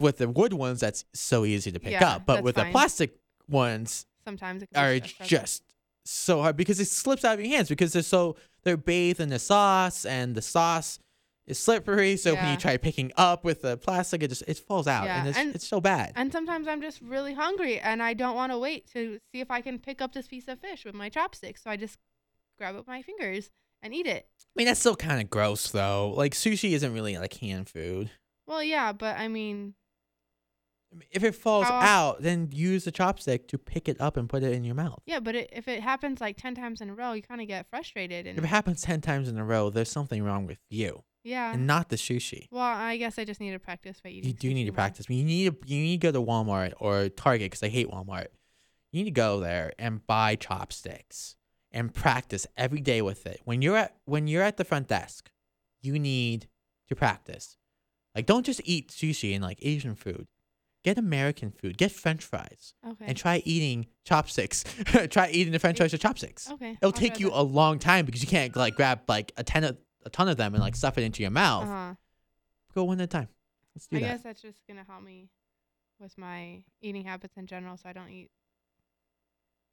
with 0.00 0.16
the 0.18 0.28
wood 0.28 0.52
ones. 0.54 0.80
That's 0.80 1.04
so 1.14 1.44
easy 1.44 1.70
to 1.72 1.78
pick 1.78 1.92
Yeah, 1.92 2.14
up, 2.16 2.26
but 2.26 2.36
that's 2.36 2.44
with 2.44 2.54
fine. 2.56 2.66
the 2.66 2.72
plastic 2.72 3.16
ones, 3.48 4.06
Sometimes 4.24 4.62
it 4.62 4.70
can 4.72 4.82
are 4.84 4.92
be 4.94 5.04
a 5.04 5.08
struggle. 5.08 5.26
just 5.28 5.62
so 6.06 6.40
hard 6.40 6.56
because 6.56 6.80
it 6.80 6.88
slips 6.88 7.24
out 7.24 7.34
of 7.34 7.40
your 7.44 7.54
hands 7.54 7.68
because 7.68 7.92
they're 7.92 8.02
so 8.02 8.36
they're 8.64 8.76
bathed 8.78 9.20
in 9.20 9.28
the 9.28 9.38
sauce 9.38 10.04
and 10.06 10.34
the 10.34 10.42
sauce 10.42 10.98
is 11.46 11.58
slippery. 11.58 12.16
So 12.16 12.34
when 12.34 12.50
you 12.52 12.56
try 12.56 12.76
picking 12.76 13.10
up 13.16 13.44
with 13.44 13.62
the 13.62 13.76
plastic, 13.76 14.22
it 14.22 14.28
just 14.28 14.42
it 14.46 14.58
falls 14.58 14.86
out 14.86 15.04
Yeah, 15.06 15.18
and 15.20 15.28
it's 15.28 15.38
and- 15.38 15.54
it's 15.54 15.66
so 15.66 15.80
bad. 15.80 16.12
And 16.16 16.30
sometimes 16.32 16.68
I'm 16.68 16.80
just 16.82 17.00
really 17.00 17.34
hungry 17.34 17.78
and 17.80 18.02
I 18.02 18.14
don't 18.14 18.34
want 18.36 18.52
to 18.52 18.58
wait 18.58 18.86
to 18.92 19.18
see 19.32 19.40
if 19.40 19.50
I 19.50 19.60
can 19.60 19.78
pick 19.78 20.00
up 20.00 20.12
this 20.12 20.28
piece 20.28 20.46
of 20.48 20.60
fish 20.60 20.84
with 20.84 20.94
my 20.94 21.08
chopsticks. 21.08 21.62
So 21.64 21.70
I 21.70 21.76
just 21.76 21.98
grab 22.58 22.74
it 22.74 22.78
with 22.78 22.86
my 22.86 23.02
fingers 23.02 23.50
and 23.82 23.94
eat 23.94 24.06
it. 24.06 24.26
I 24.42 24.46
mean 24.56 24.66
that's 24.66 24.80
still 24.80 24.96
kind 24.96 25.20
of 25.20 25.30
gross 25.30 25.70
though. 25.70 26.12
Like 26.16 26.34
sushi 26.34 26.72
isn't 26.72 26.92
really 26.92 27.16
like 27.18 27.34
hand 27.34 27.68
food. 27.68 28.10
Well, 28.46 28.62
yeah, 28.62 28.92
but 28.92 29.16
I 29.18 29.28
mean, 29.28 29.74
If 31.12 31.22
it 31.22 31.36
falls 31.36 31.66
How- 31.68 31.78
out, 31.80 32.22
then 32.22 32.48
use 32.52 32.82
the 32.84 32.90
chopstick 32.90 33.46
to 33.48 33.58
pick 33.58 33.88
it 33.88 34.00
up 34.00 34.16
and 34.16 34.28
put 34.28 34.42
it 34.42 34.52
in 34.52 34.64
your 34.64 34.74
mouth. 34.74 35.00
yeah, 35.06 35.20
but 35.20 35.36
it, 35.36 35.48
if 35.52 35.68
it 35.68 35.80
happens 35.82 36.20
like 36.20 36.36
10 36.36 36.56
times 36.56 36.80
in 36.80 36.90
a 36.90 36.94
row, 36.94 37.12
you 37.12 37.22
kind 37.22 37.40
of 37.40 37.46
get 37.46 37.68
frustrated. 37.70 38.26
And 38.26 38.36
If 38.38 38.42
it 38.44 38.48
happens 38.48 38.82
ten 38.82 39.00
times 39.00 39.28
in 39.28 39.38
a 39.38 39.44
row, 39.44 39.70
there's 39.70 39.88
something 39.90 40.22
wrong 40.24 40.46
with 40.46 40.58
you 40.68 41.04
yeah. 41.22 41.52
and 41.52 41.66
not 41.66 41.88
the 41.88 41.96
sushi. 41.96 42.48
Well, 42.50 42.62
I 42.62 42.96
guess 42.96 43.18
I 43.18 43.24
just 43.24 43.40
need 43.40 43.52
to 43.52 43.58
practice 43.58 44.00
by 44.02 44.10
eating. 44.10 44.28
You 44.28 44.34
do 44.34 44.52
need 44.54 44.64
to 44.64 44.70
more. 44.72 44.76
practice. 44.76 45.06
You 45.08 45.24
need 45.24 45.62
to, 45.62 45.68
you 45.72 45.80
need 45.80 46.00
to 46.00 46.12
go 46.12 46.12
to 46.12 46.24
Walmart 46.26 46.72
or 46.78 47.08
Target 47.08 47.50
because 47.50 47.62
I 47.62 47.68
hate 47.68 47.88
Walmart. 47.88 48.26
You 48.92 49.00
need 49.00 49.04
to 49.04 49.10
go 49.12 49.40
there 49.40 49.72
and 49.78 50.04
buy 50.06 50.34
chopsticks 50.36 51.36
and 51.72 51.94
practice 51.94 52.46
every 52.56 52.80
day 52.80 53.02
with 53.02 53.26
it. 53.26 53.40
When 53.44 53.62
you're 53.62 53.76
at 53.76 53.94
when 54.04 54.26
you're 54.26 54.42
at 54.42 54.56
the 54.56 54.64
front 54.64 54.88
desk, 54.88 55.30
you 55.80 55.98
need 55.98 56.48
to 56.88 56.96
practice. 56.96 57.56
Like 58.14 58.26
don't 58.26 58.44
just 58.44 58.60
eat 58.64 58.88
sushi 58.90 59.32
and 59.34 59.42
like 59.44 59.58
Asian 59.62 59.94
food. 59.94 60.26
Get 60.82 60.96
American 60.98 61.50
food. 61.52 61.76
Get 61.76 61.92
French 61.92 62.24
fries 62.24 62.72
Okay. 62.88 63.04
and 63.06 63.16
try 63.16 63.42
eating 63.44 63.86
chopsticks. 64.04 64.64
try 65.10 65.28
eating 65.30 65.52
the 65.52 65.58
French 65.58 65.76
fries 65.76 65.92
with 65.92 66.00
chopsticks. 66.00 66.50
okay. 66.50 66.70
It'll 66.72 66.86
I'll 66.88 66.92
take 66.92 67.20
you 67.20 67.28
that. 67.28 67.38
a 67.38 67.42
long 67.42 67.78
time 67.78 68.06
because 68.06 68.22
you 68.22 68.28
can't 68.28 68.56
like 68.56 68.74
grab 68.76 69.02
like 69.06 69.30
a 69.36 69.44
ton 69.44 69.62
of 69.64 69.76
a 70.04 70.10
ton 70.10 70.28
of 70.28 70.36
them 70.36 70.54
and 70.54 70.62
like 70.62 70.76
stuff 70.76 70.98
it 70.98 71.04
into 71.04 71.22
your 71.22 71.30
mouth. 71.30 71.64
Uh-huh. 71.64 71.94
Go 72.74 72.84
one 72.84 73.00
at 73.00 73.04
a 73.04 73.06
time. 73.06 73.28
Let's 73.74 73.86
do 73.86 73.98
that. 73.98 74.04
I 74.04 74.08
that. 74.08 74.14
guess 74.14 74.22
that's 74.22 74.42
just 74.42 74.66
gonna 74.66 74.84
help 74.88 75.02
me 75.02 75.28
with 75.98 76.16
my 76.16 76.62
eating 76.80 77.04
habits 77.04 77.36
in 77.36 77.46
general, 77.46 77.76
so 77.76 77.88
I 77.88 77.92
don't 77.92 78.10
eat 78.10 78.30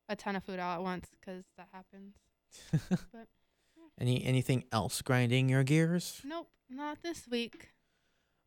a 0.09 0.15
ton 0.15 0.35
of 0.35 0.43
food 0.43 0.59
all 0.59 0.73
at 0.75 0.81
once 0.81 1.07
because 1.19 1.43
that 1.57 1.67
happens. 1.73 2.15
But 3.11 3.27
Any 3.99 4.23
anything 4.23 4.63
else 4.71 5.01
grinding 5.01 5.49
your 5.49 5.63
gears? 5.63 6.21
nope, 6.23 6.49
not 6.69 7.01
this 7.01 7.27
week. 7.27 7.69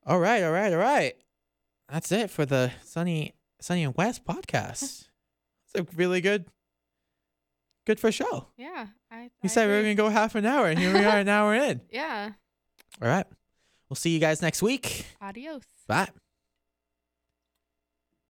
All 0.06 0.18
right, 0.20 0.42
all 0.42 0.52
right, 0.52 0.72
all 0.72 0.78
right. 0.78 1.14
That's 1.88 2.10
it 2.12 2.30
for 2.30 2.46
the 2.46 2.72
Sunny 2.84 3.34
Sunny 3.60 3.84
and 3.84 3.94
Wes 3.96 4.18
podcast. 4.18 4.82
it's 5.74 5.74
a 5.74 5.82
really 5.96 6.20
good 6.20 6.46
good 7.90 7.98
for 8.00 8.12
show. 8.12 8.46
Yeah, 8.56 8.86
I. 9.10 9.30
We 9.42 9.44
I 9.44 9.46
said 9.48 9.66
we 9.66 9.74
were 9.74 9.82
gonna 9.82 9.94
go 9.96 10.08
half 10.08 10.34
an 10.36 10.46
hour 10.46 10.68
and 10.68 10.78
here 10.78 10.92
we 10.94 11.04
are 11.04 11.18
an 11.18 11.28
hour 11.28 11.54
in. 11.54 11.80
Yeah. 11.90 12.30
All 13.02 13.08
right. 13.08 13.26
We'll 13.88 13.96
see 13.96 14.10
you 14.10 14.20
guys 14.20 14.40
next 14.42 14.62
week. 14.62 15.06
Adios. 15.20 15.64
Bye. 15.88 16.08